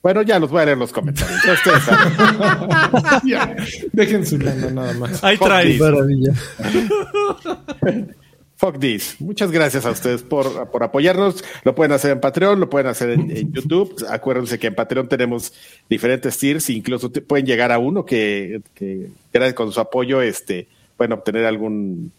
[0.03, 1.41] Bueno, ya los voy a leer los comentarios.
[3.93, 5.23] dejen su lana nada más.
[5.23, 5.79] Ahí trae.
[5.79, 6.33] Maravilla.
[8.65, 9.21] Fuck this.
[9.21, 11.45] Muchas gracias a ustedes por, por apoyarnos.
[11.65, 13.95] Lo pueden hacer en Patreon, lo pueden hacer en, YouTube.
[14.09, 15.53] Acuérdense que en Patreon tenemos
[15.91, 19.11] diferentes tiers, incluso pueden llegar a uno que, que,
[19.55, 20.67] con su apoyo este,
[20.97, 22.11] pueden obtener algún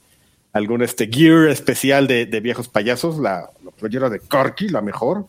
[0.53, 3.49] algún este gear especial de, viejos payasos, la,
[3.81, 5.25] la de Corky, la mejor.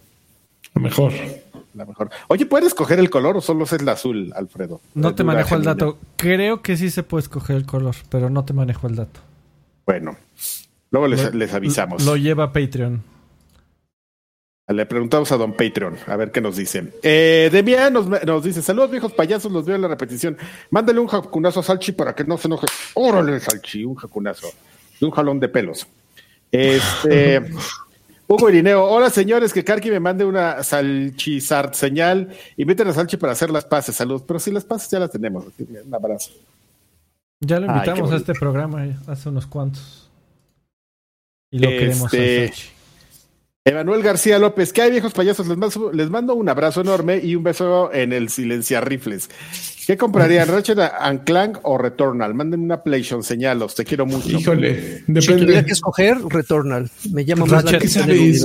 [0.75, 1.15] La mejor.
[1.73, 2.11] La mejor.
[2.29, 4.83] Oye, ¿puedes escoger el color o solo es el azul, Alfredo?
[4.93, 5.97] No te manejo el dato.
[6.17, 9.21] Creo que sí se puede escoger el color, pero no te manejo el dato.
[9.87, 10.19] Bueno,
[10.91, 12.05] Luego les, avisamos.
[12.05, 13.03] Lo lleva Patreon.
[14.69, 16.93] Le preguntamos a don Patreon, a ver qué nos dicen.
[17.03, 20.37] Eh, Demian nos, dice: Saludos, viejos payasos, los veo en la repetición.
[20.71, 22.67] Mándale un jacunazo a Salchi para que no se enoje.
[22.95, 24.49] Órale, Salchi, un jacunazo.
[25.01, 25.87] Un jalón de pelos.
[26.51, 27.43] Este.
[28.29, 32.29] Hugo Irineo, hola señores, que Karki me mande una salchizart señal.
[32.57, 33.95] Inviten a Salchi para hacer las paces.
[33.95, 34.25] Saludos.
[34.27, 35.45] Pero si las paces ya las tenemos.
[35.59, 36.33] Un abrazo.
[37.39, 40.06] Ya lo invitamos a este programa hace unos cuantos.
[41.51, 42.53] Y lo queremos este,
[43.67, 45.49] Emanuel García López, ¿qué hay viejos payasos?
[45.49, 49.29] Les mando, les mando, un abrazo enorme y un beso en el silenciar rifles.
[49.89, 52.33] ¿Qué comprarían, Ratchet and Clank o Returnal?
[52.33, 54.39] Mándenme una PlayStation, señalos, te quiero mucho.
[54.39, 55.21] Híjole, depende.
[55.21, 56.89] Si tuviera que escuchar, Returnal.
[57.11, 57.89] Me llama más la ¿qué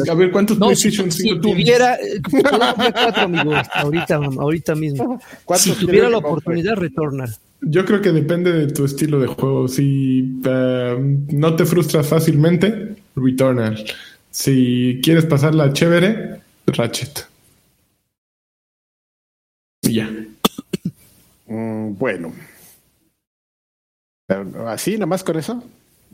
[0.09, 5.21] A ver, ¿cuántos no, PlayStation si, si tuviera, eh, cuatro, amigo, ahorita, ahorita mismo.
[5.55, 7.29] Si tuviera la oportunidad, Returnal.
[7.61, 9.67] Yo creo que depende de tu estilo de juego.
[9.67, 10.99] Si uh,
[11.31, 13.85] no te frustras fácilmente, Returnal.
[14.31, 17.27] Si quieres pasarla chévere, Ratchet.
[19.81, 20.09] Y ya.
[21.47, 22.33] Mm, bueno.
[24.67, 25.61] ¿Así, nada más con eso?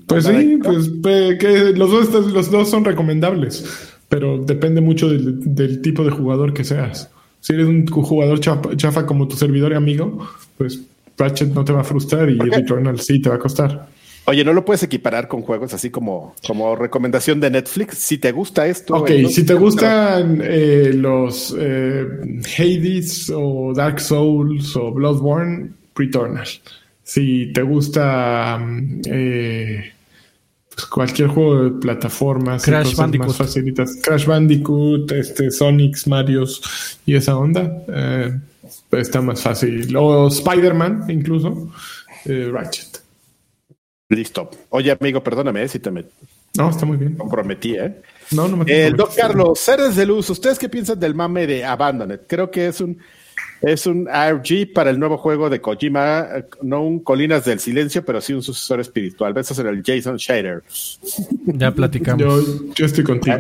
[0.07, 0.89] Pues sí, pues
[1.39, 6.63] que los dos, los dos son recomendables, pero depende mucho del, tipo de jugador que
[6.63, 7.09] seas.
[7.39, 10.27] Si eres un jugador chafa, como tu servidor y amigo,
[10.57, 10.81] pues
[11.17, 13.87] Ratchet no te va a frustrar y Returnal sí te va a costar.
[14.29, 17.97] Oye, ¿no lo puedes equiparar con juegos así como, como recomendación de Netflix?
[17.99, 18.93] Si te gusta esto.
[18.95, 22.05] Ok, si te gustan eh, los eh,
[22.57, 26.45] Hades o Dark Souls o Bloodborne, Returnal.
[27.03, 29.93] Si te gusta mm, eh,
[30.75, 33.29] pues cualquier juego de plataformas, Crash Bandicoot.
[33.29, 37.81] más facilitas, Crash Bandicoot, este, Sonics, Marios y esa onda,
[38.91, 39.95] está más fácil.
[39.95, 41.71] O Spider-Man, incluso,
[42.25, 42.96] Ratchet.
[44.09, 44.49] Listo.
[44.69, 46.05] Oye, amigo, perdóname si te me.
[46.57, 47.15] No, está muy bien.
[47.15, 48.01] Comprometí, ¿eh?
[48.31, 51.65] No, no me El Doc Carlos, seres de luz, ¿ustedes qué piensan del mame de
[51.65, 52.21] Abandoned?
[52.27, 52.97] Creo que es un
[53.61, 56.27] es un RG para el nuevo juego de Kojima,
[56.61, 59.33] no un Colinas del Silencio, pero sí un sucesor espiritual.
[59.33, 60.63] Besos en el Jason Shader.
[61.45, 62.73] Ya platicamos.
[62.75, 63.37] Yo, estoy contigo.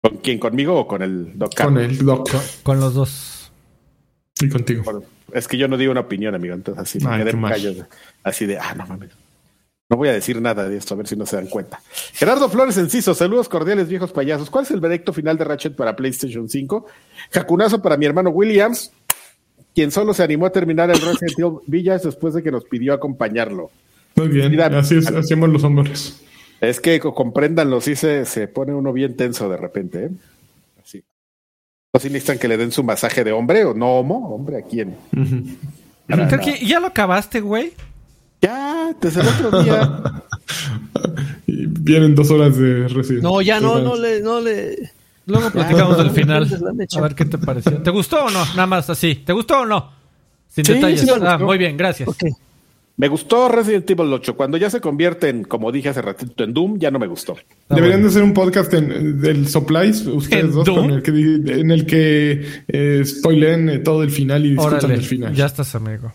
[0.00, 0.38] ¿Con quién?
[0.38, 1.82] ¿Conmigo o con el Doc Carlos?
[1.82, 2.30] Con el Doc.
[2.62, 3.39] Con, los dos.
[4.40, 5.02] Y contigo.
[5.32, 7.86] es que yo no digo una opinión, amigo, entonces así me quedé callo.
[8.22, 9.10] Así de, ah, no mames.
[9.90, 11.80] No voy a decir nada de esto, a ver si no se dan cuenta.
[12.12, 14.48] Gerardo Flores Enciso, saludos cordiales, viejos payasos.
[14.48, 16.86] ¿Cuál es el veredicto final de Ratchet para PlayStation 5?
[17.32, 18.92] Jacunazo para mi hermano Williams,
[19.74, 22.94] quien solo se animó a terminar el Resident Evil Villas después de que nos pidió
[22.94, 23.72] acompañarlo.
[24.14, 26.22] Muy bien, así es, hacemos los hombres.
[26.60, 30.10] Es que compréndanlo, sí se, se pone uno bien tenso de repente, ¿eh?
[31.92, 32.06] Así.
[32.06, 34.34] ¿O si necesitan que le den su masaje de hombre o no homo?
[34.34, 34.96] ¿Hombre a quién?
[36.06, 37.72] Creo que ya lo acabaste, güey.
[38.40, 40.02] Ya, desde el otro día.
[41.46, 43.28] y vienen dos horas de residencia.
[43.28, 44.90] No, ya no, no le, no le.
[45.26, 46.46] Luego platicamos del final.
[46.96, 47.82] A ver qué te pareció.
[47.82, 48.44] ¿Te gustó o no?
[48.54, 49.16] Nada más así.
[49.16, 49.92] ¿Te gustó o no?
[50.48, 51.06] Sin detalles.
[51.22, 52.08] ah, muy bien, gracias.
[53.00, 54.36] Me gustó Resident Evil 8.
[54.36, 57.34] Cuando ya se convierte en, como dije hace ratito, en Doom, ya no me gustó.
[57.70, 61.86] Deberían de hacer un podcast en, del Supplies, ustedes dos, con el que, en el
[61.86, 65.34] que eh, spoilen eh, todo el final y discutan el final.
[65.34, 66.12] Ya estás, amigo.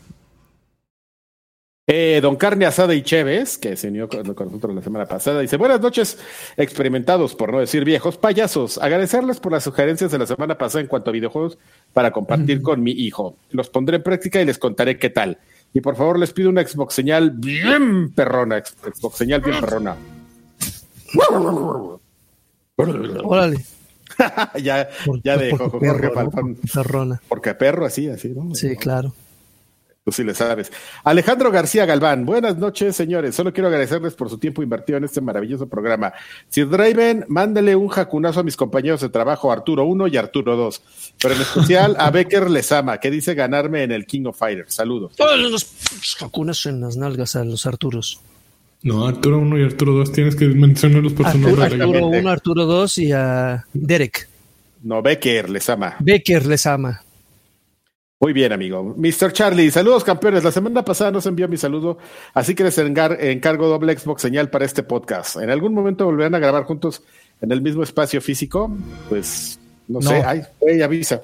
[1.87, 5.57] Eh, don Carne Asada y Chévez, que se unió con, nosotros la semana pasada, dice:
[5.57, 6.19] Buenas noches,
[6.55, 8.77] experimentados, por no decir viejos, payasos.
[8.77, 11.57] Agradecerles por las sugerencias de la semana pasada en cuanto a videojuegos
[11.93, 13.37] para compartir con mi hijo.
[13.49, 15.39] Los pondré en práctica y les contaré qué tal.
[15.75, 18.63] Y por favor, les pido una Xbox señal bien perrona.
[18.63, 19.97] Xbox señal bien perrona.
[22.77, 23.57] Órale.
[24.63, 24.87] ya,
[25.21, 26.09] ya de Jorge
[26.73, 27.21] Perrona.
[27.27, 28.55] Porque perro así, así, ¿no?
[28.55, 29.13] Sí, claro.
[30.05, 30.71] Tú sí le sabes.
[31.03, 33.33] Alejandro García Galván, buenas noches, señores.
[33.33, 36.13] Solo quiero agradecerles por su tiempo invertido en este maravilloso programa.
[36.47, 40.81] Si Draven, mándele un jacunazo a mis compañeros de trabajo, Arturo 1 y Arturo 2.
[41.19, 44.75] Pero en especial a Becker Lesama, que dice ganarme en el King of Fighters.
[44.75, 45.15] Saludos.
[45.15, 45.65] Todos los
[46.19, 48.21] jacunas en las nalgas a los Arturos.
[48.83, 51.63] No, Arturo 1 y Arturo 2 tienes que mencionarlos por su nombre.
[51.63, 54.29] Arturo 1, Arturo 2 y a Derek.
[54.83, 55.95] No, Becker Lesama.
[55.99, 57.01] Becker Lesama.
[58.25, 58.95] Muy bien, amigo.
[58.97, 59.33] Mr.
[59.33, 60.43] Charlie, saludos campeones.
[60.43, 61.99] La semana pasada nos envió mi saludo,
[62.33, 65.35] así que les encargo doble Xbox señal para este podcast.
[65.35, 67.03] ¿En algún momento volverán a grabar juntos
[67.39, 68.75] en el mismo espacio físico?
[69.09, 70.23] Pues no, sé.
[70.25, 71.21] Ay, avisa.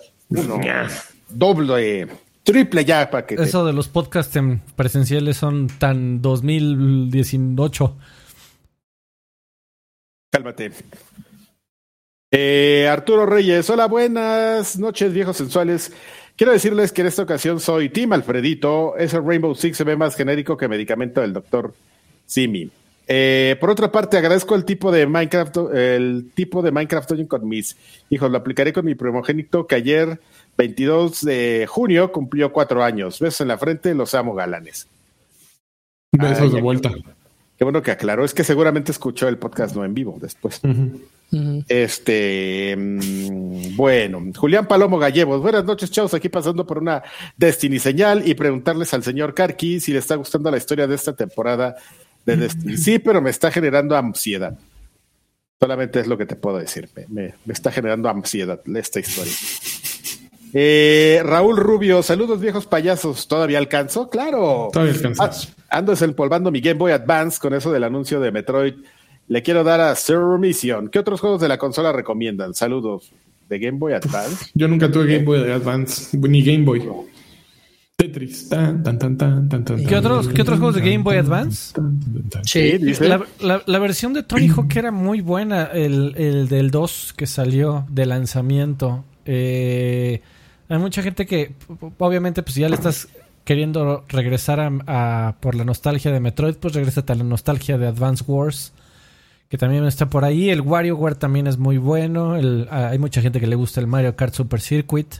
[1.27, 2.07] Doble,
[2.43, 3.33] triple ya para que.
[3.33, 4.39] Eso de los podcasts
[4.75, 7.97] presenciales son tan 2018.
[10.29, 10.71] Cálmate.
[12.33, 15.91] Eh, Arturo Reyes, hola, buenas noches, viejos sensuales.
[16.41, 18.97] Quiero decirles que en esta ocasión soy Tim Alfredito.
[18.97, 21.72] Ese Rainbow Six se ve más genérico que medicamento del doctor
[22.26, 22.68] Simi.
[23.05, 27.77] Eh, por otra parte, agradezco el tipo de Minecraft, el tipo de Minecraft con mis
[28.09, 28.31] hijos.
[28.31, 30.19] Lo aplicaré con mi primogénito que ayer,
[30.57, 33.19] 22 de junio, cumplió cuatro años.
[33.19, 34.88] Besos en la frente, los amo galanes.
[36.11, 36.91] Besos de vuelta.
[37.55, 38.26] Qué bueno que aclaró.
[38.26, 40.59] Es que seguramente escuchó el podcast no en vivo después.
[41.67, 47.03] Este, mm, bueno, Julián Palomo Gallegos, buenas noches, chavos, aquí pasando por una
[47.37, 51.15] Destiny señal y preguntarles al señor Karki si le está gustando la historia de esta
[51.15, 51.75] temporada
[52.25, 52.75] de Destiny.
[52.75, 54.57] Sí, pero me está generando ansiedad.
[55.59, 56.89] Solamente es lo que te puedo decir.
[57.09, 59.33] Me, está generando ansiedad esta historia.
[60.53, 63.27] Eh, Raúl Rubio, saludos viejos payasos.
[63.27, 64.09] ¿Todavía alcanzo?
[64.09, 64.69] Claro.
[64.73, 65.53] Todavía alcanzas.
[65.69, 68.73] Ah, ando desempolvando mi Game Boy Advance con eso del anuncio de Metroid.
[69.31, 70.89] Le quiero dar a Sir Mission.
[70.89, 72.53] ¿Qué otros juegos de la consola recomiendan?
[72.53, 73.13] Saludos.
[73.47, 74.47] ¿De Game Boy Advance?
[74.53, 76.83] Yo nunca tuve Game Boy Advance, ni Game Boy.
[77.95, 78.49] Tetris.
[78.49, 81.73] Tan, tan, tan, tan, tan, ¿Qué otros, ¿qué otros juegos de Game Boy Advance?
[82.43, 82.77] Sí,
[83.39, 87.85] la, la, versión de Tony Hawk era muy buena, el, el del 2 que salió
[87.89, 89.05] de lanzamiento.
[89.23, 90.21] Eh,
[90.67, 91.55] hay mucha gente que,
[91.99, 93.07] obviamente, pues ya le estás
[93.45, 98.25] queriendo regresar a, por la nostalgia de Metroid, pues regresa a la nostalgia de Advance
[98.27, 98.73] Wars,
[99.51, 100.49] que también está por ahí.
[100.49, 102.35] El WarioWare también es muy bueno.
[102.69, 105.15] hay mucha gente que le gusta el Mario Kart Super Circuit.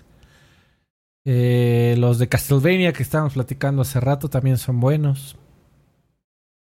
[1.26, 5.36] Eh, los de Castlevania que estábamos platicando hace rato también son buenos.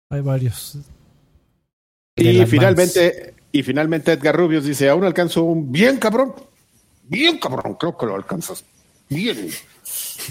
[0.10, 0.80] Hay varios.
[2.16, 6.34] Y finalmente, y finalmente Edgar Rubios dice, aún alcanzo un bien cabrón.
[7.04, 8.66] Bien cabrón, creo que lo alcanzas.
[9.08, 9.52] Bien.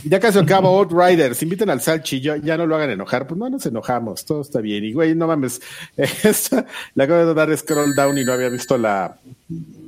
[0.05, 3.51] Ya casi acabo Outriders, inviten al Salchi, ya, ya no lo hagan enojar, pues no
[3.51, 4.85] nos enojamos, todo está bien.
[4.85, 5.61] Y güey, no mames,
[6.95, 9.17] le acabo de dar scroll down y no había visto la,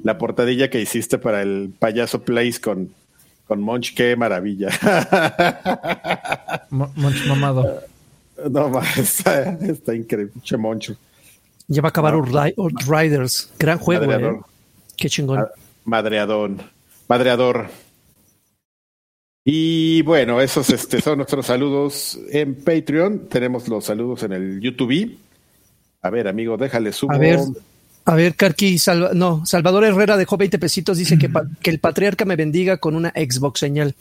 [0.02, 2.90] la portadilla que hiciste para el payaso Place con
[3.46, 4.70] con Monch, qué maravilla.
[6.70, 7.82] Monch mamado.
[8.50, 8.98] No más,
[9.60, 10.96] está, increíble, che Moncho.
[11.68, 12.14] Ya va a acabar
[12.88, 13.52] Riders.
[13.58, 14.40] Gran juego, eh.
[14.96, 15.46] Qué chingón.
[15.84, 16.62] Madreadón.
[17.08, 17.68] Madreador.
[19.44, 23.28] Y bueno, esos este, son nuestros saludos en Patreon.
[23.28, 25.18] Tenemos los saludos en el YouTube.
[26.00, 27.12] A ver, amigo, déjale subo.
[27.12, 27.40] A ver,
[28.04, 28.76] a ver, Carqui,
[29.14, 33.10] no, Salvador Herrera dejó 20 pesitos, dice que, que el patriarca me bendiga con una
[33.10, 33.94] Xbox señal.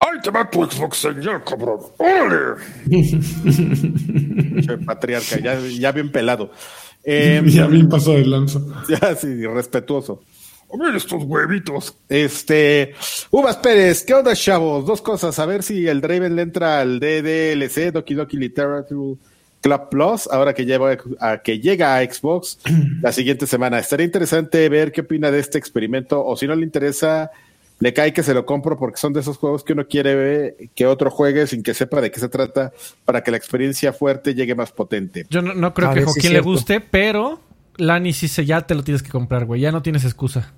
[0.00, 1.80] ¡Ay, te va tu Xbox señal, cabrón!
[1.98, 2.56] ¡Órale!
[4.86, 6.50] patriarca, ya, ya, bien pelado.
[7.08, 8.66] Eh, ya bien pasó de lanzo.
[8.88, 10.24] Ya, sí, respetuoso.
[10.72, 11.96] A ver estos huevitos.
[12.08, 12.94] Este,
[13.30, 14.84] Uvas Pérez, ¿qué onda, chavos?
[14.84, 19.16] Dos cosas, a ver si el Draven le entra al DDLC, Doki Doki Literature
[19.60, 22.58] Club Plus, ahora que, lleva a, que llega a Xbox
[23.02, 23.78] la siguiente semana.
[23.78, 27.30] Estaría interesante ver qué opina de este experimento, o si no le interesa,
[27.78, 30.56] le cae que se lo compro porque son de esos juegos que uno quiere ver,
[30.74, 32.72] que otro juegue sin que sepa de qué se trata,
[33.04, 35.26] para que la experiencia fuerte llegue más potente.
[35.30, 37.40] Yo no, creo que a Joaquín le guste, pero
[37.78, 40.52] Lani si se ya te lo tienes que comprar, güey, ya no tienes excusa.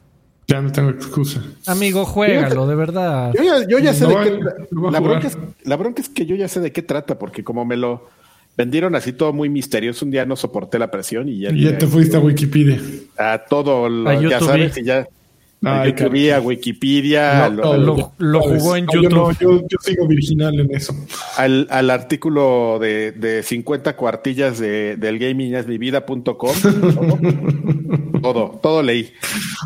[0.47, 1.43] Ya no tengo excusa.
[1.67, 3.33] Amigo, juégalo, de verdad.
[3.35, 4.41] Yo ya, sé de qué.
[4.91, 5.29] La bronca,
[5.65, 8.09] la bronca es que yo ya sé de qué trata, porque como me lo
[8.57, 10.07] vendieron así todo muy misterioso.
[10.07, 11.51] Un día no soporté la presión y ya.
[11.51, 12.81] Y ya te fuiste a Wikipedia.
[13.19, 15.07] A todo lo, ya sabes que ya.
[15.65, 17.49] A YouTube, a Wikipedia.
[17.49, 19.37] lo, jugó en YouTube.
[19.41, 20.95] Yo, yo, sigo virginal en eso.
[21.37, 26.35] Al, al artículo de, de 50 cuartillas de, del gamingasmivida.com.
[28.23, 29.13] todo, todo leí.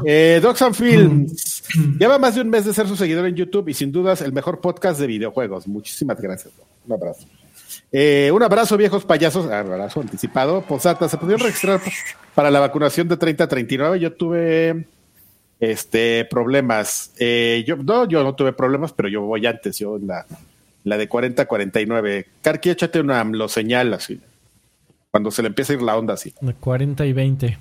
[0.07, 1.63] Eh, Docs and Films.
[1.99, 4.33] Lleva más de un mes de ser su seguidor en YouTube y sin dudas el
[4.33, 5.69] mejor podcast de videojuegos.
[5.69, 6.55] Muchísimas gracias.
[6.87, 7.27] Un abrazo.
[7.91, 9.47] Eh, un abrazo, viejos payasos.
[9.51, 10.63] Ah, abrazo anticipado.
[10.63, 11.81] Posata, ¿se pudieron registrar
[12.35, 14.01] para la vacunación de 30 a 39?
[14.01, 14.87] Yo tuve
[15.63, 17.13] este problemas.
[17.21, 20.27] Eh, yo no, yo no tuve problemas, pero yo voy antes, yo la,
[20.83, 22.27] la de 40 a 49.
[22.43, 24.21] Carqui, échate una AMLO señal así.
[25.13, 26.35] Cuando se le empieza a ir la onda así.
[26.41, 27.59] De 40 y 20.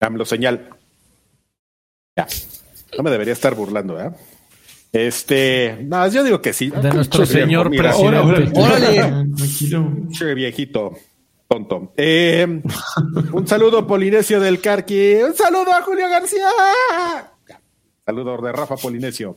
[0.00, 0.68] AMLO señal.
[2.14, 2.26] Ya.
[2.98, 4.10] No me debería estar burlando, ¿eh?
[4.92, 6.68] Este, no, yo digo que sí.
[6.68, 8.52] De nuestro señor presidente.
[8.54, 9.30] Órale.
[10.10, 10.92] Che, viejito.
[11.52, 11.92] Tonto.
[11.98, 12.62] Eh,
[13.34, 15.16] un saludo Polinesio del Carqui.
[15.16, 16.48] Un saludo a Julio García.
[18.06, 19.36] Saludo de Rafa Polinesio.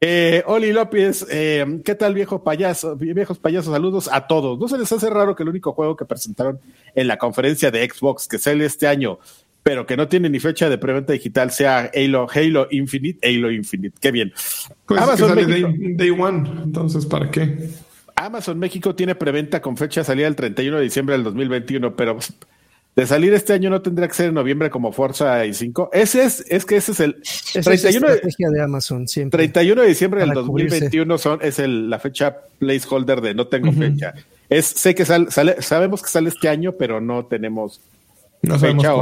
[0.00, 3.74] Eh, Oli López, eh, ¿qué tal viejo payaso, viejos payasos?
[3.74, 4.58] Saludos a todos.
[4.58, 6.60] ¿No se les hace raro que el único juego que presentaron
[6.94, 9.18] en la conferencia de Xbox que sale este año
[9.62, 13.98] pero que no tiene ni fecha de preventa digital, sea Halo, Halo Infinite, Halo Infinite.
[14.00, 14.32] Qué bien.
[14.86, 17.68] Pues Amazon México, day, One, entonces, ¿para qué?
[18.18, 22.18] Amazon México tiene preventa con fecha de salida el 31 de diciembre del 2021, pero
[22.96, 25.90] de salir este año no tendría que ser en noviembre como Forza y 5.
[25.92, 27.22] Ese es, es que ese es el
[27.52, 33.34] 31 de, Amazon, 31 de diciembre del 2021 son, es el, la fecha placeholder de
[33.34, 34.14] no tengo fecha.
[34.48, 35.30] Es, sé que sale,
[35.62, 37.80] sabemos que sale este año, pero no tenemos
[38.42, 38.94] no fecha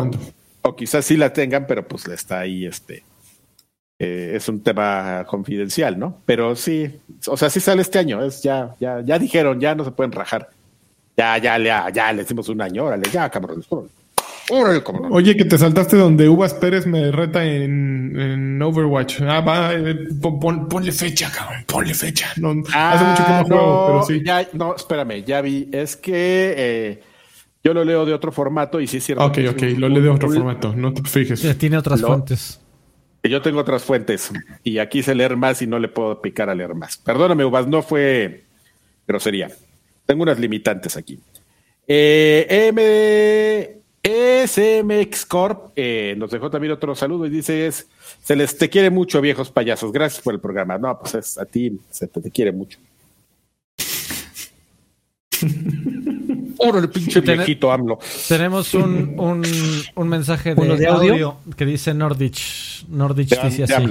[0.62, 3.04] o quizás sí la tengan, pero pues está ahí, este,
[3.98, 6.20] eh, es un tema confidencial, ¿no?
[6.26, 9.84] Pero sí, o sea, sí sale este año, es ya, ya, ya dijeron, ya no
[9.84, 10.50] se pueden rajar.
[11.16, 13.64] Ya, ya, ya, ya le hicimos un año, órale, ya, cabrón.
[14.50, 15.08] Órale, cabrón.
[15.12, 19.22] Oye, que te saltaste donde Uvas Pérez me reta en, Overwatch.
[19.22, 22.28] Ah, va, eh, ponle fecha, cabrón, ponle fecha.
[22.30, 24.22] hace mucho que no, juego, pero sí.
[24.24, 27.02] Ya, no, espérame, ya vi, es que eh,
[27.64, 29.24] Yo lo leo de otro formato y sí es cierto.
[29.24, 31.56] Ok, ok, lo leo de otro formato, no te fijes.
[31.56, 32.60] tiene otras fuentes.
[33.22, 34.30] Yo tengo otras fuentes
[34.62, 36.96] y aquí sé leer más y no le puedo picar a leer más.
[36.96, 38.44] Perdóname, Ubas, no fue
[39.06, 39.50] grosería.
[40.04, 41.18] Tengo unas limitantes aquí.
[41.88, 43.76] Eh, M
[44.06, 47.88] SMX Corp eh, nos dejó también otro saludo y dice es,
[48.22, 50.78] se les te quiere mucho viejos payasos, gracias por el programa.
[50.78, 52.78] No, pues es, a ti se te, quiere mucho.
[56.74, 57.98] el pinche viejito AMLO.
[58.28, 59.42] Tenemos un, un,
[59.94, 61.38] un mensaje de, audio?
[61.56, 62.86] que dice Nordich.
[62.88, 63.86] Nordich dice así.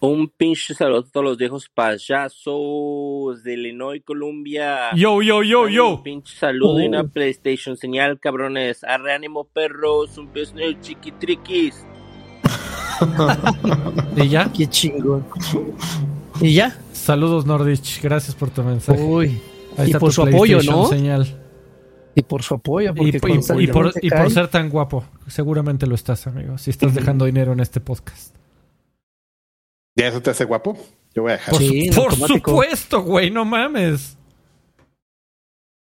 [0.00, 4.90] Un pinche saludo a todos los viejos payasos de Illinois, Colombia.
[4.96, 5.90] Yo, yo, yo, yo.
[5.90, 7.08] Un pinche saludo y una oh.
[7.08, 8.82] PlayStation señal, cabrones.
[8.82, 10.18] Arre ánimo, perros.
[10.18, 11.86] Un beso en el chiquitriquis.
[14.16, 14.50] ¿Y ya?
[14.52, 15.24] Qué chingón.
[16.40, 16.76] ¿Y ya?
[16.92, 18.02] Saludos, Nordich.
[18.02, 19.00] Gracias por tu mensaje.
[19.00, 19.40] Uy.
[19.86, 20.86] Y por su apoyo, ¿no?
[20.86, 21.38] Señal.
[22.14, 22.92] Y por su apoyo.
[22.96, 23.18] Y, y,
[23.68, 25.04] por, y por ser tan guapo.
[25.26, 26.58] Seguramente lo estás, amigo.
[26.58, 28.34] Si estás dejando dinero en este podcast.
[29.96, 30.78] ¿Ya eso te hace guapo?
[31.14, 31.54] Yo voy a dejar.
[31.94, 34.16] Por, supuesto, güey, no mames.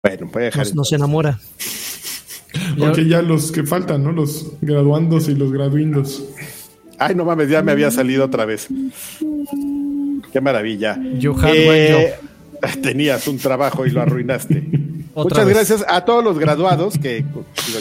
[0.03, 0.76] Bueno, voy a dejar.
[0.76, 1.40] Nos, enamora.
[2.78, 4.12] Porque ya los que faltan, ¿no?
[4.12, 6.24] Los graduandos y los graduindos.
[6.98, 8.68] Ay, no mames, ya me había salido otra vez.
[10.32, 10.98] Qué maravilla.
[11.02, 12.16] Eh,
[12.82, 14.64] tenías un trabajo y lo arruinaste.
[15.15, 17.23] Muchas gracias a todos los graduados que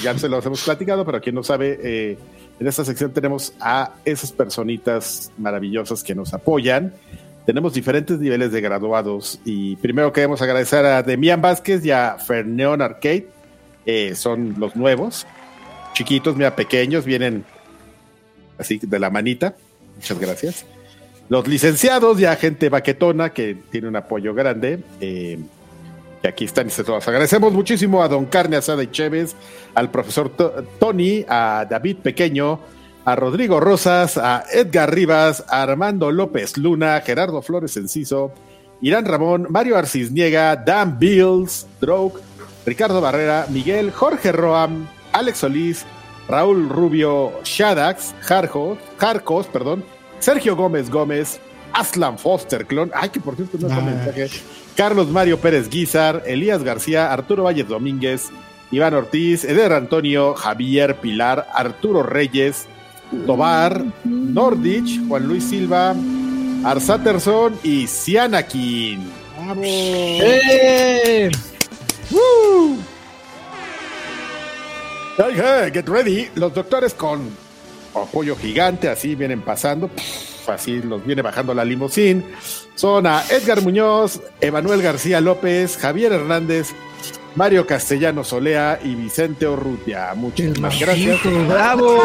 [0.03, 2.19] ya se los hemos platicado, pero quien no sabe, eh,
[2.61, 6.95] en esta sección tenemos a esas personitas maravillosas que nos apoyan.
[7.45, 12.81] Tenemos diferentes niveles de graduados y primero queremos agradecer a Demian Vázquez y a Ferneon
[12.81, 13.27] Arcade.
[14.15, 15.27] son los nuevos,
[15.93, 17.45] chiquitos, mira, pequeños, vienen
[18.59, 19.57] así de la manita.
[19.97, 20.67] Muchas gracias.
[21.29, 24.81] Los licenciados y a gente baquetona que tiene un apoyo grande.
[25.01, 25.39] Eh,
[26.23, 27.07] y aquí están todos.
[27.07, 29.37] Agradecemos muchísimo a Don Carne Asada y Chévez,
[29.75, 30.31] al profesor
[30.79, 32.61] Tony, a David Pequeño,
[33.05, 38.33] a Rodrigo Rosas, a Edgar Rivas, a Armando López Luna, Gerardo Flores Enciso,
[38.81, 42.21] Irán Ramón, Mario Arcisniega, Dan Bills, Droke,
[42.65, 45.85] Ricardo Barrera, Miguel, Jorge Roam, Alex Solís,
[46.27, 49.85] Raúl Rubio, Shadax, Jarcos, perdón,
[50.25, 51.39] Sergio Gómez Gómez,
[51.75, 54.31] Aslan Foster Clon, ay que por cierto no es un mensaje,
[54.75, 58.31] Carlos Mario Pérez Guizar, Elías García, Arturo Valles Domínguez,
[58.71, 62.65] Iván Ortiz, Eder Antonio, Javier Pilar, Arturo Reyes,
[63.27, 65.95] Tobar, Nordich, Juan Luis Silva,
[66.65, 69.07] Arsaterson y Sianakin.
[69.37, 69.67] ¡Vamos!
[69.67, 71.31] ¡Eh!
[75.71, 76.31] get ready.
[76.35, 77.44] Los doctores con
[77.95, 79.91] apoyo gigante, así vienen pasando.
[80.49, 82.25] así los viene bajando la limusín.
[82.75, 86.75] Son a Edgar Muñoz, Emanuel García López, Javier Hernández,
[87.37, 90.15] Mario Castellano Solea y Vicente Orrutia.
[90.15, 91.21] Muchísimas gracias.
[91.49, 91.99] Bravo,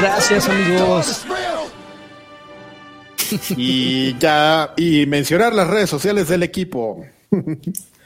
[0.00, 1.26] gracias amigos.
[3.56, 7.04] Y ya, y mencionar las redes sociales del equipo.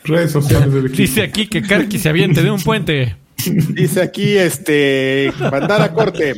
[0.04, 1.02] Redes sociales del equipo.
[1.02, 3.16] Dice aquí que Karki se aviente de un puente.
[3.74, 6.34] Dice aquí, este, mandar a corte.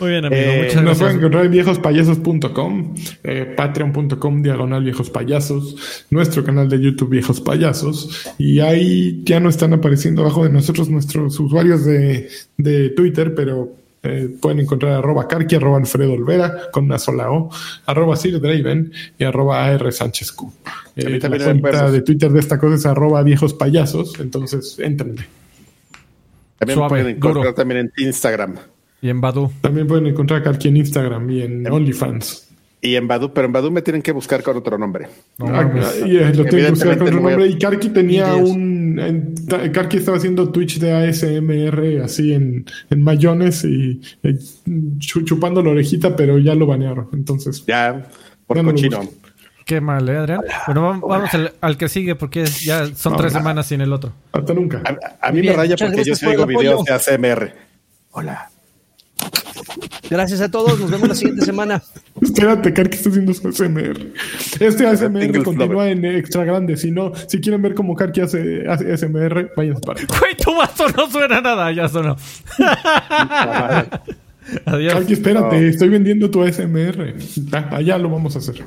[0.00, 0.42] Muy bien, amigo.
[0.42, 2.94] Eh, muchas nos pueden encontrar en viejospayasos.com,
[3.24, 8.34] eh, patreon.com, diagonal viejos payasos, nuestro canal de YouTube Viejos Payasos.
[8.38, 13.74] Y ahí ya no están apareciendo abajo de nosotros nuestros usuarios de, de Twitter, pero
[14.06, 17.50] eh, pueden encontrar arroba Carqui, arroba Alfredo Olvera, con una sola O,
[17.86, 20.52] arroba Sir Draven y arroba AR Sánchez Q.
[20.96, 25.26] Eh, la cuenta de Twitter de esta cosa es arroba viejos payasos, entonces entrenle.
[26.58, 28.56] También pueden encontrar también en Instagram.
[29.02, 29.52] Y en Badu.
[29.60, 32.45] También pueden encontrar a en Instagram y en, OnlyFans.
[32.80, 35.08] Y en Badu, pero en Badu me tienen que buscar con otro nombre.
[35.40, 35.68] Ah,
[36.04, 37.46] y, eh, lo tengo que buscar con otro nombre.
[37.46, 39.34] Y Karki tenía un.
[39.72, 44.38] Karki estaba haciendo Twitch de ASMR así en, en mayones y eh,
[44.98, 47.08] chupando la orejita, pero ya lo banearon.
[47.12, 47.64] Entonces.
[47.66, 48.06] Ya,
[48.46, 49.00] por cochino.
[49.64, 50.42] Qué mal, ¿eh, Adrián?
[50.66, 51.30] Bueno, vamos,
[51.60, 54.12] al, que sigue porque ya son tres semanas sin el otro.
[54.30, 54.80] Hasta nunca.
[55.20, 57.52] A, mí me raya porque yo sigo videos de ASMR.
[58.12, 58.50] Hola.
[60.08, 61.82] Gracias a todos, nos vemos la siguiente semana.
[62.20, 64.12] Espérate, Car, que está haciendo su ASMR.
[64.60, 66.76] Este ASMR continúa en extra grande.
[66.76, 70.00] Si no, si quieren ver cómo Karki hace, hace ASMR, vayan para.
[70.18, 72.16] Güey, tu vaso no suena nada, ya sonó.
[74.64, 74.94] Adiós.
[74.94, 77.14] Karki, espérate, estoy vendiendo tu ASMR.
[77.70, 78.64] Allá lo vamos a hacer.